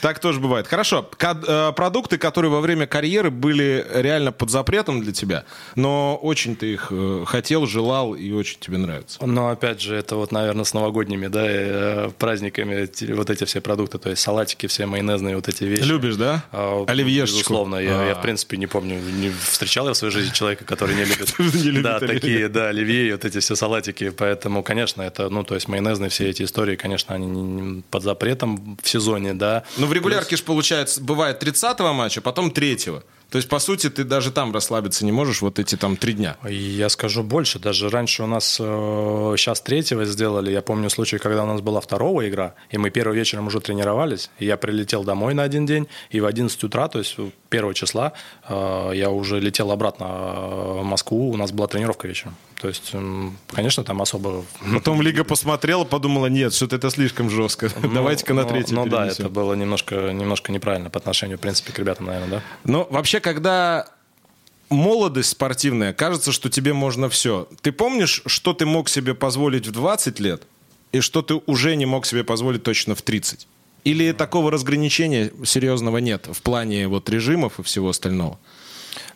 Так 0.01 0.19
тоже 0.19 0.41
бывает. 0.41 0.67
Хорошо. 0.67 1.09
Э, 1.21 1.73
продукты, 1.75 2.19
которые 2.19 2.51
во 2.51 2.61
время 2.61 2.87
карьеры 2.87 3.31
были 3.31 3.87
реально 3.93 4.33
под 4.33 4.51
запретом 4.51 5.01
для 5.01 5.13
тебя, 5.13 5.45
но 5.75 6.17
очень 6.17 6.57
ты 6.57 6.75
их 6.75 6.89
э, 6.91 7.25
хотел, 7.27 7.67
желал 7.67 8.15
и 8.15 8.33
очень 8.33 8.59
тебе 8.61 8.79
нравятся. 8.79 9.25
Но 9.25 9.49
опять 9.49 9.81
же, 9.81 9.97
это 9.97 10.17
вот, 10.17 10.33
наверное, 10.33 10.65
с 10.65 10.75
новогодними, 10.75 11.27
да, 11.29 11.45
э, 11.47 12.11
праздниками 12.19 12.89
вот 13.13 13.31
эти 13.31 13.45
все 13.45 13.61
продукты, 13.61 13.99
то 13.99 14.11
есть 14.11 14.23
салатики, 14.23 14.67
все 14.67 14.87
майонезные 14.87 15.37
вот 15.37 15.49
эти 15.49 15.65
вещи. 15.65 15.85
Любишь, 15.85 16.17
да? 16.17 16.45
А, 16.53 16.85
Оливьешечку? 16.87 17.39
Безусловно. 17.39 17.77
Я, 17.77 18.07
я, 18.07 18.15
в 18.15 18.23
принципе, 18.23 18.57
не 18.57 18.67
помню, 18.67 19.01
не 19.01 19.31
встречал 19.31 19.87
я 19.87 19.95
в 19.95 19.97
своей 19.97 20.13
жизни 20.13 20.33
человека, 20.33 20.65
который 20.65 20.95
не 20.95 21.05
любит. 21.05 21.35
Да, 21.87 22.01
такие, 22.01 22.49
да, 22.49 22.69
оливье, 22.69 23.13
вот 23.13 23.25
эти 23.25 23.39
все 23.39 23.55
салатики. 23.55 24.11
Поэтому, 24.11 24.63
конечно, 24.63 25.03
это 25.03 25.26
ну, 25.29 25.45
то 25.45 25.55
есть 25.55 25.69
майонезные 25.69 26.11
все 26.11 26.29
эти 26.29 26.43
истории, 26.43 26.77
конечно, 26.77 27.15
они 27.15 27.83
под 27.91 28.03
запретом 28.03 28.79
в 28.83 28.89
сезоне, 28.89 29.35
да. 29.35 29.65
Ну, 29.77 29.87
в 29.87 29.93
регулярке 29.93 30.31
Плюс... 30.31 30.41
же, 30.41 30.45
получается, 30.45 31.01
бывает 31.03 31.43
30-го 31.43 31.93
матча, 31.93 32.21
потом 32.21 32.51
3-го. 32.51 33.03
То 33.37 33.39
есть, 33.39 33.51
по 33.51 33.59
сути, 33.59 33.91
ты 33.91 34.05
даже 34.05 34.31
там 34.31 34.51
расслабиться 34.51 35.05
не 35.05 35.13
можешь 35.13 35.43
вот 35.43 35.59
эти 35.59 35.77
там 35.77 35.99
три 35.99 36.15
дня. 36.15 36.39
Я 36.49 36.89
скажу 36.89 37.23
больше. 37.23 37.59
Даже 37.59 37.91
раньше 37.91 38.23
у 38.23 38.27
нас 38.27 38.57
э, 38.59 39.35
сейчас 39.37 39.61
третьего 39.61 40.07
сделали. 40.07 40.51
Я 40.51 40.63
помню 40.63 40.89
случай, 40.89 41.19
когда 41.19 41.45
у 41.45 41.47
нас 41.47 41.61
была 41.61 41.83
второго 41.83 42.27
игра, 42.27 42.55
и 42.71 42.79
мы 42.79 42.89
первым 42.89 43.15
вечером 43.15 43.49
уже 43.49 43.61
тренировались. 43.61 44.31
И 44.39 44.47
я 44.47 44.57
прилетел 44.57 45.05
домой 45.05 45.35
на 45.35 45.43
один 45.43 45.67
день, 45.67 45.87
и 46.09 46.21
в 46.21 46.25
11 46.25 46.65
утра, 46.65 46.89
то 46.89 46.99
есть 46.99 47.19
первого 47.51 47.75
числа, 47.75 48.15
э, 48.49 48.93
я 48.95 49.11
уже 49.11 49.39
летел 49.39 49.71
обратно 49.71 50.07
э, 50.09 50.81
в 50.81 50.85
Москву. 50.85 51.31
У 51.31 51.37
нас 51.37 51.53
была 51.53 51.69
тренировка 51.69 52.09
вечером. 52.09 52.37
То 52.61 52.69
есть, 52.69 52.95
конечно, 53.49 53.85
там 53.85 54.01
особо... 54.01 54.45
Потом 54.73 55.03
Лига 55.03 55.25
посмотрела, 55.25 55.85
подумала, 55.85 56.27
нет, 56.27 56.55
что-то 56.55 56.77
это 56.77 56.91
слишком 56.91 57.29
жестко. 57.31 57.71
Ну, 57.83 57.93
Давайте-ка 57.93 58.35
на 58.35 58.45
третий 58.45 58.75
Ну, 58.75 58.85
ну 58.85 58.91
да, 58.91 59.07
это 59.07 59.29
было 59.29 59.55
немножко, 59.55 60.13
немножко 60.13 60.51
неправильно 60.53 60.91
по 60.91 60.99
отношению, 60.99 61.37
в 61.39 61.41
принципе, 61.41 61.73
к 61.73 61.79
ребятам, 61.79 62.07
наверное, 62.07 62.29
да? 62.29 62.43
Ну, 62.65 62.87
вообще, 62.91 63.21
когда 63.27 63.89
молодость 64.69 65.31
спортивная, 65.31 65.93
кажется, 65.93 66.31
что 66.31 66.49
тебе 66.49 66.73
можно 66.73 67.09
все. 67.09 67.49
Ты 67.61 67.73
помнишь, 67.73 68.23
что 68.25 68.53
ты 68.55 68.67
мог 68.67 68.89
себе 68.89 69.15
позволить 69.15 69.67
в 69.67 69.73
20 69.73 70.21
лет, 70.21 70.45
и 70.93 71.01
что 71.01 71.23
ты 71.23 71.41
уже 71.47 71.75
не 71.75 71.87
мог 71.87 72.07
себе 72.07 72.23
позволить 72.23 72.63
точно 72.63 72.95
в 72.95 73.03
30? 73.03 73.49
Или 73.83 74.13
такого 74.13 74.53
разграничения 74.53 75.33
серьезного 75.45 75.99
нет 75.99 76.29
в 76.31 76.41
плане 76.41 76.87
вот 76.87 77.11
режимов 77.11 77.59
и 77.59 77.65
всего 77.65 77.89
остального? 77.89 78.39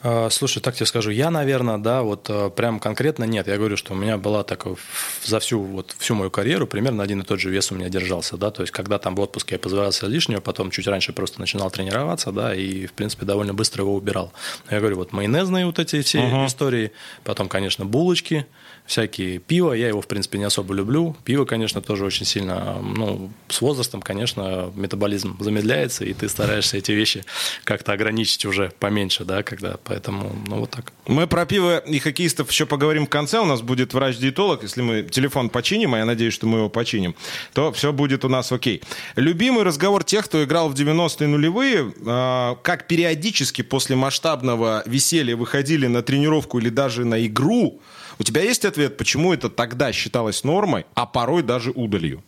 А, 0.02 0.28
слушай, 0.30 0.60
так 0.60 0.74
тебе 0.74 0.86
скажу, 0.86 1.10
я, 1.10 1.30
наверное, 1.30 1.78
да, 1.78 2.02
вот 2.02 2.26
э, 2.28 2.50
прям 2.50 2.80
конкретно 2.80 3.24
нет. 3.24 3.46
Я 3.46 3.56
говорю, 3.56 3.76
что 3.76 3.92
у 3.92 3.96
меня 3.96 4.16
была 4.18 4.42
такая 4.42 4.76
за 5.24 5.40
всю 5.40 5.60
вот 5.60 5.94
всю 5.98 6.14
мою 6.14 6.30
карьеру 6.30 6.66
примерно 6.66 7.02
один 7.02 7.20
и 7.20 7.24
тот 7.24 7.40
же 7.40 7.50
вес 7.50 7.70
у 7.70 7.74
меня 7.74 7.88
держался, 7.88 8.36
да, 8.36 8.50
то 8.50 8.62
есть 8.62 8.72
когда 8.72 8.98
там 8.98 9.14
в 9.14 9.20
отпуске 9.20 9.56
я 9.56 9.58
позволялся 9.58 10.06
лишнего, 10.06 10.40
потом 10.40 10.70
чуть 10.70 10.86
раньше 10.86 11.12
просто 11.12 11.40
начинал 11.40 11.70
тренироваться, 11.70 12.32
да, 12.32 12.54
и 12.54 12.86
в 12.86 12.92
принципе 12.92 13.26
довольно 13.26 13.54
быстро 13.54 13.82
его 13.82 13.94
убирал. 13.94 14.32
Я 14.70 14.80
говорю, 14.80 14.96
вот 14.96 15.12
майонезные 15.12 15.66
вот 15.66 15.78
эти 15.78 16.02
все 16.02 16.20
uh-huh. 16.20 16.46
истории, 16.46 16.92
потом, 17.24 17.48
конечно, 17.48 17.84
булочки, 17.84 18.46
всякие 18.90 19.38
пиво, 19.38 19.72
я 19.72 19.86
его, 19.86 20.00
в 20.00 20.08
принципе, 20.08 20.38
не 20.38 20.44
особо 20.44 20.74
люблю. 20.74 21.16
Пиво, 21.22 21.44
конечно, 21.44 21.80
тоже 21.80 22.04
очень 22.04 22.26
сильно, 22.26 22.76
ну, 22.82 23.30
с 23.48 23.60
возрастом, 23.60 24.02
конечно, 24.02 24.72
метаболизм 24.74 25.36
замедляется, 25.38 26.04
и 26.04 26.12
ты 26.12 26.28
стараешься 26.28 26.76
эти 26.76 26.90
вещи 26.90 27.24
как-то 27.62 27.92
ограничить 27.92 28.44
уже 28.46 28.72
поменьше, 28.80 29.24
да, 29.24 29.44
когда, 29.44 29.76
поэтому, 29.84 30.34
ну, 30.48 30.58
вот 30.58 30.70
так. 30.70 30.92
Мы 31.06 31.28
про 31.28 31.46
пиво 31.46 31.78
и 31.78 32.00
хоккеистов 32.00 32.50
еще 32.50 32.66
поговорим 32.66 33.06
в 33.06 33.08
конце, 33.08 33.38
у 33.38 33.44
нас 33.44 33.62
будет 33.62 33.94
врач-диетолог, 33.94 34.64
если 34.64 34.82
мы 34.82 35.02
телефон 35.04 35.50
починим, 35.50 35.94
а 35.94 35.98
я 35.98 36.04
надеюсь, 36.04 36.34
что 36.34 36.48
мы 36.48 36.58
его 36.58 36.68
починим, 36.68 37.14
то 37.52 37.70
все 37.70 37.92
будет 37.92 38.24
у 38.24 38.28
нас 38.28 38.50
окей. 38.50 38.82
Любимый 39.14 39.62
разговор 39.62 40.02
тех, 40.02 40.24
кто 40.24 40.42
играл 40.42 40.68
в 40.68 40.74
90-е 40.74 41.28
нулевые, 41.28 41.94
э, 41.94 42.56
как 42.62 42.88
периодически 42.88 43.62
после 43.62 43.94
масштабного 43.94 44.82
веселья 44.84 45.36
выходили 45.36 45.86
на 45.86 46.02
тренировку 46.02 46.58
или 46.58 46.70
даже 46.70 47.04
на 47.04 47.24
игру, 47.24 47.80
у 48.20 48.22
тебя 48.22 48.42
есть 48.42 48.66
ответ, 48.66 48.98
почему 48.98 49.32
это 49.32 49.48
тогда 49.48 49.92
считалось 49.92 50.44
нормой, 50.44 50.84
а 50.94 51.06
порой 51.06 51.42
даже 51.42 51.70
удалью? 51.70 52.22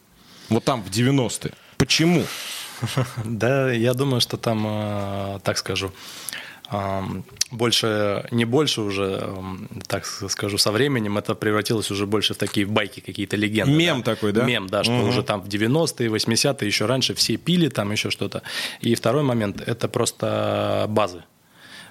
Вот 0.48 0.64
там, 0.64 0.83
в 0.83 0.90
90-е. 0.90 1.52
Почему? 1.76 2.24
Да, 3.24 3.70
я 3.70 3.94
думаю, 3.94 4.20
что 4.20 4.37
там, 4.37 4.64
э, 4.66 5.38
так 5.44 5.57
скажу, 5.57 5.92
больше, 7.50 8.26
не 8.31 8.44
больше 8.44 8.81
уже, 8.81 9.37
так 9.87 10.05
скажу, 10.07 10.59
со 10.59 10.72
временем 10.72 11.18
это 11.18 11.35
превратилось 11.35 11.90
уже 11.90 12.07
больше 12.07 12.35
в 12.35 12.38
такие 12.38 12.66
байки, 12.66 13.00
какие-то 13.00 13.37
легенды. 13.37 13.72
Мем 13.72 14.02
да? 14.02 14.14
такой, 14.14 14.33
да? 14.33 14.44
Мем, 14.44 14.68
да, 14.68 14.83
что 14.83 14.98
угу. 14.98 15.09
уже 15.09 15.22
там 15.22 15.42
в 15.42 15.48
90-е, 15.48 16.09
80-е, 16.09 16.66
еще 16.66 16.87
раньше 16.87 17.14
все 17.14 17.37
пили 17.37 17.68
там 17.68 17.92
еще 17.92 18.11
что-то. 18.11 18.42
И 18.81 18.94
второй 18.94 19.22
момент– 19.22 19.61
это 19.66 19.87
просто 19.88 20.87
базы 20.88 21.22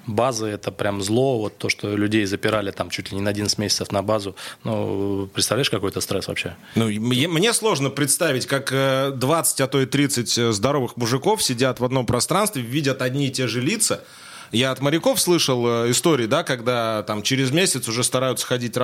базы 0.06 0.46
это 0.46 0.70
прям 0.70 1.02
зло, 1.02 1.38
вот 1.38 1.58
то, 1.58 1.68
что 1.68 1.96
людей 1.96 2.24
запирали 2.26 2.70
там 2.70 2.90
чуть 2.90 3.10
ли 3.10 3.16
не 3.16 3.22
на 3.22 3.30
11 3.30 3.58
месяцев 3.58 3.92
на 3.92 4.02
базу. 4.02 4.36
Ну, 4.64 5.28
представляешь, 5.32 5.70
какой-то 5.70 6.00
стресс 6.00 6.28
вообще? 6.28 6.56
Ну, 6.74 6.86
мне 6.88 7.52
сложно 7.52 7.90
представить, 7.90 8.46
как 8.46 8.70
20, 9.18 9.60
э, 9.60 9.64
а 9.64 9.66
то 9.66 9.80
и 9.80 9.86
30 9.86 10.38
э, 10.38 10.52
здоровых 10.52 10.96
мужиков 10.96 11.42
сидят 11.42 11.80
в 11.80 11.84
одном 11.84 12.06
пространстве, 12.06 12.62
видят 12.62 13.02
одни 13.02 13.28
и 13.28 13.30
те 13.30 13.46
же 13.46 13.60
лица, 13.60 14.04
я 14.52 14.70
от 14.70 14.80
моряков 14.80 15.20
слышал 15.20 15.66
э, 15.66 15.90
истории, 15.90 16.26
да, 16.26 16.44
когда 16.44 17.02
там 17.02 17.22
через 17.22 17.50
месяц 17.50 17.88
уже 17.88 18.04
стараются 18.04 18.46
ходить 18.46 18.76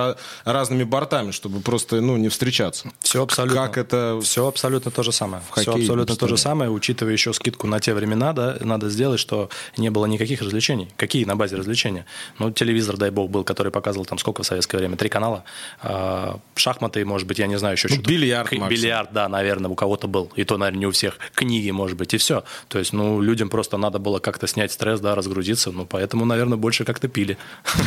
разными 0.43 0.83
бортами, 0.83 1.31
чтобы 1.31 1.61
просто, 1.61 2.01
ну, 2.01 2.17
не 2.17 2.29
встречаться. 2.29 2.91
Все 2.99 3.23
абсолютно. 3.23 3.61
Как 3.61 3.77
это... 3.77 4.19
Все 4.21 4.47
абсолютно 4.47 4.91
то 4.91 5.03
же 5.03 5.11
самое. 5.11 5.43
Все 5.55 5.71
абсолютно 5.71 6.15
то 6.15 6.27
же 6.27 6.37
самое, 6.37 6.71
учитывая 6.71 7.13
еще 7.13 7.33
скидку 7.33 7.67
на 7.67 7.79
те 7.79 7.93
времена, 7.93 8.33
да, 8.33 8.57
надо 8.61 8.89
сделать, 8.89 9.19
что 9.19 9.49
не 9.77 9.89
было 9.89 10.05
никаких 10.07 10.41
развлечений. 10.41 10.89
Какие 10.97 11.25
на 11.25 11.35
базе 11.35 11.55
развлечения? 11.55 12.05
Ну, 12.39 12.51
телевизор, 12.51 12.97
дай 12.97 13.11
бог, 13.11 13.29
был, 13.29 13.43
который 13.43 13.71
показывал 13.71 14.05
там 14.05 14.17
сколько 14.17 14.43
в 14.43 14.45
советское 14.45 14.77
время? 14.77 14.97
Три 14.97 15.09
канала. 15.09 15.43
А, 15.81 16.39
шахматы, 16.55 17.05
может 17.05 17.27
быть, 17.27 17.39
я 17.39 17.47
не 17.47 17.59
знаю, 17.59 17.75
еще 17.75 17.87
ну, 17.89 17.95
что-то. 17.95 18.09
Бильярд, 18.09 18.49
К- 18.49 18.69
Бильярд, 18.69 19.13
да, 19.13 19.27
наверное, 19.29 19.69
у 19.69 19.75
кого-то 19.75 20.07
был. 20.07 20.31
И 20.35 20.43
то, 20.43 20.57
наверное, 20.57 20.79
не 20.79 20.87
у 20.87 20.91
всех. 20.91 21.19
Книги, 21.35 21.69
может 21.69 21.97
быть, 21.97 22.13
и 22.13 22.17
все. 22.17 22.43
То 22.67 22.79
есть, 22.79 22.93
ну, 22.93 23.21
людям 23.21 23.49
просто 23.49 23.77
надо 23.77 23.99
было 23.99 24.19
как-то 24.19 24.47
снять 24.47 24.71
стресс, 24.71 24.99
да, 24.99 25.13
разгрузиться 25.15 25.58
учиться, 25.59 25.71
ну, 25.71 25.85
поэтому, 25.85 26.25
наверное, 26.25 26.57
больше 26.57 26.85
как-то 26.85 27.07
пили. 27.07 27.37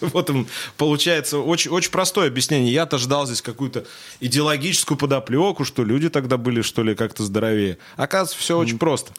Вот 0.00 0.30
им 0.30 0.46
получается 0.78 1.40
очень, 1.40 1.70
очень 1.70 1.90
простое 1.90 2.28
объяснение. 2.28 2.72
Я-то 2.72 2.96
ждал 2.96 3.26
здесь 3.26 3.42
какую-то 3.42 3.84
идеологическую 4.20 4.96
подоплеку, 4.96 5.66
что 5.66 5.84
люди 5.84 6.08
тогда 6.08 6.38
были, 6.38 6.62
что 6.62 6.82
ли, 6.82 6.94
как-то 6.94 7.22
здоровее. 7.22 7.76
Оказывается, 7.98 8.38
все 8.38 8.56
очень 8.56 8.78
просто. 8.78 9.12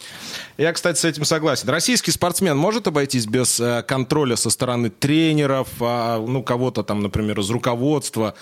Я, 0.58 0.74
кстати, 0.74 0.98
с 0.98 1.06
этим 1.06 1.24
согласен. 1.24 1.70
Российский 1.70 2.10
спортсмен 2.10 2.58
может 2.58 2.88
обойтись 2.88 3.28
без 3.28 3.60
э, 3.60 3.84
контроля 3.88 4.36
со 4.36 4.50
стороны 4.50 4.90
тренеров, 4.90 5.68
а, 5.82 6.18
ну, 6.18 6.42
кого-то 6.42 6.82
там, 6.82 7.04
например, 7.04 7.40
из 7.42 7.52
руководства, 7.52 8.34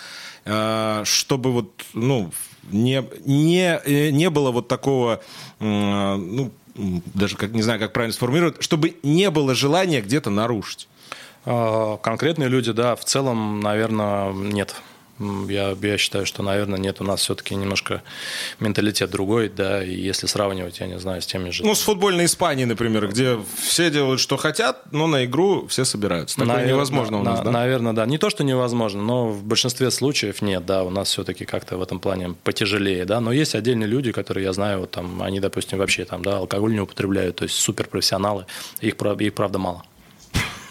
э, 0.45 1.02
чтобы 1.04 1.52
вот, 1.52 1.72
ну, 1.93 2.32
не, 2.72 3.04
не, 3.26 3.82
э, 3.84 4.12
не 4.12 4.30
было 4.30 4.52
вот 4.52 4.69
такого, 4.69 5.22
ну, 5.60 6.54
даже 6.75 7.36
как, 7.36 7.51
не 7.51 7.62
знаю, 7.62 7.79
как 7.79 7.93
правильно 7.93 8.13
сформулировать, 8.13 8.62
чтобы 8.62 8.97
не 9.03 9.29
было 9.29 9.55
желания 9.55 10.01
где-то 10.01 10.29
нарушить? 10.29 10.88
А, 11.45 11.97
конкретные 11.97 12.49
люди, 12.49 12.71
да, 12.71 12.95
в 12.95 13.03
целом, 13.05 13.60
наверное, 13.60 14.32
нет. 14.34 14.75
Я, 15.19 15.75
я 15.82 15.97
считаю, 15.97 16.25
что, 16.25 16.43
наверное, 16.43 16.79
нет, 16.79 17.01
у 17.01 17.03
нас 17.03 17.19
все-таки 17.19 17.53
немножко 17.53 18.01
менталитет 18.60 19.12
другой, 19.12 19.49
да, 19.49 19.84
и 19.84 19.93
если 19.93 20.27
сравнивать, 20.27 20.79
я 20.79 20.88
не 20.88 20.97
знаю, 20.97 21.21
с 21.21 21.25
теми 21.25 21.49
же... 21.49 21.65
Ну, 21.65 21.75
с 21.75 21.82
футбольной 21.82 22.25
Испанией, 22.25 22.65
например, 22.65 23.08
где 23.10 23.38
все 23.62 23.91
делают, 23.91 24.21
что 24.21 24.38
хотят, 24.38 24.91
но 24.93 25.08
на 25.08 25.25
игру 25.25 25.67
все 25.67 25.84
собираются. 25.84 26.38
Такое 26.38 26.55
Навер... 26.55 26.69
невозможно 26.69 27.19
у 27.19 27.23
нас, 27.23 27.39
на, 27.39 27.45
да? 27.45 27.51
Наверное, 27.51 27.93
да. 27.93 28.05
Не 28.05 28.17
то, 28.17 28.29
что 28.29 28.45
невозможно, 28.45 29.01
но 29.01 29.29
в 29.29 29.43
большинстве 29.43 29.91
случаев 29.91 30.41
нет, 30.41 30.65
да, 30.65 30.84
у 30.84 30.89
нас 30.89 31.10
все-таки 31.10 31.43
как-то 31.43 31.77
в 31.77 31.82
этом 31.82 31.99
плане 31.99 32.36
потяжелее, 32.45 33.03
да, 33.03 33.19
но 33.19 33.34
есть 33.34 33.55
отдельные 33.55 33.88
люди, 33.88 34.13
которые, 34.13 34.45
я 34.45 34.53
знаю, 34.53 34.79
вот 34.82 34.91
там, 34.91 35.21
они, 35.21 35.41
допустим, 35.41 35.79
вообще 35.79 36.05
там, 36.05 36.23
да, 36.23 36.38
алкоголь 36.38 36.73
не 36.73 36.79
употребляют, 36.79 37.38
то 37.38 37.43
есть 37.43 37.55
суперпрофессионалы, 37.55 38.45
их, 38.79 38.95
их 38.95 39.34
правда 39.34 39.60
мало. 39.60 39.84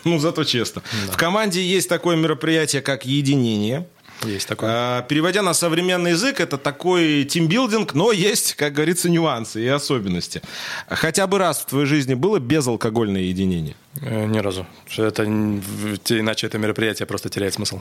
Ну, 0.05 0.19
зато 0.19 0.45
честно. 0.45 0.83
Да. 1.07 1.13
В 1.13 1.17
команде 1.19 1.63
есть 1.63 1.89
такое 1.89 2.17
мероприятие, 2.17 2.81
как 2.81 3.05
единение– 3.05 3.87
есть 4.25 4.49
такое. 4.49 4.71
А, 4.73 5.03
переводя 5.03 5.43
на 5.43 5.55
современный 5.55 6.13
язык, 6.13 6.41
это 6.41 6.59
такой 6.59 7.25
тимбилдинг, 7.25 7.95
но 7.95 8.13
есть, 8.13 8.55
как 8.55 8.73
говорится, 8.73 9.09
нюансы 9.09 9.63
и 9.65 9.69
особенности. 9.69 10.43
Хотя 10.89 11.27
бы 11.27 11.39
раз 11.39 11.61
в 11.61 11.67
твоей 11.67 11.87
жизни 11.87 12.15
было 12.15 12.39
безалкогольное 12.39 13.23
единение? 13.23 13.77
Э, 14.03 14.27
ни 14.27 14.39
разу. 14.39 14.67
Это, 14.97 15.25
иначе 15.25 16.47
это 16.47 16.59
мероприятие 16.59 17.07
просто 17.07 17.29
теряет 17.29 17.55
смысл. 17.55 17.81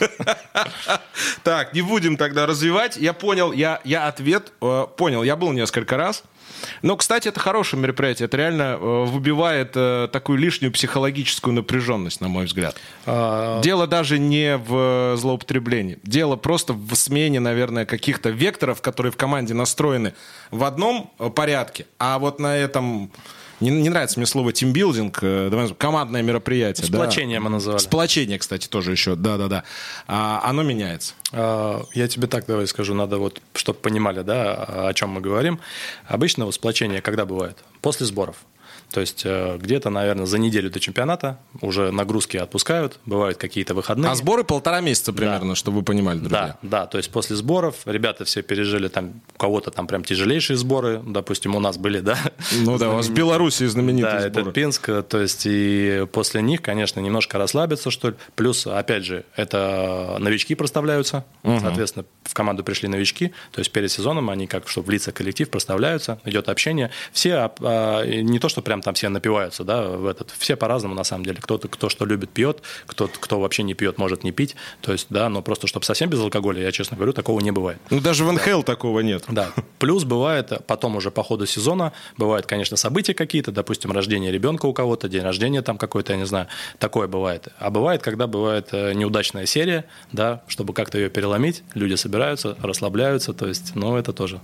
Так, 1.44 1.74
не 1.74 1.82
будем 1.82 2.16
тогда 2.16 2.46
развивать. 2.46 2.96
Я 2.96 3.12
понял, 3.12 3.52
я, 3.52 3.80
я 3.84 4.08
ответ 4.08 4.52
э, 4.60 4.86
понял. 4.96 5.22
Я 5.22 5.36
был 5.36 5.52
несколько 5.52 5.96
раз. 5.96 6.24
Но, 6.82 6.96
кстати, 6.96 7.28
это 7.28 7.40
хорошее 7.40 7.80
мероприятие. 7.82 8.26
Это 8.26 8.36
реально 8.36 8.78
э, 8.80 9.04
выбивает 9.04 9.72
э, 9.74 10.08
такую 10.12 10.38
лишнюю 10.38 10.72
психологическую 10.72 11.54
напряженность, 11.54 12.20
на 12.20 12.28
мой 12.28 12.46
взгляд. 12.46 12.76
А... 13.06 13.60
Дело 13.62 13.86
даже 13.86 14.18
не 14.18 14.56
в 14.56 15.16
злоупотреблении. 15.16 15.98
Дело 16.02 16.36
просто 16.36 16.72
в 16.72 16.94
смене, 16.94 17.40
наверное, 17.40 17.86
каких-то 17.86 18.30
векторов, 18.30 18.80
которые 18.82 19.12
в 19.12 19.16
команде 19.16 19.54
настроены 19.54 20.14
в 20.50 20.64
одном 20.64 21.10
порядке, 21.34 21.86
а 21.98 22.18
вот 22.18 22.38
на 22.38 22.56
этом 22.56 23.10
не, 23.60 23.70
не 23.70 23.88
нравится 23.88 24.18
мне 24.18 24.26
слово 24.26 24.52
тимбилдинг, 24.52 25.18
э, 25.22 25.48
давай, 25.50 25.68
командное 25.74 26.22
мероприятие. 26.22 26.86
Сплочение 26.86 27.38
да. 27.38 27.44
мы 27.44 27.50
называли. 27.50 27.80
Сплочение, 27.80 28.38
кстати, 28.38 28.68
тоже 28.68 28.92
еще, 28.92 29.14
да-да-да. 29.16 29.64
А, 30.06 30.40
оно 30.44 30.62
меняется. 30.62 31.14
А, 31.32 31.84
я 31.94 32.08
тебе 32.08 32.26
так 32.26 32.46
давай 32.46 32.66
скажу, 32.66 32.94
надо 32.94 33.18
вот, 33.18 33.40
чтобы 33.54 33.78
понимали, 33.78 34.22
да, 34.22 34.88
о 34.88 34.94
чем 34.94 35.10
мы 35.10 35.20
говорим. 35.20 35.60
Обычно 36.06 36.46
вот 36.46 36.54
сплочение 36.54 37.00
когда 37.00 37.24
бывает? 37.26 37.58
После 37.80 38.06
сборов. 38.06 38.36
То 38.94 39.00
есть 39.00 39.22
э, 39.24 39.58
где-то, 39.60 39.90
наверное, 39.90 40.24
за 40.24 40.38
неделю 40.38 40.70
до 40.70 40.78
чемпионата 40.78 41.40
уже 41.60 41.90
нагрузки 41.90 42.36
отпускают, 42.36 43.00
бывают 43.06 43.38
какие-то 43.38 43.74
выходные. 43.74 44.12
А 44.12 44.14
сборы 44.14 44.44
полтора 44.44 44.80
месяца 44.80 45.12
примерно, 45.12 45.48
да. 45.48 45.54
чтобы 45.56 45.78
вы 45.78 45.82
понимали, 45.82 46.18
друзья. 46.18 46.56
Да, 46.62 46.82
да, 46.82 46.86
то 46.86 46.98
есть 46.98 47.10
после 47.10 47.34
сборов 47.34 47.74
ребята 47.86 48.24
все 48.24 48.42
пережили 48.42 48.86
там, 48.86 49.20
у 49.34 49.38
кого-то 49.38 49.72
там 49.72 49.88
прям 49.88 50.04
тяжелейшие 50.04 50.56
сборы, 50.56 51.02
допустим, 51.04 51.56
у 51.56 51.60
нас 51.60 51.76
были, 51.76 51.98
да. 51.98 52.16
Ну 52.52 52.78
да, 52.78 52.90
у 52.90 52.94
вас 52.94 53.08
в 53.08 53.12
Беларуси 53.14 53.66
знаменитые 53.66 54.12
да, 54.12 54.28
сборы. 54.28 54.42
это 54.42 54.52
Пинск, 54.52 54.88
то 55.08 55.20
есть 55.20 55.42
и 55.44 56.06
после 56.12 56.40
них, 56.40 56.62
конечно, 56.62 57.00
немножко 57.00 57.36
расслабиться, 57.36 57.90
что 57.90 58.10
ли. 58.10 58.14
Плюс, 58.36 58.64
опять 58.64 59.04
же, 59.04 59.24
это 59.34 60.18
новички 60.20 60.54
проставляются, 60.54 61.24
угу. 61.42 61.58
соответственно, 61.58 62.04
в 62.22 62.32
команду 62.32 62.62
пришли 62.62 62.88
новички, 62.88 63.32
то 63.50 63.58
есть 63.58 63.72
перед 63.72 63.90
сезоном 63.90 64.30
они 64.30 64.46
как, 64.46 64.68
чтобы 64.68 64.86
влиться 64.86 65.10
в 65.10 65.14
коллектив, 65.14 65.50
проставляются, 65.50 66.20
идет 66.24 66.48
общение. 66.48 66.92
Все, 67.12 67.34
а, 67.34 67.54
а, 67.60 68.06
не 68.06 68.38
то, 68.38 68.48
что 68.48 68.62
прям 68.62 68.83
там 68.84 68.94
все 68.94 69.08
напиваются, 69.08 69.64
да, 69.64 69.82
в 69.88 70.06
этот, 70.06 70.30
все 70.38 70.56
по-разному 70.56 70.94
на 70.94 71.04
самом 71.04 71.24
деле. 71.24 71.38
Кто-то, 71.40 71.68
кто 71.68 71.88
что 71.88 72.04
любит, 72.04 72.30
пьет, 72.30 72.62
кто, 72.86 73.08
кто 73.08 73.40
вообще 73.40 73.62
не 73.62 73.74
пьет, 73.74 73.96
может 73.98 74.24
не 74.24 74.30
пить. 74.30 74.54
То 74.82 74.92
есть, 74.92 75.06
да, 75.08 75.28
но 75.30 75.42
просто 75.42 75.66
чтобы 75.66 75.86
совсем 75.86 76.10
без 76.10 76.20
алкоголя, 76.20 76.62
я 76.62 76.70
честно 76.70 76.96
говорю, 76.96 77.14
такого 77.14 77.40
не 77.40 77.50
бывает. 77.50 77.78
Ну, 77.90 78.00
даже 78.00 78.24
в 78.24 78.32
НХЛ 78.32 78.58
да. 78.58 78.62
такого 78.62 79.00
нет. 79.00 79.24
Да. 79.28 79.50
Плюс 79.78 80.04
бывает 80.04 80.52
потом 80.66 80.96
уже 80.96 81.10
по 81.10 81.22
ходу 81.22 81.46
сезона, 81.46 81.92
бывают, 82.18 82.46
конечно, 82.46 82.76
события 82.76 83.14
какие-то, 83.14 83.52
допустим, 83.52 83.90
рождение 83.90 84.30
ребенка 84.30 84.66
у 84.66 84.74
кого-то, 84.74 85.08
день 85.08 85.22
рождения 85.22 85.62
там 85.62 85.78
какой-то, 85.78 86.12
я 86.12 86.18
не 86.18 86.26
знаю, 86.26 86.48
такое 86.78 87.08
бывает. 87.08 87.48
А 87.58 87.70
бывает, 87.70 88.02
когда 88.02 88.26
бывает 88.26 88.68
э, 88.72 88.92
неудачная 88.92 89.46
серия, 89.46 89.86
да, 90.12 90.42
чтобы 90.46 90.74
как-то 90.74 90.98
ее 90.98 91.08
переломить, 91.08 91.62
люди 91.72 91.94
собираются, 91.94 92.56
расслабляются, 92.60 93.32
то 93.32 93.46
есть, 93.46 93.74
ну, 93.74 93.96
это 93.96 94.12
тоже. 94.12 94.40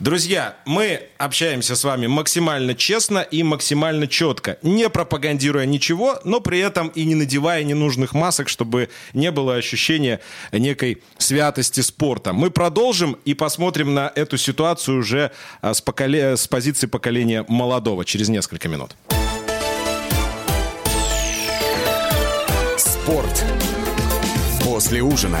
Друзья, 0.00 0.54
мы 0.64 1.08
общаемся 1.18 1.74
с 1.74 1.82
вами 1.82 2.06
максимально 2.06 2.76
честно 2.76 3.18
и 3.18 3.42
максимально 3.42 4.06
четко, 4.06 4.56
не 4.62 4.88
пропагандируя 4.88 5.66
ничего, 5.66 6.20
но 6.22 6.40
при 6.40 6.60
этом 6.60 6.88
и 6.88 7.04
не 7.04 7.16
надевая 7.16 7.64
ненужных 7.64 8.12
масок, 8.12 8.48
чтобы 8.48 8.90
не 9.12 9.32
было 9.32 9.56
ощущения 9.56 10.20
некой 10.52 11.02
святости 11.18 11.80
спорта. 11.80 12.32
Мы 12.32 12.50
продолжим 12.50 13.16
и 13.24 13.34
посмотрим 13.34 13.92
на 13.92 14.12
эту 14.14 14.38
ситуацию 14.38 14.98
уже 14.98 15.32
а, 15.62 15.74
с, 15.74 15.80
поколе... 15.80 16.36
с 16.36 16.46
позиции 16.46 16.86
поколения 16.86 17.44
молодого 17.48 18.04
через 18.04 18.28
несколько 18.28 18.68
минут. 18.68 18.94
Спорт 22.76 23.44
после 24.62 25.02
ужина. 25.02 25.40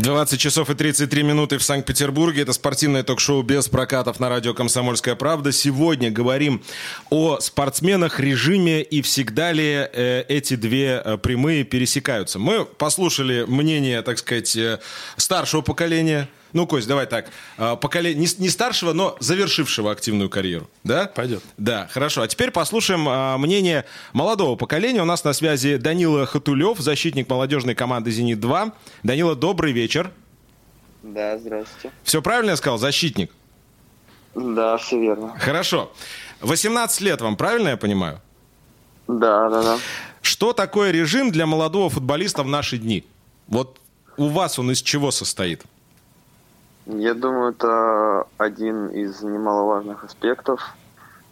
20 0.00 0.40
часов 0.40 0.70
и 0.70 0.74
33 0.74 1.22
минуты 1.22 1.58
в 1.58 1.62
Санкт-Петербурге. 1.62 2.42
Это 2.42 2.52
спортивное 2.54 3.02
ток-шоу 3.02 3.42
без 3.42 3.68
прокатов 3.68 4.18
на 4.18 4.28
радио 4.28 4.54
«Комсомольская 4.54 5.14
правда». 5.14 5.52
Сегодня 5.52 6.10
говорим 6.10 6.62
о 7.10 7.38
спортсменах, 7.40 8.18
режиме 8.18 8.82
и 8.82 9.02
всегда 9.02 9.52
ли 9.52 9.88
э, 9.92 10.24
эти 10.28 10.56
две 10.56 11.02
э, 11.04 11.18
прямые 11.18 11.64
пересекаются. 11.64 12.38
Мы 12.38 12.64
послушали 12.64 13.44
мнение, 13.46 14.00
так 14.00 14.18
сказать, 14.18 14.56
э, 14.56 14.80
старшего 15.16 15.60
поколения– 15.60 16.28
ну, 16.52 16.66
Кость, 16.66 16.88
давай 16.88 17.06
так. 17.06 17.30
А, 17.58 17.76
Поколение, 17.76 18.20
не, 18.20 18.42
не 18.42 18.48
старшего, 18.48 18.92
но 18.92 19.16
завершившего 19.20 19.90
активную 19.90 20.28
карьеру. 20.28 20.68
Да? 20.84 21.06
Пойдет. 21.06 21.42
Да, 21.56 21.88
хорошо. 21.92 22.22
А 22.22 22.28
теперь 22.28 22.50
послушаем 22.50 23.06
а, 23.08 23.38
мнение 23.38 23.84
молодого 24.12 24.56
поколения. 24.56 25.02
У 25.02 25.06
нас 25.06 25.24
на 25.24 25.32
связи 25.32 25.76
Данила 25.76 26.26
Хатулев, 26.26 26.78
защитник 26.78 27.28
молодежной 27.28 27.74
команды 27.74 28.10
«Зенит-2». 28.10 28.72
Данила, 29.02 29.34
добрый 29.34 29.72
вечер. 29.72 30.10
Да, 31.02 31.38
здравствуйте. 31.38 31.92
Все 32.02 32.20
правильно 32.22 32.50
я 32.50 32.56
сказал? 32.56 32.78
Защитник. 32.78 33.30
Да, 34.34 34.76
все 34.76 35.00
верно. 35.00 35.36
Хорошо. 35.38 35.92
18 36.40 37.00
лет 37.00 37.20
вам, 37.20 37.36
правильно 37.36 37.68
я 37.68 37.76
понимаю? 37.76 38.20
Да, 39.08 39.48
да, 39.48 39.62
да. 39.62 39.78
Что 40.22 40.52
такое 40.52 40.90
режим 40.90 41.30
для 41.32 41.46
молодого 41.46 41.90
футболиста 41.90 42.42
в 42.42 42.48
наши 42.48 42.78
дни? 42.78 43.04
Вот 43.48 43.80
у 44.16 44.28
вас 44.28 44.58
он 44.58 44.70
из 44.70 44.82
чего 44.82 45.10
состоит? 45.10 45.62
Я 46.98 47.14
думаю, 47.14 47.52
это 47.52 48.24
один 48.36 48.88
из 48.88 49.22
немаловажных 49.22 50.02
аспектов, 50.02 50.60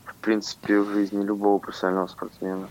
в 0.04 0.14
принципе, 0.20 0.78
в 0.78 0.88
жизни 0.90 1.24
любого 1.24 1.58
профессионального 1.58 2.06
спортсмена. 2.06 2.70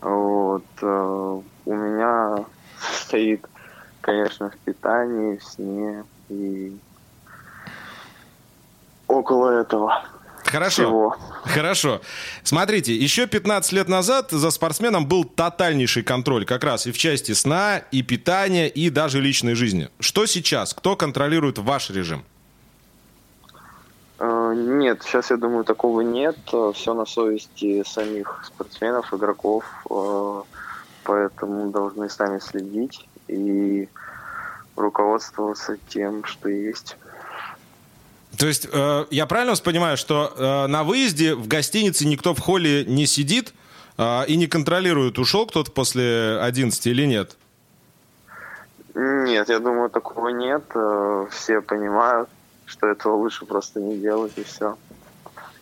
Вот. 0.00 0.66
э, 0.82 0.86
У 0.86 1.74
меня 1.74 2.46
стоит, 2.78 3.46
конечно, 4.00 4.50
в 4.50 4.58
питании, 4.60 5.36
в 5.36 5.44
сне 5.44 6.04
и 6.30 6.80
около 9.06 9.50
этого. 9.60 9.92
Хорошо. 10.56 10.82
Всего. 10.82 11.16
Хорошо. 11.44 12.00
Смотрите, 12.42 12.94
еще 12.96 13.26
15 13.26 13.72
лет 13.72 13.88
назад 13.88 14.30
за 14.30 14.50
спортсменом 14.50 15.06
был 15.06 15.24
тотальнейший 15.24 16.02
контроль 16.02 16.46
как 16.46 16.64
раз 16.64 16.86
и 16.86 16.92
в 16.92 16.98
части 16.98 17.32
сна, 17.32 17.82
и 17.92 18.02
питания, 18.02 18.66
и 18.66 18.88
даже 18.88 19.20
личной 19.20 19.54
жизни. 19.54 19.90
Что 20.00 20.24
сейчас? 20.24 20.72
Кто 20.72 20.96
контролирует 20.96 21.58
ваш 21.58 21.90
режим? 21.90 22.24
Э, 24.18 24.54
Нет, 24.56 25.02
сейчас, 25.02 25.30
я 25.30 25.36
думаю, 25.36 25.64
такого 25.64 26.00
нет. 26.00 26.38
Все 26.74 26.94
на 26.94 27.04
совести 27.04 27.84
самих 27.86 28.42
спортсменов, 28.46 29.12
игроков, 29.12 29.64
э, 29.90 30.42
поэтому 31.04 31.70
должны 31.70 32.08
сами 32.08 32.38
следить 32.38 33.06
и 33.28 33.90
руководствоваться 34.74 35.76
тем, 35.88 36.24
что 36.24 36.48
есть. 36.48 36.96
То 38.38 38.46
есть 38.46 38.68
э, 38.70 39.06
я 39.10 39.26
правильно 39.26 39.52
вас 39.52 39.60
понимаю, 39.60 39.96
что 39.96 40.32
э, 40.36 40.66
на 40.66 40.84
выезде 40.84 41.34
в 41.34 41.48
гостинице 41.48 42.06
никто 42.06 42.34
в 42.34 42.40
холле 42.40 42.84
не 42.84 43.06
сидит 43.06 43.54
э, 43.98 44.26
и 44.26 44.36
не 44.36 44.46
контролирует, 44.46 45.18
ушел 45.18 45.46
кто-то 45.46 45.70
после 45.70 46.38
11 46.40 46.86
или 46.86 47.06
нет? 47.06 47.36
Нет, 48.94 49.48
я 49.48 49.58
думаю, 49.58 49.88
такого 49.90 50.28
нет. 50.28 50.62
Э, 50.74 51.26
Все 51.30 51.60
понимают, 51.60 52.28
что 52.66 52.88
этого 52.88 53.16
лучше 53.16 53.46
просто 53.46 53.80
не 53.80 53.96
делать 53.98 54.32
и 54.36 54.42
все. 54.44 54.76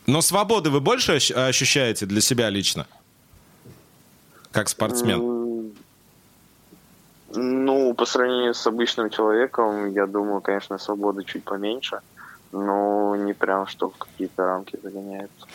Но 0.07 0.21
свободы 0.21 0.71
вы 0.71 0.81
больше 0.81 1.13
ощ- 1.17 1.31
ощущаете 1.33 2.07
для 2.07 2.21
себя 2.21 2.51
лично? 2.51 2.87
Как 4.51 4.69
спортсмен? 4.69 5.73
Ну, 7.37 7.95
по 7.95 8.05
сравнению 8.05 8.55
с 8.55 8.67
обычным 8.67 9.11
человеком, 9.11 9.93
я 9.93 10.07
думаю, 10.07 10.41
конечно, 10.41 10.79
свободы 10.79 11.25
чуть 11.25 11.43
поменьше, 11.45 12.01
но 12.55 13.17
не 13.17 13.33
прям, 13.33 13.67
что 13.67 13.90
в 13.90 13.97
какие-то 13.99 14.47
рамки 14.47 14.79
загоняется. 14.83 15.47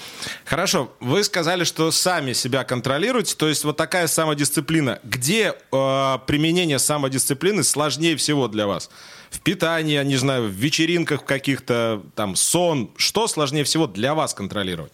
Хорошо, 0.45 0.91
вы 0.99 1.23
сказали, 1.23 1.63
что 1.63 1.91
сами 1.91 2.33
себя 2.33 2.63
контролируете, 2.63 3.35
то 3.35 3.47
есть 3.47 3.63
вот 3.63 3.77
такая 3.77 4.07
самодисциплина. 4.07 4.99
Где 5.03 5.53
э, 5.53 6.17
применение 6.27 6.77
самодисциплины 6.77 7.63
сложнее 7.63 8.15
всего 8.17 8.47
для 8.47 8.67
вас? 8.67 8.89
В 9.29 9.39
питании, 9.39 9.93
я 9.93 10.03
не 10.03 10.17
знаю, 10.17 10.49
в 10.49 10.51
вечеринках 10.51 11.23
каких-то, 11.23 12.01
там, 12.15 12.35
сон. 12.35 12.91
Что 12.97 13.27
сложнее 13.27 13.63
всего 13.63 13.87
для 13.87 14.13
вас 14.13 14.33
контролировать? 14.33 14.91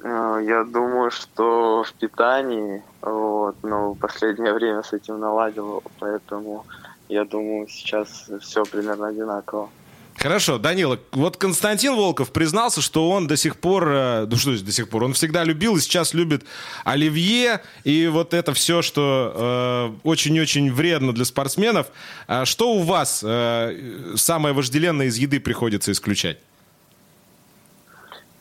Э, 0.00 0.40
Я 0.46 0.64
думаю, 0.64 1.10
что 1.10 1.82
в 1.84 1.92
питании, 1.94 2.82
вот, 3.00 3.56
но 3.62 3.92
в 3.92 3.98
последнее 3.98 4.52
время 4.52 4.82
с 4.82 4.92
этим 4.92 5.18
наладил, 5.18 5.82
поэтому 5.98 6.66
я 7.08 7.24
думаю, 7.24 7.68
сейчас 7.68 8.30
все 8.40 8.64
примерно 8.64 9.06
одинаково. 9.08 9.70
Хорошо, 10.24 10.56
Данила, 10.56 10.98
вот 11.12 11.36
Константин 11.36 11.96
Волков 11.96 12.32
признался, 12.32 12.80
что 12.80 13.10
он 13.10 13.26
до 13.26 13.36
сих 13.36 13.58
пор, 13.58 13.88
э, 13.90 14.26
ну 14.26 14.36
что 14.36 14.52
до 14.52 14.72
сих 14.72 14.88
пор, 14.88 15.04
он 15.04 15.12
всегда 15.12 15.44
любил 15.44 15.76
и 15.76 15.80
сейчас 15.80 16.14
любит 16.14 16.46
оливье 16.82 17.60
и 17.84 18.06
вот 18.06 18.32
это 18.32 18.54
все, 18.54 18.80
что 18.80 19.92
э, 20.02 20.08
очень-очень 20.08 20.72
вредно 20.72 21.12
для 21.12 21.26
спортсменов. 21.26 21.88
А 22.26 22.46
что 22.46 22.72
у 22.72 22.78
вас 22.80 23.22
э, 23.22 24.14
самое 24.16 24.54
вожделенное 24.54 25.08
из 25.08 25.18
еды 25.18 25.40
приходится 25.40 25.92
исключать? 25.92 26.38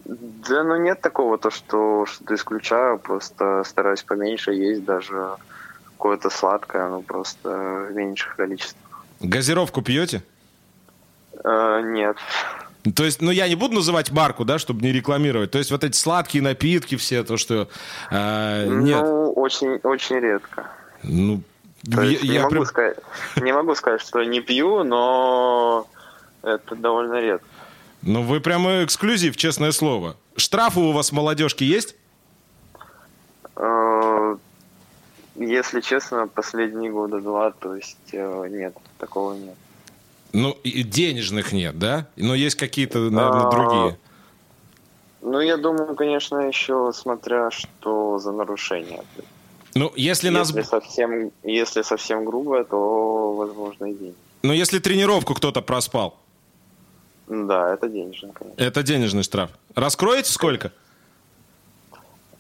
Да, 0.06 0.64
ну 0.64 0.78
нет 0.78 1.02
такого, 1.02 1.38
то, 1.38 1.50
что 1.50 2.06
что-то 2.06 2.36
исключаю, 2.36 2.98
просто 2.98 3.62
стараюсь 3.66 4.04
поменьше 4.04 4.54
есть 4.54 4.86
даже 4.86 5.32
какое-то 5.98 6.30
сладкое, 6.30 6.88
ну 6.88 7.02
просто 7.02 7.90
в 7.90 7.94
меньших 7.94 8.38
количествах. 8.38 9.04
Газировку 9.20 9.82
пьете? 9.82 10.24
Э, 11.44 11.82
нет. 11.84 12.18
То 12.96 13.06
есть, 13.06 13.22
ну 13.22 13.32
я 13.32 13.48
не 13.48 13.56
буду 13.56 13.76
называть 13.76 14.12
марку, 14.12 14.44
да, 14.46 14.60
чтобы 14.60 14.82
не 14.82 14.92
рекламировать. 14.92 15.52
То 15.52 15.58
есть 15.58 15.72
вот 15.72 15.84
эти 15.84 15.96
сладкие 15.96 16.44
напитки 16.44 16.96
все, 16.98 17.24
то 17.24 17.38
что 17.38 17.70
э, 18.12 18.66
нет. 18.68 19.02
Ну, 19.04 19.32
очень, 19.34 19.80
очень 19.84 20.18
редко. 20.18 20.68
Ну, 21.04 21.42
То 21.90 22.02
я- 22.02 22.10
есть 22.10 22.24
не, 22.24 22.30
я 22.30 22.42
могу 22.42 22.52
прям- 22.52 22.66
сказать, 22.66 22.98
не 23.38 23.54
могу 23.54 23.76
сказать, 23.76 24.02
что 24.02 24.22
не 24.24 24.42
пью, 24.42 24.84
но 24.84 25.88
это 26.42 26.76
довольно 26.76 27.22
редко. 27.22 27.48
Ну 28.02 28.22
вы 28.24 28.42
прямо 28.42 28.84
эксклюзив, 28.84 29.38
честное 29.38 29.72
слово. 29.72 30.18
Штрафы 30.36 30.82
у 30.82 30.92
вас 30.92 31.14
молодежки 31.14 31.64
есть? 31.64 31.96
Э, 33.56 34.36
Если 35.36 35.82
честно, 35.82 36.28
последние 36.28 36.92
года 36.92 37.20
два, 37.20 37.52
то 37.52 37.76
есть 37.76 37.98
э, 38.12 38.48
нет, 38.52 38.76
такого 39.00 39.34
нет. 39.34 39.56
Ну, 40.34 40.58
и 40.64 40.82
денежных 40.84 41.52
нет, 41.54 41.78
да? 41.78 42.08
Но 42.16 42.34
есть 42.34 42.56
какие-то, 42.56 42.98
наверное, 43.00 43.48
А, 43.48 43.52
другие. 43.52 44.00
Ну, 45.22 45.40
я 45.40 45.58
думаю, 45.58 45.96
конечно, 45.96 46.38
еще 46.40 46.92
смотря 46.94 47.52
что 47.52 48.18
за 48.20 48.32
нарушение. 48.32 49.04
Ну, 49.76 49.92
если 49.96 50.30
нас... 50.30 50.50
Если 50.50 50.62
совсем, 50.64 51.32
если 51.44 51.84
совсем 51.84 52.26
грубое, 52.26 52.64
то 52.64 53.34
возможно 53.34 53.86
и 53.86 53.94
деньги. 53.94 54.16
Ну, 54.42 54.54
если 54.54 54.80
тренировку 54.80 55.34
кто-то 55.36 55.62
проспал, 55.62 56.18
Да, 57.28 57.74
это 57.74 57.88
денежно, 57.88 58.34
конечно. 58.34 58.62
это 58.62 58.84
денежный 58.84 59.24
штраф. 59.24 59.52
Раскроете 59.76 60.32
сколько? 60.32 60.72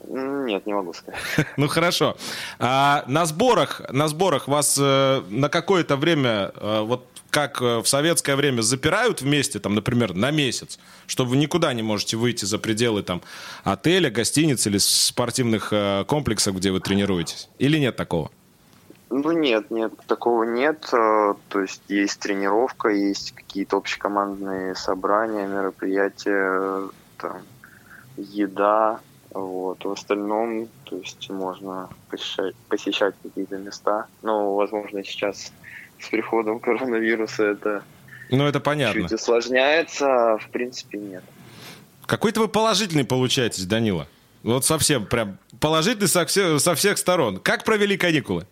Нет, 0.07 0.65
не 0.65 0.73
могу 0.73 0.93
сказать. 0.93 1.19
Ну, 1.57 1.67
хорошо. 1.67 2.17
А 2.59 3.05
на 3.07 3.25
сборах, 3.25 3.81
на 3.91 4.07
сборах 4.07 4.47
вас 4.47 4.77
э, 4.79 5.21
на 5.29 5.47
какое-то 5.49 5.95
время, 5.95 6.51
э, 6.55 6.81
вот 6.81 7.05
как 7.33 7.61
э, 7.61 7.79
в 7.79 7.87
советское 7.87 8.35
время, 8.35 8.61
запирают 8.61 9.21
вместе, 9.21 9.59
там, 9.59 9.73
например, 9.73 10.13
на 10.13 10.29
месяц, 10.29 10.79
что 11.07 11.25
вы 11.25 11.35
никуда 11.37 11.73
не 11.73 11.81
можете 11.81 12.15
выйти 12.15 12.45
за 12.45 12.59
пределы 12.59 13.01
там 13.01 13.21
отеля, 13.63 14.11
гостиниц 14.11 14.67
или 14.67 14.77
спортивных 14.77 15.69
э, 15.71 16.05
комплексов, 16.07 16.55
где 16.55 16.71
вы 16.71 16.79
тренируетесь? 16.79 17.49
Или 17.57 17.79
нет 17.79 17.95
такого? 17.95 18.29
Ну 19.09 19.31
нет, 19.31 19.71
нет, 19.71 19.93
такого 20.05 20.43
нет. 20.43 20.87
Э, 20.93 21.33
То 21.49 21.61
есть 21.61 21.81
есть 21.87 22.19
тренировка, 22.19 22.89
есть 22.89 23.31
какие-то 23.31 23.77
общекомандные 23.77 24.75
собрания, 24.75 25.47
мероприятия, 25.47 26.87
там, 27.17 27.41
еда. 28.15 28.99
Вот. 29.31 29.83
В 29.83 29.91
остальном, 29.91 30.67
то 30.83 30.97
есть 30.97 31.27
можно 31.31 31.89
посещать, 32.11 32.55
посещать 32.69 33.15
какие-то 33.23 33.57
места. 33.57 34.05
Но, 34.21 34.53
возможно, 34.53 35.03
сейчас 35.03 35.51
с 36.03 36.09
приходом 36.09 36.59
коронавируса 36.59 37.43
это 37.43 37.83
Ну, 38.29 38.45
это 38.45 38.59
понятно. 38.59 39.01
чуть 39.03 39.13
усложняется, 39.13 40.33
а 40.33 40.37
в 40.37 40.49
принципе 40.49 40.97
нет. 40.97 41.23
Какой-то 42.05 42.41
вы 42.41 42.47
положительный 42.47 43.05
получаетесь, 43.05 43.65
Данила. 43.65 44.07
Вот 44.43 44.65
совсем 44.65 45.05
прям 45.05 45.37
положительный 45.61 46.09
со 46.09 46.25
всех, 46.25 46.59
со 46.59 46.75
всех 46.75 46.97
сторон. 46.97 47.37
Как 47.37 47.63
провели 47.63 47.95
каникулы? 47.97 48.45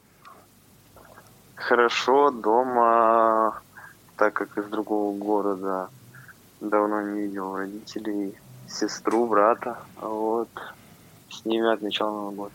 Хорошо, 1.56 2.32
дома, 2.32 3.62
так 4.18 4.34
как 4.34 4.58
из 4.58 4.66
другого 4.66 5.16
города 5.18 5.90
давно 6.60 7.02
не 7.02 7.22
видел 7.22 7.56
родителей, 7.56 8.34
сестру, 8.68 9.28
брата, 9.28 9.78
вот, 10.00 10.50
с 11.30 11.46
ними 11.46 11.72
отмечал 11.72 12.12
Новый 12.12 12.36
год. 12.36 12.52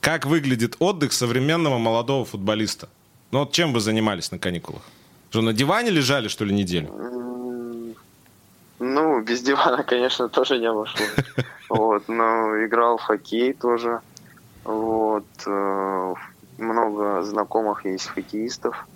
как 0.00 0.24
выглядит 0.26 0.76
отдых 0.78 1.12
современного 1.12 1.78
молодого 1.78 2.24
футболиста? 2.24 2.88
Ну 3.30 3.40
вот 3.40 3.52
чем 3.52 3.72
вы 3.72 3.80
занимались 3.80 4.30
на 4.32 4.38
каникулах? 4.38 4.82
Что, 5.30 5.42
на 5.42 5.52
диване 5.52 5.90
лежали, 5.90 6.28
что 6.28 6.44
ли, 6.44 6.54
неделю? 6.54 6.88
Ну, 8.78 9.20
без 9.20 9.42
дивана, 9.42 9.82
конечно, 9.82 10.28
тоже 10.28 10.58
не 10.58 10.66
обошлось. 10.66 11.10
Вот, 11.68 12.08
но 12.08 12.64
играл 12.64 12.96
в 12.96 13.02
хоккей 13.02 13.52
тоже. 13.52 14.00
Вот, 14.64 15.26
э, 15.46 16.14
много 16.56 17.22
знакомых 17.22 17.84
есть 17.84 18.06
хоккеистов, 18.06 18.86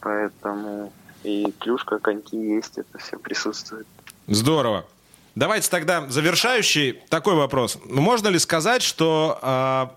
поэтому 0.00 0.92
и 1.24 1.52
клюшка, 1.58 1.98
коньки 1.98 2.36
есть, 2.36 2.78
это 2.78 2.98
все 2.98 3.18
присутствует. 3.18 3.86
Здорово. 4.28 4.86
Давайте 5.34 5.68
тогда 5.70 6.08
завершающий 6.08 7.02
такой 7.10 7.34
вопрос. 7.34 7.78
Можно 7.84 8.28
ли 8.28 8.38
сказать, 8.38 8.82
что 8.82 9.38
а, 9.42 9.94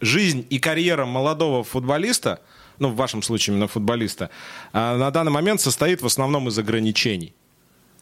жизнь 0.00 0.46
и 0.50 0.58
карьера 0.58 1.06
молодого 1.06 1.64
футболиста, 1.64 2.40
ну, 2.78 2.88
в 2.88 2.96
вашем 2.96 3.22
случае 3.22 3.54
именно 3.54 3.68
футболиста, 3.68 4.30
а, 4.72 4.96
на 4.96 5.10
данный 5.10 5.32
момент 5.32 5.60
состоит 5.60 6.02
в 6.02 6.06
основном 6.06 6.48
из 6.48 6.58
ограничений? 6.58 7.34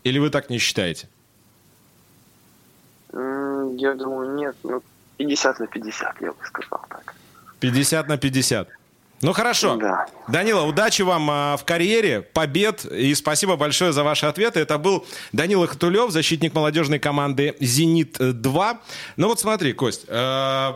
Или 0.04 0.18
вы 0.18 0.30
так 0.30 0.50
не 0.50 0.58
считаете? 0.58 1.08
Я 3.12 3.94
думаю, 3.94 4.34
нет, 4.36 4.56
ну, 4.62 4.82
50 5.18 5.60
на 5.60 5.66
50, 5.66 6.20
я 6.20 6.28
бы 6.28 6.36
сказал 6.44 6.84
так. 6.88 7.14
50 7.60 8.08
на 8.08 8.16
50. 8.16 8.68
Ну 9.22 9.32
хорошо. 9.32 9.76
Да. 9.76 10.06
Данила, 10.26 10.62
удачи 10.62 11.02
вам 11.02 11.30
а, 11.30 11.56
в 11.56 11.64
карьере, 11.64 12.22
побед 12.22 12.84
и 12.84 13.14
спасибо 13.14 13.56
большое 13.56 13.92
за 13.92 14.02
ваши 14.02 14.26
ответы. 14.26 14.58
Это 14.58 14.78
был 14.78 15.06
Данила 15.30 15.68
Хатулев, 15.68 16.10
защитник 16.10 16.54
молодежной 16.54 16.98
команды 16.98 17.54
«Зенит-2». 17.60 18.78
Ну 19.16 19.28
вот 19.28 19.38
смотри, 19.38 19.74
Кость, 19.74 20.06
э, 20.08 20.72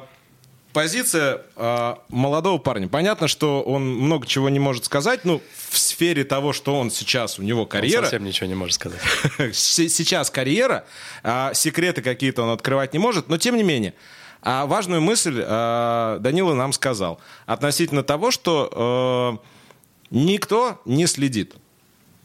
позиция 0.77 1.41
э, 1.57 1.95
молодого 2.11 2.59
парня. 2.59 2.87
Понятно, 2.87 3.29
что 3.29 3.62
он 3.62 3.95
много 3.95 4.27
чего 4.27 4.51
не 4.51 4.59
может 4.59 4.85
сказать, 4.85 5.25
ну, 5.25 5.41
в 5.71 5.79
сфере 5.79 6.23
того, 6.23 6.53
что 6.53 6.79
он 6.79 6.91
сейчас, 6.91 7.39
у 7.39 7.43
него 7.43 7.62
Он 7.62 7.67
карьера. 7.67 8.03
совсем 8.03 8.25
ничего 8.25 8.47
не 8.47 8.55
может 8.55 8.75
сказать. 8.75 9.01
Сейчас 9.55 10.29
карьера, 10.31 10.85
а, 11.23 11.55
секреты 11.55 12.03
какие-то 12.03 12.43
он 12.43 12.51
открывать 12.51 12.93
не 12.93 12.99
может, 12.99 13.31
но 13.31 13.39
тем 13.39 13.57
не 13.57 13.62
менее. 13.62 13.95
А 14.43 14.67
важную 14.67 15.01
мысль 15.01 15.43
а, 15.43 16.19
Данила 16.19 16.53
нам 16.53 16.75
сказал 16.75 17.23
относительно 17.47 18.03
того, 18.03 18.31
что 18.31 19.41
э, 19.41 20.15
никто 20.15 20.83
не 20.85 21.07
следит. 21.07 21.55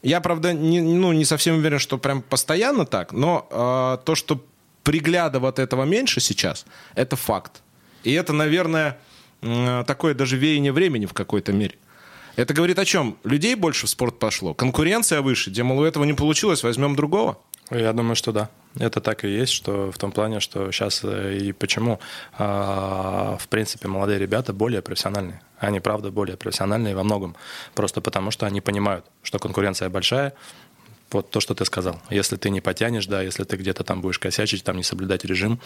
Я, 0.03 0.19
правда, 0.19 0.51
не, 0.51 0.81
ну, 0.81 1.13
не 1.13 1.23
совсем 1.23 1.55
уверен, 1.55 1.79
что 1.79 1.97
прям 1.97 2.21
постоянно 2.21 2.85
так, 2.85 3.13
но 3.13 3.47
э, 3.49 4.03
то, 4.03 4.15
что 4.15 4.43
пригляда 4.83 5.39
от 5.39 5.57
этого 5.57 5.85
меньше 5.85 6.19
сейчас, 6.19 6.65
это 6.95 7.15
факт. 7.15 7.61
И 8.03 8.13
это, 8.13 8.33
наверное, 8.33 8.97
такое 9.85 10.13
даже 10.13 10.37
веяние 10.37 10.71
времени 10.71 11.05
в 11.05 11.13
какой-то 11.13 11.53
мере. 11.53 11.77
Это 12.35 12.53
говорит 12.53 12.79
о 12.79 12.85
чем? 12.85 13.17
Людей 13.23 13.55
больше 13.55 13.87
в 13.87 13.89
спорт 13.89 14.17
пошло, 14.17 14.53
конкуренция 14.53 15.21
выше, 15.21 15.49
где, 15.49 15.63
мол, 15.63 15.79
у 15.79 15.83
этого 15.83 16.05
не 16.05 16.13
получилось, 16.13 16.63
возьмем 16.63 16.95
другого. 16.95 17.37
Я 17.69 17.93
думаю, 17.93 18.15
что 18.15 18.31
да. 18.33 18.49
Это 18.77 18.99
так 18.99 19.23
и 19.23 19.29
есть, 19.29 19.53
что 19.53 19.91
в 19.91 19.97
том 19.97 20.11
плане, 20.11 20.39
что 20.41 20.71
сейчас 20.71 21.03
и 21.03 21.53
почему, 21.53 21.99
а, 22.37 23.37
в 23.39 23.47
принципе, 23.47 23.87
молодые 23.87 24.19
ребята 24.19 24.53
более 24.53 24.81
профессиональные. 24.81 25.41
Они, 25.57 25.79
правда, 25.79 26.11
более 26.11 26.35
профессиональные 26.35 26.95
во 26.95 27.03
многом. 27.03 27.35
Просто 27.73 28.01
потому, 28.01 28.31
что 28.31 28.45
они 28.45 28.59
понимают, 28.59 29.05
что 29.23 29.39
конкуренция 29.39 29.89
большая, 29.89 30.33
вот 31.13 31.29
то, 31.29 31.39
что 31.39 31.53
ты 31.53 31.65
сказал. 31.65 32.01
Если 32.09 32.35
ты 32.35 32.49
не 32.49 32.61
потянешь, 32.61 33.05
да, 33.05 33.21
если 33.21 33.43
ты 33.43 33.57
где-то 33.57 33.83
там 33.83 34.01
будешь 34.01 34.19
косячить, 34.19 34.63
там 34.63 34.77
не 34.77 34.83
соблюдать 34.83 35.25
режим, 35.25 35.59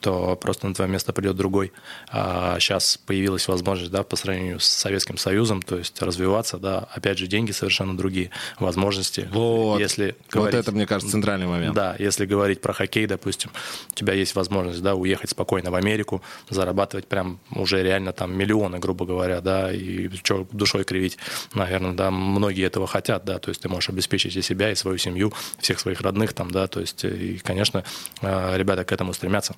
то 0.00 0.36
просто 0.36 0.66
на 0.68 0.74
твое 0.74 0.90
место 0.90 1.12
придет 1.12 1.36
другой. 1.36 1.72
А 2.10 2.58
сейчас 2.60 2.96
появилась 2.98 3.48
возможность, 3.48 3.90
да, 3.92 4.02
по 4.02 4.16
сравнению 4.16 4.60
с 4.60 4.66
Советским 4.66 5.16
Союзом, 5.18 5.62
то 5.62 5.76
есть 5.78 6.00
развиваться, 6.02 6.58
да, 6.58 6.88
опять 6.92 7.18
же, 7.18 7.26
деньги 7.26 7.52
совершенно 7.52 7.96
другие, 7.96 8.30
возможности. 8.58 9.28
Вот. 9.32 9.78
Если 9.80 10.14
Вот 10.32 10.34
говорить- 10.34 10.60
это, 10.60 10.72
мне 10.72 10.86
кажется, 10.86 11.10
центральный 11.12 11.46
момент. 11.46 11.74
да, 11.74 11.96
если 11.98 12.26
говорить 12.26 12.60
про 12.60 12.72
хоккей, 12.72 13.06
допустим, 13.06 13.50
у 13.90 13.94
тебя 13.94 14.14
есть 14.14 14.34
возможность, 14.34 14.82
да, 14.82 14.94
уехать 14.94 15.30
спокойно 15.30 15.70
в 15.70 15.74
Америку, 15.74 16.22
зарабатывать 16.50 17.06
прям 17.06 17.40
уже 17.50 17.82
реально 17.82 18.12
там 18.12 18.36
миллионы, 18.36 18.78
грубо 18.78 19.04
говоря, 19.06 19.40
да, 19.40 19.72
и 19.72 20.08
что 20.22 20.46
душой 20.52 20.84
кривить, 20.84 21.18
наверное, 21.54 21.92
да, 21.92 22.10
многие 22.10 22.64
этого 22.64 22.86
хотят, 22.86 23.24
да, 23.24 23.38
то 23.38 23.48
есть 23.48 23.60
ты 23.62 23.68
можешь 23.68 23.88
обеспечить 23.90 24.36
и 24.36 24.42
себя, 24.42 24.70
и 24.70 24.74
свою 24.74 24.91
семью, 24.98 25.32
всех 25.58 25.80
своих 25.80 26.00
родных 26.00 26.32
там, 26.32 26.50
да, 26.50 26.66
то 26.66 26.80
есть, 26.80 27.04
и, 27.04 27.38
конечно, 27.38 27.84
э, 28.20 28.56
ребята 28.56 28.84
к 28.84 28.92
этому 28.92 29.12
стремятся. 29.12 29.54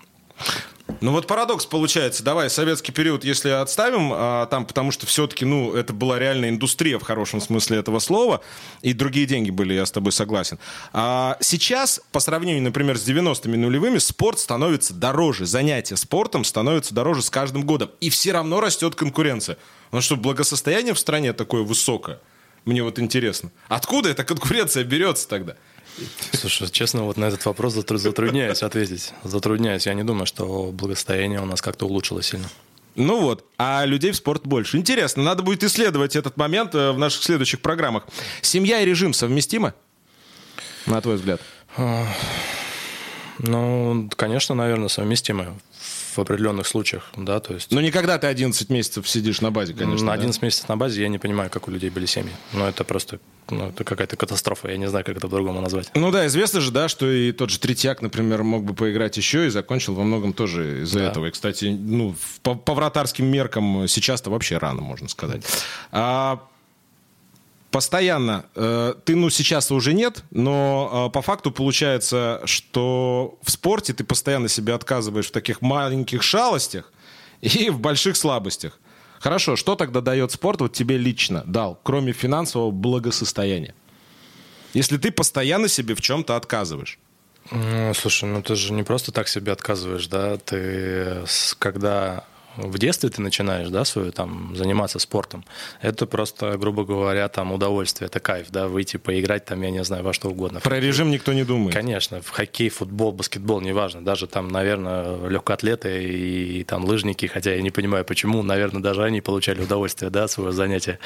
Ну 1.00 1.12
вот 1.12 1.26
парадокс 1.26 1.64
получается. 1.66 2.22
Давай 2.22 2.50
советский 2.50 2.92
период, 2.92 3.24
если 3.24 3.48
отставим, 3.48 4.10
а, 4.12 4.46
там, 4.46 4.66
потому 4.66 4.90
что 4.90 5.06
все-таки, 5.06 5.44
ну, 5.44 5.74
это 5.74 5.92
была 5.92 6.18
реальная 6.18 6.50
индустрия 6.50 6.98
в 6.98 7.02
хорошем 7.02 7.40
смысле 7.40 7.78
этого 7.78 7.98
слова, 8.00 8.42
и 8.82 8.92
другие 8.92 9.26
деньги 9.26 9.50
были, 9.50 9.72
я 9.74 9.86
с 9.86 9.90
тобой 9.90 10.12
согласен. 10.12 10.58
А 10.92 11.38
сейчас, 11.40 12.00
по 12.12 12.20
сравнению, 12.20 12.62
например, 12.62 12.98
с 12.98 13.08
90-ми 13.08 13.56
нулевыми, 13.56 13.98
спорт 13.98 14.38
становится 14.38 14.92
дороже, 14.92 15.46
занятия 15.46 15.96
спортом 15.96 16.44
становятся 16.44 16.94
дороже 16.94 17.22
с 17.22 17.30
каждым 17.30 17.64
годом, 17.64 17.90
и 18.00 18.10
все 18.10 18.32
равно 18.32 18.60
растет 18.60 18.94
конкуренция. 18.94 19.56
Ну 19.90 20.00
что, 20.00 20.16
благосостояние 20.16 20.92
в 20.94 20.98
стране 20.98 21.32
такое 21.32 21.62
высокое? 21.62 22.20
Мне 22.64 22.82
вот 22.82 22.98
интересно. 22.98 23.50
Откуда 23.68 24.08
эта 24.10 24.24
конкуренция 24.24 24.84
берется 24.84 25.28
тогда? 25.28 25.56
Слушай, 26.32 26.68
честно, 26.70 27.04
вот 27.04 27.16
на 27.16 27.26
этот 27.26 27.44
вопрос 27.46 27.76
затру- 27.76 27.98
затрудняюсь 27.98 28.62
ответить. 28.62 29.12
Затрудняюсь. 29.22 29.86
Я 29.86 29.94
не 29.94 30.02
думаю, 30.02 30.26
что 30.26 30.70
благосостояние 30.72 31.40
у 31.40 31.46
нас 31.46 31.62
как-то 31.62 31.86
улучшилось 31.86 32.26
сильно. 32.26 32.48
Ну 32.96 33.20
вот, 33.20 33.44
а 33.58 33.84
людей 33.84 34.12
в 34.12 34.16
спорт 34.16 34.46
больше. 34.46 34.76
Интересно, 34.76 35.22
надо 35.22 35.42
будет 35.42 35.64
исследовать 35.64 36.14
этот 36.16 36.36
момент 36.36 36.74
э, 36.76 36.92
в 36.92 36.98
наших 36.98 37.24
следующих 37.24 37.60
программах. 37.60 38.06
Семья 38.40 38.80
и 38.80 38.84
режим 38.84 39.12
совместимы? 39.12 39.74
На 40.86 41.00
твой 41.00 41.16
взгляд? 41.16 41.40
Ну, 43.38 44.08
конечно, 44.16 44.54
наверное, 44.54 44.88
совместимы 44.88 45.54
в 46.16 46.20
определенных 46.20 46.66
случаях, 46.66 47.10
да, 47.16 47.40
то 47.40 47.54
есть... 47.54 47.70
Ну, 47.70 47.80
никогда 47.80 48.18
ты 48.18 48.26
11 48.26 48.70
месяцев 48.70 49.08
сидишь 49.08 49.40
на 49.40 49.50
базе, 49.50 49.74
конечно. 49.74 50.06
на 50.06 50.12
да? 50.12 50.18
11 50.18 50.42
месяцев 50.42 50.68
на 50.68 50.76
базе 50.76 51.02
я 51.02 51.08
не 51.08 51.18
понимаю, 51.18 51.50
как 51.50 51.68
у 51.68 51.70
людей 51.70 51.90
были 51.90 52.06
семьи. 52.06 52.32
Но 52.52 52.68
это 52.68 52.84
просто 52.84 53.18
ну, 53.50 53.68
это 53.68 53.84
какая-то 53.84 54.16
катастрофа. 54.16 54.70
Я 54.70 54.78
не 54.78 54.88
знаю, 54.88 55.04
как 55.04 55.16
это 55.16 55.28
по-другому 55.28 55.60
назвать. 55.60 55.90
Ну 55.94 56.10
да, 56.10 56.26
известно 56.26 56.60
же, 56.60 56.70
да, 56.70 56.88
что 56.88 57.10
и 57.10 57.32
тот 57.32 57.50
же 57.50 57.58
Третьяк, 57.58 58.00
например, 58.00 58.42
мог 58.42 58.64
бы 58.64 58.74
поиграть 58.74 59.16
еще 59.16 59.46
и 59.46 59.50
закончил 59.50 59.94
во 59.94 60.02
многом 60.02 60.32
тоже 60.32 60.82
из-за 60.82 61.00
Да. 61.00 61.10
этого. 61.10 61.26
И, 61.26 61.30
кстати, 61.30 61.66
ну, 61.66 62.14
по, 62.42 62.54
по 62.54 62.74
вратарским 62.74 63.26
меркам 63.26 63.86
сейчас-то 63.86 64.30
вообще 64.30 64.58
рано, 64.58 64.80
можно 64.80 65.08
сказать. 65.08 65.42
А, 65.92 66.40
постоянно, 67.74 68.44
э, 68.54 68.94
ты, 69.04 69.16
ну, 69.16 69.30
сейчас 69.30 69.72
уже 69.72 69.94
нет, 69.94 70.22
но 70.30 71.08
э, 71.08 71.12
по 71.12 71.22
факту 71.22 71.50
получается, 71.50 72.40
что 72.44 73.36
в 73.42 73.50
спорте 73.50 73.92
ты 73.92 74.04
постоянно 74.04 74.46
себе 74.46 74.74
отказываешь 74.74 75.26
в 75.26 75.32
таких 75.32 75.60
маленьких 75.60 76.22
шалостях 76.22 76.92
и 77.40 77.70
в 77.70 77.80
больших 77.80 78.16
слабостях. 78.16 78.78
Хорошо, 79.18 79.56
что 79.56 79.74
тогда 79.74 80.00
дает 80.00 80.30
спорт 80.30 80.60
вот 80.60 80.72
тебе 80.72 80.98
лично 80.98 81.42
дал, 81.46 81.80
кроме 81.82 82.12
финансового 82.12 82.70
благосостояния? 82.70 83.74
Если 84.72 84.96
ты 84.96 85.10
постоянно 85.10 85.66
себе 85.66 85.96
в 85.96 86.00
чем-то 86.00 86.36
отказываешь. 86.36 87.00
Ну, 87.50 87.92
слушай, 87.94 88.26
ну 88.28 88.40
ты 88.40 88.54
же 88.54 88.72
не 88.72 88.84
просто 88.84 89.10
так 89.10 89.26
себе 89.26 89.50
отказываешь, 89.50 90.06
да? 90.06 90.36
Ты 90.36 91.24
когда 91.58 92.24
в 92.56 92.78
детстве 92.78 93.08
ты 93.10 93.20
начинаешь, 93.22 93.68
да, 93.68 93.84
свою 93.84 94.12
там 94.12 94.54
заниматься 94.56 94.98
спортом, 94.98 95.44
это 95.80 96.06
просто, 96.06 96.56
грубо 96.58 96.84
говоря, 96.84 97.28
там 97.28 97.52
удовольствие, 97.52 98.06
это 98.06 98.20
кайф, 98.20 98.46
да, 98.50 98.68
выйти 98.68 98.96
поиграть 98.96 99.44
там, 99.44 99.60
я 99.62 99.70
не 99.70 99.84
знаю, 99.84 100.04
во 100.04 100.12
что 100.12 100.30
угодно. 100.30 100.60
Про 100.60 100.80
режим 100.80 101.10
никто 101.10 101.32
не 101.32 101.44
думает. 101.44 101.74
Конечно, 101.74 102.20
в 102.20 102.30
хоккей, 102.30 102.68
футбол, 102.68 103.12
баскетбол, 103.12 103.60
неважно. 103.60 104.04
Даже 104.04 104.26
там, 104.26 104.48
наверное, 104.48 105.28
легкоатлеты 105.28 106.04
и, 106.04 106.64
там 106.64 106.84
лыжники, 106.84 107.26
хотя 107.26 107.54
я 107.54 107.62
не 107.62 107.70
понимаю, 107.70 108.04
почему, 108.04 108.42
наверное, 108.42 108.82
даже 108.82 109.02
они 109.02 109.20
получали 109.20 109.60
удовольствие, 109.62 110.10
да, 110.10 110.24
от 110.24 110.30
своего 110.30 110.52
занятия. 110.52 110.98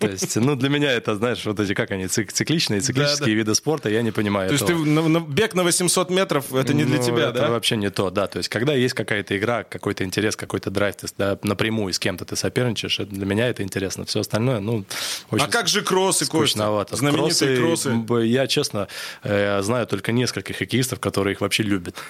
То 0.00 0.08
есть, 0.08 0.36
ну, 0.36 0.56
для 0.56 0.68
меня 0.68 0.92
это, 0.92 1.16
знаешь, 1.16 1.44
вот 1.44 1.60
эти, 1.60 1.74
как 1.74 1.90
они, 1.90 2.04
цик- 2.04 2.30
цикличные, 2.32 2.80
циклические 2.80 3.34
виды 3.34 3.54
спорта, 3.54 3.88
я 3.88 4.02
не 4.02 4.10
понимаю 4.10 4.48
То 4.48 4.54
есть 4.54 4.66
ты 4.66 4.74
бег 5.20 5.54
на 5.54 5.62
800 5.64 6.10
метров, 6.10 6.52
это 6.54 6.74
не 6.74 6.84
для 6.84 6.98
Ну, 6.98 7.02
тебя, 7.02 7.30
это 7.30 7.40
да? 7.40 7.50
вообще 7.50 7.76
не 7.76 7.90
то, 7.90 8.10
да. 8.10 8.26
То 8.26 8.38
есть, 8.38 8.48
когда 8.48 8.74
есть 8.74 8.94
какая-то 8.94 9.36
игра, 9.36 9.64
какой-то 9.64 10.04
интерес, 10.04 10.36
какой-то 10.36 10.70
драйв, 10.70 10.89
ты 10.96 11.06
да, 11.18 11.38
напрямую 11.42 11.92
с 11.92 11.98
кем-то 11.98 12.24
ты 12.24 12.36
соперничаешь, 12.36 13.00
это 13.00 13.10
для 13.10 13.26
меня 13.26 13.48
это 13.48 13.62
интересно. 13.62 14.04
Все 14.04 14.20
остальное, 14.20 14.60
ну, 14.60 14.84
очень 15.30 15.44
А 15.44 15.48
как 15.48 15.68
же 15.68 15.82
кроссы, 15.82 16.26
Костя? 16.26 16.48
скучновато. 16.58 16.96
Знаменитые 16.96 17.56
кроссы. 17.58 17.90
б- 17.92 18.26
Я, 18.26 18.46
честно, 18.46 18.88
э, 19.22 19.60
знаю 19.62 19.86
только 19.86 20.12
несколько 20.12 20.52
хоккеистов, 20.52 21.00
которые 21.00 21.32
их 21.34 21.40
вообще 21.40 21.62
любят. 21.62 21.96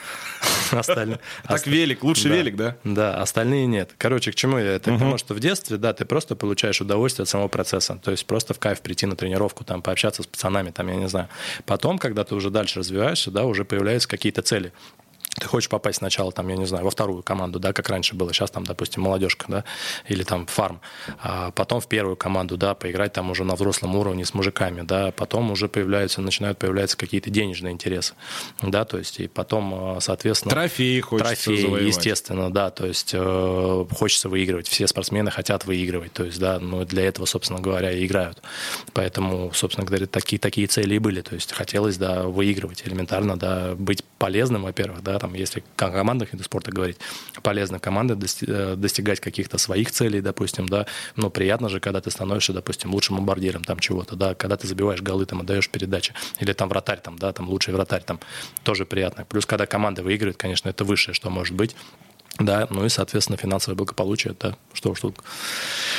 Так 0.70 1.66
велик, 1.66 2.02
лучше 2.02 2.28
велик, 2.28 2.56
да? 2.56 2.76
Да, 2.84 3.20
остальные 3.20 3.66
нет. 3.66 3.90
Короче, 3.98 4.32
к 4.32 4.34
чему 4.34 4.58
я 4.58 4.72
это? 4.76 4.90
К 4.94 4.98
тому, 4.98 5.18
что 5.18 5.34
в 5.34 5.40
детстве, 5.40 5.76
да, 5.76 5.92
ты 5.92 6.04
просто 6.04 6.36
получаешь 6.36 6.80
удовольствие 6.80 7.24
от 7.24 7.28
самого 7.28 7.48
процесса. 7.48 8.00
То 8.02 8.10
есть 8.10 8.26
просто 8.26 8.54
в 8.54 8.58
кайф 8.58 8.80
прийти 8.80 9.06
на 9.06 9.16
тренировку, 9.16 9.64
там, 9.64 9.82
пообщаться 9.82 10.22
с 10.22 10.26
пацанами, 10.26 10.70
там, 10.70 10.88
я 10.88 10.96
не 10.96 11.08
знаю. 11.08 11.28
Потом, 11.66 11.98
когда 11.98 12.24
ты 12.24 12.34
уже 12.34 12.50
дальше 12.50 12.78
развиваешься, 12.80 13.30
да, 13.30 13.44
уже 13.44 13.64
появляются 13.64 14.08
какие-то 14.08 14.42
цели 14.42 14.72
ты 15.40 15.48
хочешь 15.48 15.68
попасть 15.68 15.98
сначала, 15.98 16.30
там, 16.30 16.48
я 16.48 16.56
не 16.56 16.66
знаю, 16.66 16.84
во 16.84 16.90
вторую 16.90 17.22
команду, 17.22 17.58
да, 17.58 17.72
как 17.72 17.88
раньше 17.88 18.14
было, 18.14 18.32
сейчас 18.32 18.50
там, 18.50 18.64
допустим, 18.64 19.02
молодежка, 19.02 19.46
да, 19.48 19.64
или 20.06 20.22
там 20.22 20.46
фарм, 20.46 20.80
а 21.18 21.50
потом 21.50 21.80
в 21.80 21.88
первую 21.88 22.16
команду, 22.16 22.56
да, 22.56 22.74
поиграть 22.74 23.12
там 23.14 23.30
уже 23.30 23.44
на 23.44 23.54
взрослом 23.54 23.96
уровне 23.96 24.24
с 24.24 24.34
мужиками, 24.34 24.82
да, 24.82 25.12
потом 25.12 25.50
уже 25.50 25.68
появляются, 25.68 26.20
начинают 26.20 26.58
появляться 26.58 26.96
какие-то 26.96 27.30
денежные 27.30 27.72
интересы, 27.72 28.14
да, 28.62 28.84
то 28.84 28.98
есть 28.98 29.18
и 29.18 29.28
потом, 29.28 29.74
а, 29.74 30.00
соответственно... 30.00 30.50
Трофеи 30.50 31.00
хочется 31.00 31.44
Трофеи, 31.44 31.62
завоевать. 31.62 31.96
естественно, 31.96 32.52
да, 32.52 32.70
то 32.70 32.86
есть 32.86 33.12
э, 33.14 33.86
хочется 33.96 34.28
выигрывать, 34.28 34.68
все 34.68 34.86
спортсмены 34.86 35.30
хотят 35.30 35.64
выигрывать, 35.64 36.12
то 36.12 36.24
есть, 36.24 36.38
да, 36.38 36.58
ну, 36.60 36.84
для 36.84 37.04
этого, 37.04 37.24
собственно 37.26 37.60
говоря, 37.60 37.90
и 37.92 38.06
играют, 38.06 38.42
поэтому, 38.92 39.52
собственно 39.54 39.86
говоря, 39.86 40.06
такие, 40.06 40.38
такие 40.38 40.66
цели 40.66 40.96
и 40.96 40.98
были, 40.98 41.22
то 41.22 41.34
есть 41.34 41.52
хотелось, 41.52 41.96
да, 41.96 42.24
выигрывать 42.24 42.82
элементарно, 42.86 43.38
да, 43.38 43.74
быть 43.74 44.04
полезным, 44.18 44.64
во-первых, 44.64 45.02
да, 45.02 45.18
там, 45.18 45.29
если 45.34 45.62
о 45.76 45.90
командных 45.90 46.32
видах 46.32 46.46
спорта 46.46 46.72
говорить, 46.72 46.98
полезно 47.42 47.78
команды 47.78 48.16
э, 48.46 48.74
достигать 48.76 49.20
каких-то 49.20 49.58
своих 49.58 49.90
целей, 49.90 50.20
допустим, 50.20 50.68
да, 50.68 50.86
но 51.16 51.30
приятно 51.30 51.68
же, 51.68 51.80
когда 51.80 52.00
ты 52.00 52.10
становишься, 52.10 52.52
допустим, 52.52 52.92
лучшим 52.92 53.16
бомбардиром 53.16 53.64
там 53.64 53.78
чего-то, 53.78 54.16
да, 54.16 54.34
когда 54.34 54.56
ты 54.56 54.66
забиваешь 54.66 55.02
голы, 55.02 55.26
там, 55.26 55.40
отдаешь 55.40 55.68
передачи, 55.68 56.14
или 56.38 56.52
там 56.52 56.68
вратарь, 56.68 57.00
там, 57.00 57.18
да, 57.18 57.32
там, 57.32 57.48
лучший 57.48 57.74
вратарь, 57.74 58.02
там, 58.02 58.20
тоже 58.62 58.84
приятно. 58.84 59.24
Плюс, 59.24 59.46
когда 59.46 59.66
команда 59.66 60.02
выигрывает, 60.02 60.36
конечно, 60.36 60.68
это 60.68 60.84
высшее, 60.84 61.14
что 61.14 61.30
может 61.30 61.54
быть, 61.54 61.74
да, 62.40 62.66
ну 62.70 62.84
и, 62.84 62.88
соответственно, 62.88 63.36
финансовое 63.36 63.76
благополучие, 63.76 64.34
да, 64.38 64.56
что 64.72 64.90
уж 64.90 65.00
тут. 65.00 65.16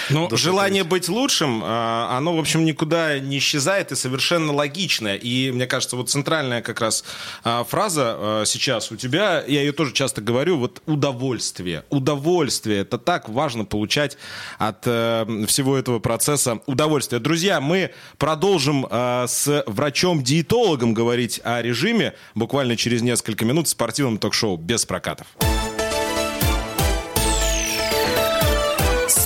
Ну, 0.10 0.28
желание 0.36 0.84
быть 0.84 1.08
лучшим, 1.08 1.62
а, 1.64 2.18
оно, 2.18 2.36
в 2.36 2.40
общем, 2.40 2.66
никуда 2.66 3.20
не 3.20 3.38
исчезает 3.38 3.92
и 3.92 3.96
совершенно 3.96 4.52
логичное. 4.52 5.16
И, 5.16 5.52
мне 5.52 5.68
кажется, 5.68 5.96
вот 5.96 6.10
центральная 6.10 6.62
как 6.62 6.82
раз 6.82 7.04
а, 7.44 7.64
фраза 7.64 8.16
а, 8.18 8.44
сейчас 8.46 8.92
у 8.92 8.96
тебя, 8.96 9.44
я 9.48 9.62
ее 9.62 9.72
тоже 9.72 9.94
часто 9.94 10.22
говорю, 10.22 10.58
вот 10.58 10.82
удовольствие. 10.86 11.86
Удовольствие. 11.90 12.82
Это 12.82 12.98
так 12.98 13.30
важно 13.30 13.66
получать 13.66 14.18
от 14.58 14.84
э, 14.86 15.46
всего 15.48 15.78
этого 15.78 16.00
процесса 16.00 16.60
удовольствие. 16.66 17.20
Друзья, 17.20 17.62
мы 17.62 17.92
продолжим 18.18 18.88
с 18.90 19.64
врачом-диетологом 19.68 20.94
говорить 20.94 21.40
о 21.44 21.62
режиме 21.62 22.14
буквально 22.36 22.76
через 22.76 23.02
несколько 23.02 23.46
минут 23.46 23.68
в 23.68 23.70
спортивном 23.70 24.18
ток-шоу 24.18 24.58
«Без 24.58 24.86
прокатов». 24.86 25.28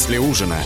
После 0.00 0.18
ужина. 0.18 0.56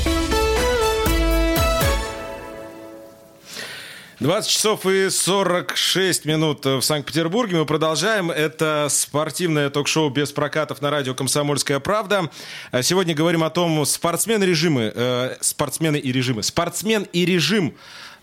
20 4.21 4.49
часов 4.49 4.87
и 4.87 5.11
46 5.11 6.25
минут 6.25 6.65
в 6.65 6.83
Санкт-Петербурге. 6.83 7.57
Мы 7.57 7.67
продолжаем. 7.67 8.31
Это 8.31 8.87
спортивное 8.89 9.71
ток-шоу 9.71 10.09
без 10.11 10.31
прокатов 10.31 10.81
на 10.81 10.91
радио 10.91 11.15
«Комсомольская 11.15 11.81
правда». 11.81 12.31
Сегодня 12.83 13.13
говорим 13.13 13.43
о 13.43 13.51
том, 13.51 13.85
спортсмены 13.85 14.45
режимы, 14.45 14.93
э, 14.95 15.37
спортсмены 15.41 15.97
и 15.97 16.13
режимы. 16.13 16.45
Спортсмен 16.45 17.03
и 17.13 17.25
режим 17.25 17.75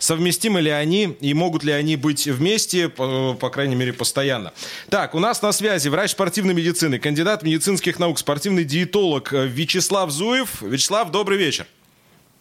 совместимы 0.02 0.62
ли 0.62 0.70
они 0.70 1.16
и 1.22 1.34
могут 1.34 1.64
ли 1.64 1.72
они 1.72 1.96
быть 1.96 2.28
вместе, 2.28 2.90
по, 2.90 3.34
по 3.40 3.50
крайней 3.50 3.76
мере, 3.76 3.94
постоянно. 3.94 4.52
Так, 4.90 5.16
у 5.16 5.20
нас 5.20 5.42
на 5.42 5.52
связи 5.52 5.88
врач 5.88 6.12
спортивной 6.12 6.54
медицины, 6.54 7.00
кандидат 7.00 7.44
медицинских 7.44 8.00
наук, 8.00 8.20
спортивный 8.20 8.64
диетолог 8.64 9.32
Вячеслав 9.32 10.12
Зуев. 10.12 10.62
Вячеслав, 10.62 11.12
добрый 11.12 11.38
вечер. 11.38 11.68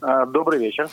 А, 0.00 0.26
добрый 0.26 0.58
вечер. 0.58 0.88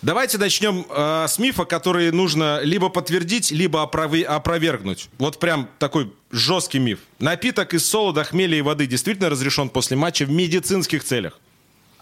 Давайте 0.00 0.38
начнем 0.38 0.86
э, 0.88 1.26
с 1.26 1.40
мифа, 1.40 1.64
который 1.64 2.12
нужно 2.12 2.60
либо 2.62 2.88
подтвердить, 2.88 3.50
либо 3.50 3.82
опров- 3.82 4.22
опровергнуть. 4.22 5.08
Вот 5.18 5.40
прям 5.40 5.68
такой 5.80 6.12
жесткий 6.30 6.78
миф. 6.78 7.00
Напиток 7.18 7.74
из 7.74 7.84
солода, 7.84 8.22
хмеля 8.22 8.56
и 8.56 8.60
воды 8.60 8.86
действительно 8.86 9.28
разрешен 9.28 9.68
после 9.68 9.96
матча 9.96 10.24
в 10.24 10.30
медицинских 10.30 11.02
целях? 11.02 11.40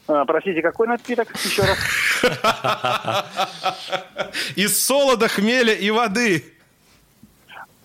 А, 0.09 0.25
простите, 0.25 0.63
какой 0.63 0.87
напиток? 0.87 1.29
Еще 1.45 1.63
раз. 1.63 1.79
Из 4.57 4.85
солода, 4.85 5.29
хмеля 5.29 5.75
и 5.75 5.91
воды. 5.91 6.45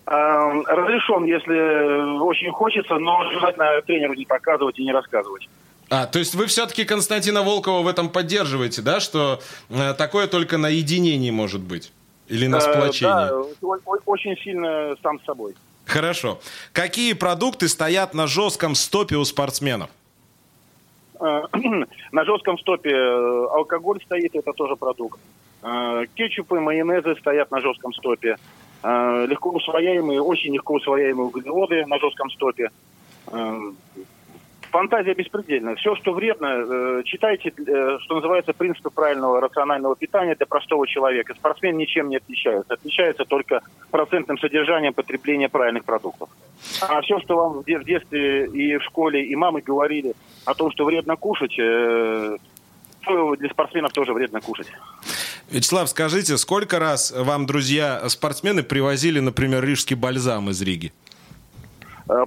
А, 0.06 0.52
разрешен, 0.68 1.26
если 1.26 2.20
очень 2.20 2.52
хочется, 2.52 2.98
но 2.98 3.30
желательно 3.32 3.82
тренеру 3.82 4.14
не 4.14 4.26
показывать 4.26 4.78
и 4.78 4.84
не 4.84 4.92
рассказывать. 4.92 5.50
А, 5.90 6.06
то 6.06 6.20
есть 6.20 6.36
вы 6.36 6.46
все-таки 6.46 6.86
Константина 6.86 7.44
Волкова 7.44 7.82
в 7.82 7.88
этом 7.88 8.10
поддерживаете, 8.10 8.82
да, 8.82 9.00
что 9.00 9.42
э, 9.70 9.94
такое 9.94 10.28
только 10.28 10.58
на 10.58 10.70
единении 10.70 11.32
может 11.32 11.62
быть? 11.62 11.92
Или 12.30 12.48
на 12.48 12.62
сплочении? 12.62 13.26
Э, 13.26 13.54
да, 13.62 13.68
очень 14.06 14.38
сильно 14.38 14.96
сам 15.04 15.20
с 15.20 15.26
собой. 15.26 15.54
Хорошо. 15.86 16.40
Какие 16.72 17.12
продукты 17.12 17.68
стоят 17.68 18.14
на 18.14 18.28
жестком 18.28 18.76
стопе 18.76 19.18
у 19.18 19.26
спортсменов? 19.26 19.90
Э, 21.22 21.44
на 22.12 22.26
жестком 22.26 22.58
стопе 22.58 22.92
э, 22.92 23.46
алкоголь 23.52 24.02
стоит, 24.04 24.36
это 24.36 24.52
тоже 24.54 24.76
продукт. 24.76 25.20
Э, 25.62 26.06
кетчупы, 26.16 26.60
майонезы 26.60 27.16
стоят 27.16 27.52
на 27.52 27.62
жестком 27.62 27.94
стопе. 27.94 28.38
Легко 28.84 29.52
усвояемые, 29.52 30.24
очень 30.24 30.56
легко 30.56 30.74
усвояемые 30.74 31.28
углеводы 31.28 31.86
на 31.86 32.00
жестком 32.00 32.32
стопе. 32.32 32.72
Фантазия 34.72 35.14
беспредельная. 35.14 35.76
Все, 35.76 35.96
что 35.96 36.14
вредно, 36.14 36.48
э, 36.48 37.02
читайте, 37.04 37.50
э, 37.50 37.98
что 38.00 38.16
называется, 38.16 38.54
принципы 38.54 38.90
правильного 38.90 39.42
рационального 39.42 39.96
питания 39.96 40.36
для 40.36 40.46
простого 40.46 40.88
человека. 40.88 41.34
Спортсмен 41.36 41.78
ничем 41.78 42.08
не 42.08 42.18
отличается. 42.18 42.74
Отличается 42.74 43.26
только 43.26 43.62
процентным 43.92 44.38
содержанием 44.38 44.94
потребления 44.94 45.50
правильных 45.50 45.84
продуктов. 45.84 46.30
А 46.82 47.02
все, 47.02 47.20
что 47.20 47.36
вам 47.36 47.64
в 47.64 47.84
детстве 47.84 48.48
и 48.48 48.78
в 48.78 48.84
школе, 48.84 49.26
и 49.26 49.36
мамы 49.36 49.62
говорили 49.62 50.14
о 50.46 50.54
том, 50.54 50.72
что 50.72 50.86
вредно 50.86 51.18
кушать, 51.18 51.60
э, 51.60 52.38
для 53.38 53.50
спортсменов 53.50 53.92
тоже 53.92 54.14
вредно 54.14 54.40
кушать. 54.40 54.68
Вячеслав, 55.50 55.90
скажите, 55.90 56.38
сколько 56.38 56.80
раз 56.80 57.12
вам 57.12 57.46
друзья-спортсмены 57.46 58.64
привозили, 58.64 59.20
например, 59.20 59.66
рижский 59.66 59.98
бальзам 59.98 60.50
из 60.50 60.62
Риги? 60.62 60.94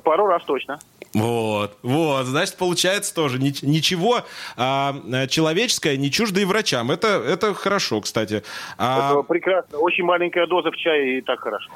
Пару 0.02 0.26
раз 0.26 0.42
точно. 0.44 0.78
Вот, 1.12 1.78
вот, 1.82 2.26
значит, 2.26 2.56
получается 2.56 3.14
тоже 3.14 3.38
ничего 3.38 4.22
а, 4.56 4.94
человеческое 5.28 5.96
не 5.96 6.10
чуждо 6.10 6.40
и 6.40 6.44
врачам. 6.44 6.90
Это, 6.90 7.06
это 7.06 7.54
хорошо, 7.54 8.00
кстати. 8.00 8.42
А... 8.78 9.12
Это 9.12 9.22
прекрасно. 9.22 9.78
Очень 9.78 10.04
маленькая 10.04 10.46
доза 10.46 10.72
в 10.72 10.76
чае 10.76 11.18
и 11.18 11.20
так 11.20 11.38
хорошо. 11.40 11.70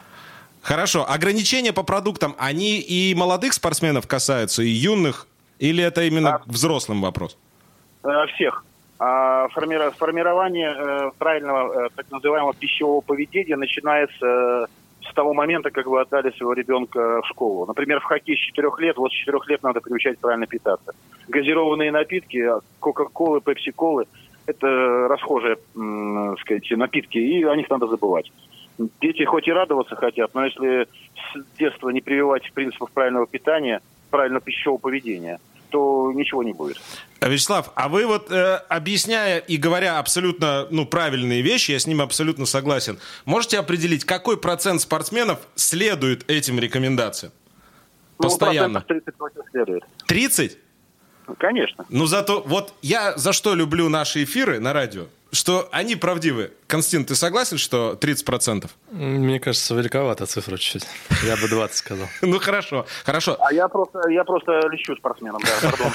Хорошо. 0.61 1.07
Ограничения 1.09 1.73
по 1.73 1.85
продуктам, 1.85 2.35
они 2.39 2.81
и 2.81 3.15
молодых 3.15 3.53
спортсменов 3.53 4.09
касаются, 4.09 4.63
и 4.63 4.69
юных? 4.69 5.29
Или 5.61 5.85
это 5.85 6.03
именно 6.03 6.37
а... 6.37 6.43
взрослым 6.47 7.01
вопрос? 7.01 7.39
Всех. 8.35 8.65
Формирование 8.99 10.75
э, 10.77 11.11
правильного 11.17 11.87
э, 11.87 11.89
так 11.95 12.11
называемого 12.11 12.55
пищевого 12.55 13.01
поведения 13.01 13.55
начинается 13.55 14.67
с 15.11 15.15
того 15.15 15.35
момента, 15.35 15.71
как 15.71 15.87
вы 15.87 16.01
отдали 16.01 16.31
своего 16.31 16.53
ребенка 16.53 17.21
в 17.23 17.27
школу. 17.27 17.67
Например, 17.67 18.01
в 18.01 18.05
хоккей 18.05 18.37
с 18.37 18.41
4 18.41 18.69
лет, 18.79 18.97
вот 18.97 19.11
с 19.11 19.15
4 19.15 19.39
лет 19.49 19.63
надо 19.63 19.81
приучать 19.81 20.19
правильно 20.19 20.47
питаться. 20.47 20.93
Газированные 21.29 21.93
напитки, 21.93 22.45
кока-колы, 22.81 23.41
пепси-колы, 23.41 24.07
это 24.47 24.67
расхожие, 25.09 25.57
так 25.57 26.41
сказать, 26.41 26.71
напитки, 26.71 27.19
и 27.19 27.45
о 27.45 27.55
них 27.55 27.69
надо 27.71 27.87
забывать. 27.87 28.31
Дети 29.01 29.25
хоть 29.25 29.49
и 29.49 29.53
радоваться 29.53 29.97
хотят, 29.97 30.35
но 30.35 30.45
если 30.45 30.87
с 31.35 31.59
детства 31.59 31.91
не 31.91 32.01
прививать 32.01 32.51
принципов 32.53 32.91
правильного 32.93 33.27
питания, 33.27 33.81
правильного 34.11 34.41
пищевого 34.41 34.79
поведения, 34.79 35.39
то 35.71 36.13
ничего 36.15 36.43
не 36.43 36.53
будет. 36.53 36.79
Вячеслав, 37.21 37.73
а 37.75 37.89
вы 37.89 38.07
вот 38.07 38.31
э, 38.31 38.57
объясняя 38.69 39.39
и 39.39 39.57
говоря 39.57 39.99
абсолютно 39.99 40.67
ну, 40.71 40.87
правильные 40.87 41.43
вещи, 41.43 41.73
я 41.73 41.79
с 41.79 41.87
ними 41.87 42.03
абсолютно 42.03 42.47
согласен, 42.47 42.99
можете 43.25 43.59
определить, 43.59 44.05
какой 44.05 44.37
процент 44.37 44.81
спортсменов 44.81 45.41
следует 45.55 46.29
этим 46.31 46.59
рекомендациям? 46.59 47.33
Ну, 48.19 48.29
Постоянно. 48.29 48.81
30 48.81 49.15
следует. 49.51 49.85
30? 50.07 50.59
Конечно. 51.39 51.85
Ну, 51.89 52.07
зато 52.07 52.43
вот 52.47 52.75
я 52.83 53.17
за 53.17 53.33
что 53.33 53.55
люблю 53.55 53.89
наши 53.89 54.25
эфиры 54.25 54.61
на 54.61 54.73
радио, 54.73 55.07
что 55.33 55.69
они 55.73 55.97
правдивы. 55.97 56.53
Константин, 56.67 57.05
ты 57.07 57.15
согласен, 57.15 57.59
что 57.59 57.99
30%? 58.01 58.69
Мне 58.93 59.39
кажется, 59.41 59.75
великовата 59.75 60.27
цифра 60.27 60.57
чуть-чуть. 60.57 60.87
Я 61.27 61.37
бы 61.37 61.49
20 61.49 61.77
сказал. 61.77 62.07
Ну, 62.23 62.39
хорошо, 62.39 62.87
хорошо. 63.05 63.37
А 63.41 63.53
я 63.53 63.69
просто, 63.69 64.09
я 64.09 64.25
просто 64.25 64.53
лечу 64.69 64.97
спортсменом, 64.97 65.41
да, 65.43 65.71
пардон. 65.71 65.93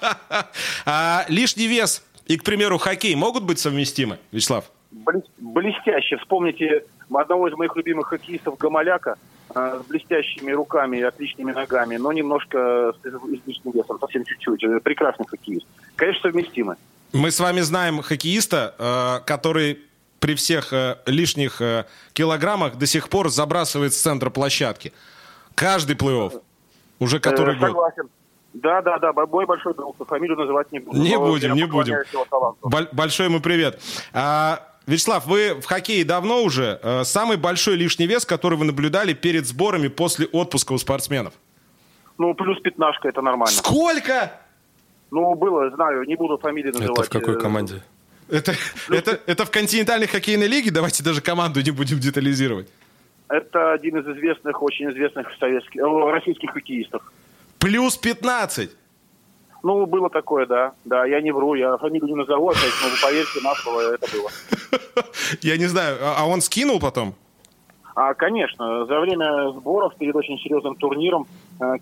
А 0.84 1.24
лишний 1.28 1.66
вес 1.66 2.02
и, 2.26 2.36
к 2.36 2.44
примеру, 2.44 2.78
хоккей 2.78 3.14
могут 3.14 3.44
быть 3.44 3.58
совместимы, 3.58 4.18
Вячеслав? 4.32 4.64
Блес- 4.90 5.28
Блестяще. 5.38 6.16
Вспомните 6.18 6.84
одного 7.14 7.48
из 7.48 7.54
моих 7.54 7.76
любимых 7.76 8.08
хоккеистов 8.08 8.56
Гамаляка 8.58 9.16
э, 9.54 9.80
с 9.84 9.86
блестящими 9.88 10.52
руками 10.52 10.98
и 10.98 11.02
отличными 11.02 11.52
ногами, 11.52 11.96
но 11.96 12.12
немножко 12.12 12.92
с 13.02 13.06
излишним 13.06 13.72
весом, 13.72 13.98
совсем 14.00 14.24
чуть-чуть. 14.24 14.82
Прекрасный 14.82 15.26
хоккеист. 15.26 15.66
Конечно, 15.96 16.22
совместимы. 16.22 16.76
Мы 17.12 17.30
с 17.30 17.40
вами 17.40 17.60
знаем 17.60 18.02
хоккеиста, 18.02 18.74
э, 18.78 19.26
который 19.26 19.80
при 20.20 20.34
всех 20.34 20.72
э, 20.72 20.98
лишних 21.06 21.60
э, 21.60 21.86
килограммах 22.12 22.76
до 22.76 22.86
сих 22.86 23.08
пор 23.08 23.28
забрасывает 23.30 23.94
с 23.94 24.00
центра 24.00 24.30
площадки. 24.30 24.92
Каждый 25.54 25.96
плей-офф. 25.96 26.40
Уже 26.98 27.20
который 27.20 27.56
год. 27.56 27.68
Согласен. 27.68 28.08
Да, 28.54 28.80
да, 28.80 28.98
да, 28.98 29.12
мой 29.12 29.44
большой 29.44 29.74
друг, 29.74 29.96
фамилию 30.08 30.38
называть 30.38 30.72
не 30.72 30.78
буду. 30.78 30.98
Не 30.98 31.18
будем, 31.18 31.54
не 31.54 31.64
будем. 31.64 31.98
большой 32.92 33.26
ему 33.26 33.40
привет. 33.40 33.82
А, 34.14 34.62
Вячеслав, 34.86 35.26
вы 35.26 35.54
в 35.60 35.66
хоккее 35.66 36.06
давно 36.06 36.42
уже. 36.42 36.80
Самый 37.04 37.36
большой 37.36 37.76
лишний 37.76 38.06
вес, 38.06 38.24
который 38.24 38.56
вы 38.56 38.64
наблюдали 38.64 39.12
перед 39.12 39.46
сборами 39.46 39.88
после 39.88 40.26
отпуска 40.26 40.72
у 40.72 40.78
спортсменов? 40.78 41.34
Ну, 42.16 42.32
плюс 42.32 42.58
пятнашка, 42.60 43.08
это 43.08 43.20
нормально. 43.20 43.54
Сколько? 43.54 44.32
Ну, 45.10 45.34
было, 45.34 45.70
знаю, 45.70 46.04
не 46.04 46.16
буду 46.16 46.38
фамилии 46.38 46.70
называть. 46.72 46.90
Это 46.90 47.02
в 47.02 47.08
какой 47.08 47.36
Э, 47.36 47.40
команде? 47.40 47.82
Это, 48.28 48.54
это, 48.90 49.20
это 49.26 49.44
в 49.44 49.50
континентальной 49.50 50.06
хоккейной 50.08 50.48
лиге? 50.48 50.70
Давайте 50.70 51.04
даже 51.04 51.20
команду 51.20 51.60
не 51.62 51.70
будем 51.70 52.00
детализировать. 52.00 52.68
Это 53.28 53.72
один 53.72 53.98
из 53.98 54.06
известных, 54.16 54.62
очень 54.62 54.90
известных 54.90 55.28
советских, 55.38 55.80
российских 56.12 56.50
хоккеистов. 56.50 57.02
Плюс 57.58 57.96
15. 57.96 58.70
Ну, 59.62 59.86
было 59.86 60.10
такое, 60.10 60.46
да. 60.46 60.72
Да, 60.84 61.04
я 61.06 61.20
не 61.20 61.32
вру, 61.32 61.54
я 61.54 61.76
фамилию 61.78 62.08
не 62.08 62.14
назову, 62.14 62.50
опять, 62.50 62.72
но 62.82 62.88
вы 62.88 62.94
поверьте, 63.02 63.40
на 63.42 63.54
слово 63.54 63.94
это 63.94 64.06
было. 64.12 64.30
Я 65.42 65.56
не 65.56 65.66
знаю, 65.66 65.96
а 66.00 66.16
а 66.18 66.26
он 66.26 66.40
скинул 66.40 66.78
потом? 66.78 67.14
А, 67.94 68.14
конечно, 68.14 68.86
за 68.86 69.00
время 69.00 69.50
сборов 69.52 69.96
перед 69.96 70.14
очень 70.14 70.38
серьезным 70.38 70.76
турниром 70.76 71.26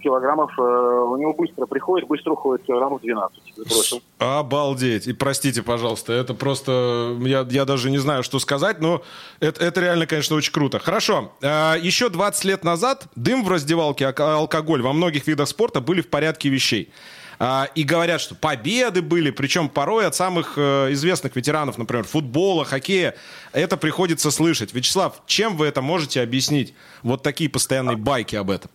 килограммов 0.02 0.50
э, 0.58 0.62
у 0.62 1.16
него 1.16 1.32
быстро 1.34 1.66
приходит, 1.66 2.08
быстро 2.08 2.32
уходит 2.32 2.66
килограммов 2.66 3.00
12. 3.02 3.38
Сбросил. 3.56 4.02
Обалдеть. 4.18 5.06
И 5.06 5.12
простите, 5.12 5.62
пожалуйста, 5.62 6.12
это 6.12 6.34
просто... 6.34 7.16
Я, 7.20 7.46
я 7.50 7.64
даже 7.64 7.90
не 7.90 7.98
знаю, 7.98 8.22
что 8.22 8.38
сказать, 8.38 8.80
но 8.80 9.02
это, 9.40 9.64
это 9.64 9.80
реально, 9.80 10.06
конечно, 10.06 10.36
очень 10.36 10.52
круто. 10.52 10.78
Хорошо. 10.78 11.32
А, 11.42 11.76
Еще 11.76 12.08
20 12.08 12.44
лет 12.44 12.64
назад 12.64 13.06
дым 13.16 13.44
в 13.44 13.48
раздевалке, 13.50 14.04
алко- 14.06 14.34
алкоголь 14.34 14.82
во 14.82 14.92
многих 14.92 15.26
видах 15.26 15.48
спорта 15.48 15.80
были 15.80 16.00
в 16.00 16.08
порядке 16.08 16.48
вещей. 16.48 16.92
А, 17.40 17.68
И 17.74 17.82
говорят, 17.82 18.20
что 18.20 18.34
победы 18.36 19.02
были, 19.02 19.30
причем 19.30 19.68
порой 19.68 20.06
от 20.06 20.14
самых 20.14 20.54
э, 20.56 20.92
известных 20.92 21.34
ветеранов, 21.36 21.78
например, 21.78 22.04
футбола, 22.04 22.64
хоккея. 22.64 23.14
Это 23.52 23.76
приходится 23.76 24.30
слышать. 24.30 24.72
Вячеслав, 24.72 25.20
чем 25.26 25.56
вы 25.56 25.66
это 25.66 25.82
можете 25.82 26.22
объяснить? 26.22 26.74
Вот 27.02 27.22
такие 27.22 27.50
постоянные 27.50 27.96
байки 27.96 28.36
об 28.36 28.50
этом. 28.50 28.70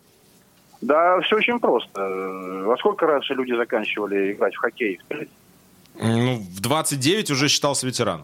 Да, 0.81 1.19
все 1.21 1.35
очень 1.35 1.59
просто. 1.59 2.01
Во 2.65 2.77
сколько 2.77 3.05
раньше 3.05 3.33
люди 3.33 3.53
заканчивали 3.53 4.33
играть 4.33 4.55
в 4.55 4.59
хоккей? 4.59 4.99
Ну, 6.01 6.37
в 6.37 6.61
29 6.61 7.31
уже 7.31 7.49
считался 7.49 7.85
ветеран. 7.85 8.23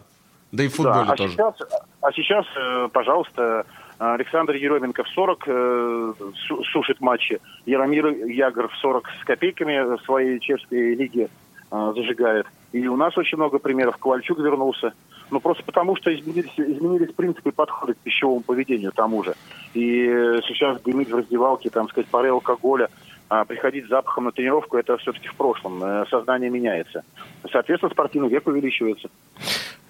Да 0.52 0.64
и 0.64 0.68
в 0.68 0.74
футболе 0.74 1.06
Да, 1.06 1.12
а 1.12 1.16
тоже. 1.16 1.32
Сейчас, 1.34 1.54
а 2.00 2.12
сейчас, 2.12 2.46
э, 2.56 2.88
пожалуйста, 2.92 3.66
Александр 3.98 4.54
Еременко 4.54 5.04
в 5.04 5.08
40 5.08 5.44
э, 5.46 6.12
су- 6.46 6.64
сушит 6.64 7.00
матчи. 7.00 7.40
Яромир 7.66 8.06
Ягр 8.06 8.68
в 8.68 8.76
40 8.76 9.08
с 9.20 9.24
копейками 9.24 9.96
в 9.96 10.02
своей 10.04 10.38
чешской 10.38 10.94
лиге 10.94 11.28
э, 11.70 11.92
зажигает. 11.94 12.46
И 12.72 12.86
у 12.86 12.96
нас 12.96 13.16
очень 13.18 13.36
много 13.36 13.58
примеров. 13.58 13.96
Ковальчук 13.96 14.38
вернулся. 14.38 14.92
Ну, 15.30 15.40
просто 15.40 15.62
потому, 15.64 15.96
что 15.96 16.14
изменились, 16.14 16.52
изменились 16.56 17.12
принципы 17.12 17.50
подхода 17.50 17.94
к 17.94 17.98
пищевому 17.98 18.40
поведению 18.40 18.92
тому 18.92 19.24
же. 19.24 19.34
И 19.76 20.06
сейчас 20.48 20.80
дымить 20.80 21.10
в 21.10 21.16
раздевалке, 21.16 21.68
там, 21.68 21.88
сказать, 21.90 22.08
пары 22.08 22.30
алкоголя, 22.30 22.88
а 23.28 23.44
приходить 23.44 23.84
с 23.84 23.88
запахом 23.88 24.24
на 24.24 24.32
тренировку, 24.32 24.78
это 24.78 24.96
все-таки 24.96 25.28
в 25.28 25.34
прошлом. 25.34 25.82
Э, 25.84 26.06
Сознание 26.08 26.48
меняется. 26.48 27.02
Соответственно, 27.50 27.92
спортивный 27.92 28.30
век 28.30 28.46
увеличивается. 28.46 29.10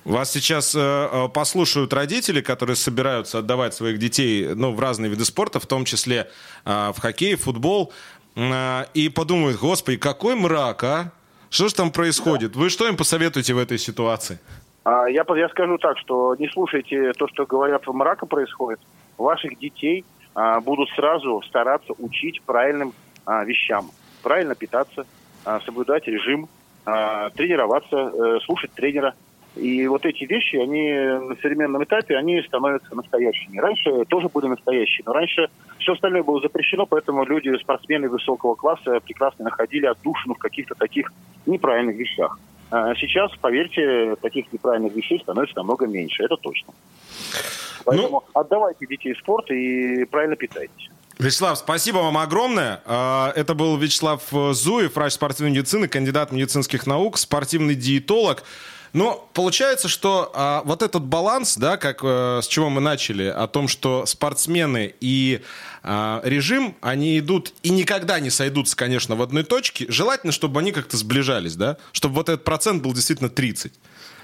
Вас 0.05 0.33
сейчас 0.33 0.75
э, 0.75 0.79
э, 0.81 1.29
послушают 1.29 1.93
родители, 1.93 2.41
которые 2.41 2.75
собираются 2.77 3.39
отдавать 3.39 3.75
своих 3.75 3.99
детей 3.99 4.55
ну, 4.55 4.73
в 4.73 4.81
разные 4.81 5.11
виды 5.11 5.25
спорта, 5.25 5.61
в 5.61 5.67
том 5.67 5.85
числе 5.85 6.29
э, 6.65 6.93
в 6.93 6.99
хоккей, 6.99 7.37
в 7.37 7.43
футбол, 7.43 7.93
э, 8.35 8.85
и 8.95 9.09
подумают, 9.09 9.59
господи, 9.61 9.99
какой 9.99 10.35
мрак, 10.35 10.83
а? 10.83 11.13
Что 11.51 11.69
же 11.69 11.75
там 11.75 11.93
происходит? 11.93 12.57
Вы 12.57 12.71
что 12.71 12.89
им 12.89 12.97
посоветуете 12.97 13.55
в 13.55 13.59
этой 13.59 13.79
ситуации? 13.79 14.41
А, 14.85 15.09
Я, 15.09 15.25
я 15.37 15.49
скажу 15.49 15.79
так, 15.79 15.99
что 15.99 16.35
не 16.37 16.49
слушайте 16.49 17.13
то, 17.13 17.29
что 17.29 17.45
говорят 17.45 17.87
в 17.87 17.93
мрака 17.93 18.27
происходит. 18.27 18.81
Ваших 19.19 19.59
детей 19.59 20.05
а, 20.35 20.61
будут 20.61 20.91
сразу 20.91 21.43
стараться 21.43 21.95
учить 21.99 22.43
правильным 22.43 22.93
а, 23.25 23.45
вещам. 23.45 23.91
Правильно 24.23 24.55
питаться, 24.55 25.07
а, 25.45 25.61
соблюдать 25.61 26.07
режим, 26.07 26.49
тренироваться, 27.35 27.97
э, 27.97 28.39
слушать 28.45 28.71
тренера. 28.71 29.13
И 29.57 29.89
вот 29.89 30.07
эти 30.07 30.23
вещи, 30.23 30.55
они 30.55 30.93
на 30.93 31.35
современном 31.43 31.83
этапе, 31.83 32.17
они 32.17 32.41
становятся 32.43 32.95
настоящими. 32.95 33.59
Раньше 33.59 34.05
тоже 34.05 34.29
были 34.29 34.47
настоящие, 34.47 35.03
но 35.05 35.13
раньше 35.13 35.49
все 35.81 35.95
остальное 35.95 36.23
было 36.23 36.41
запрещено, 36.41 36.87
поэтому 36.87 37.25
люди, 37.25 37.53
спортсмены 37.61 38.09
высокого 38.09 38.55
класса 38.55 39.01
прекрасно 39.01 39.47
находили 39.47 39.87
отдушину 39.87 40.35
в 40.35 40.39
каких-то 40.39 40.77
таких 40.77 41.13
неправильных 41.45 41.97
вещах. 41.97 42.39
А 42.71 42.95
Сейчас, 42.97 43.31
поверьте, 43.41 44.17
таких 44.17 44.53
неправильных 44.53 44.95
вещей 44.95 45.21
становится 45.21 45.57
намного 45.57 45.87
меньше, 45.87 46.25
это 46.25 46.37
точно. 46.37 46.73
Поэтому 47.85 48.25
отдавайте 48.35 48.87
детей 48.87 49.15
в 49.15 49.19
спорт 49.19 49.51
и 49.51 50.05
правильно 50.07 50.37
питайтесь. 50.37 50.91
Вячеслав, 51.19 51.57
спасибо 51.57 51.99
вам 51.99 52.19
огромное. 52.19 52.83
А, 52.85 53.33
Это 53.37 53.55
был 53.55 53.79
Вячеслав 53.79 54.23
э, 54.33 54.53
Зуев, 54.53 54.97
врач 54.97 55.15
спортивной 55.15 55.53
медицины, 55.53 55.89
кандидат 55.89 56.31
медицинских 56.31 56.87
наук, 56.87 57.17
спортивный 57.17 57.75
диетолог. 57.75 58.43
Но 58.93 59.27
получается, 59.33 59.89
что 59.89 60.31
а, 60.35 60.63
вот 60.65 60.83
этот 60.83 61.05
баланс, 61.05 61.57
да, 61.57 61.79
как 61.79 62.01
э, 62.03 62.41
с 62.43 62.47
чего 62.47 62.69
мы 62.69 62.83
начали, 62.83 63.25
о 63.25 63.47
том, 63.47 63.67
что 63.67 64.05
спортсмены 64.05 64.95
и 65.01 65.41
режим, 66.25 66.77
они 66.81 67.19
идут 67.19 67.53
и 67.63 67.71
никогда 67.71 68.21
не 68.21 68.31
сойдутся, 68.31 68.77
конечно, 68.77 69.17
в 69.17 69.23
одной 69.23 69.45
точке. 69.45 69.87
Желательно, 69.89 70.33
чтобы 70.33 70.61
они 70.61 70.73
как-то 70.73 70.97
сближались, 70.97 71.57
да, 71.57 71.77
чтобы 71.93 72.17
вот 72.17 72.29
этот 72.29 72.45
процент 72.45 72.83
был 72.83 72.93
действительно 72.93 73.31
30. 73.31 73.73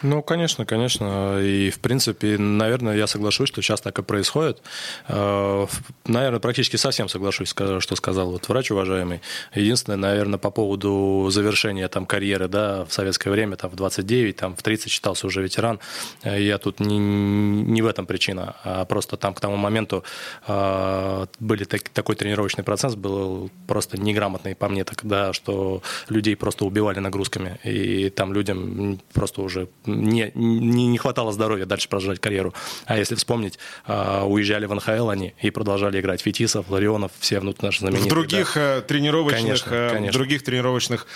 Ну, 0.03 0.21
конечно, 0.21 0.67
конечно. 0.67 1.39
И, 1.41 1.71
в 1.71 1.79
принципе, 1.79 2.37
наверное, 2.37 2.97
я 2.97 3.07
соглашусь, 3.07 3.49
что 3.49 3.63
сейчас 3.63 3.81
так 3.81 3.99
и 3.99 4.03
происходит. 4.03 4.61
Э, 5.09 5.67
Наверное, 6.07 6.41
практически 6.41 6.75
совсем 6.77 7.09
соглашусь, 7.09 7.51
что 7.51 7.97
сказал 7.97 8.33
вот 8.33 8.49
врач 8.49 8.73
уважаемый. 8.73 9.21
Единственное, 9.55 9.97
наверное, 9.97 10.39
по 10.39 10.51
поводу 10.51 11.29
завершения 11.31 11.87
там 11.87 12.07
карьеры, 12.07 12.49
да, 12.49 12.85
в 12.85 12.93
советское 12.93 13.31
время, 13.31 13.57
там, 13.57 13.71
в 13.71 13.77
29, 13.77 14.37
там, 14.37 14.57
в 14.57 14.63
30 14.63 14.91
считался 14.91 15.27
уже 15.29 15.41
ветеран. 15.41 15.79
Э, 16.25 16.43
Я 16.43 16.59
тут 16.59 16.81
не, 16.81 16.99
не 16.99 17.81
в 17.81 17.87
этом 17.87 18.07
причина, 18.07 18.57
а 18.65 18.85
просто 18.85 19.17
там 19.17 19.35
к 19.35 19.41
тому 19.41 19.57
моменту 19.57 20.03
э, 20.49 21.27
были 21.53 21.65
так- 21.65 21.91
такой 21.91 22.17
тренировочный 22.17 22.65
процесс, 22.65 22.95
был 22.95 23.51
просто 23.67 24.01
неграмотный 24.01 24.55
по 24.55 24.71
мне 24.71 24.85
тогда, 24.85 25.35
что 25.35 25.83
людей 26.09 26.35
просто 26.35 26.65
убивали 26.65 26.99
нагрузками, 26.99 27.61
и 27.63 28.09
там 28.09 28.33
людям 28.33 28.99
просто 29.13 29.43
уже 29.43 29.69
не, 29.85 30.33
не, 30.35 30.87
не 30.87 30.97
хватало 30.97 31.31
здоровья 31.31 31.67
дальше 31.67 31.91
продолжать 31.91 32.21
карьеру. 32.21 32.55
А 32.87 32.97
если 32.97 33.17
вспомнить, 33.17 33.59
э, 33.87 34.23
уезжали 34.23 34.65
в 34.65 34.75
НХЛ 34.75 35.11
они 35.11 35.35
и 35.43 35.51
продолжали 35.51 36.01
играть. 36.01 36.23
Фетисов, 36.23 36.71
Ларионов, 36.71 37.13
все 37.19 37.39
внутри 37.39 37.67
наши 37.67 37.81
знаменитые. 37.81 38.11
В 38.11 38.15
других 38.15 38.53
да. 38.55 38.79
э, 38.79 38.81
тренировочных, 38.81 39.43
Конечно, 39.43 39.75
э, 39.75 39.91
конечно. 39.91 40.13
других 40.13 40.43
тренировочных 40.45 41.07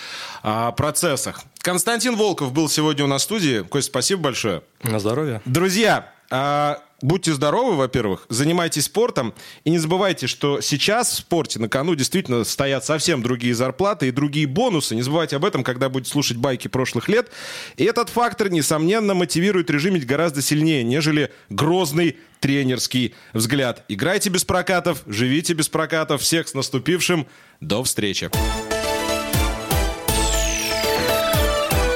а, 0.43 0.71
процессах. 0.71 1.41
Константин 1.61 2.15
Волков 2.15 2.53
был 2.53 2.69
сегодня 2.69 3.05
у 3.05 3.07
нас 3.07 3.23
в 3.23 3.25
студии. 3.25 3.63
Кость, 3.63 3.87
спасибо 3.87 4.21
большое. 4.21 4.61
На 4.83 4.99
здоровье. 4.99 5.41
Друзья, 5.45 6.13
а, 6.29 6.83
будьте 7.01 7.33
здоровы, 7.33 7.75
во-первых, 7.75 8.25
занимайтесь 8.29 8.85
спортом. 8.85 9.33
И 9.63 9.69
не 9.69 9.77
забывайте, 9.77 10.27
что 10.27 10.61
сейчас 10.61 11.11
в 11.11 11.15
спорте 11.15 11.59
на 11.59 11.69
кону 11.69 11.95
действительно 11.95 12.43
стоят 12.43 12.85
совсем 12.85 13.21
другие 13.21 13.53
зарплаты 13.53 14.07
и 14.07 14.11
другие 14.11 14.47
бонусы. 14.47 14.95
Не 14.95 15.01
забывайте 15.01 15.35
об 15.35 15.45
этом, 15.45 15.63
когда 15.63 15.89
будете 15.89 16.11
слушать 16.11 16.37
байки 16.37 16.67
прошлых 16.67 17.07
лет. 17.09 17.31
И 17.75 17.83
этот 17.83 18.09
фактор, 18.09 18.49
несомненно, 18.49 19.13
мотивирует 19.13 19.69
режимить 19.69 20.05
гораздо 20.05 20.41
сильнее, 20.41 20.83
нежели 20.83 21.31
грозный 21.49 22.17
тренерский 22.39 23.15
взгляд. 23.33 23.83
Играйте 23.87 24.29
без 24.29 24.43
прокатов, 24.45 25.03
живите 25.07 25.53
без 25.53 25.69
прокатов. 25.69 26.21
Всех 26.21 26.47
с 26.47 26.53
наступившим. 26.53 27.27
До 27.61 27.83
встречи. 27.83 28.29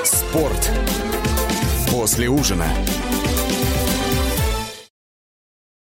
Спорт 0.03 0.71
после 1.89 2.29
ужина. 2.29 2.65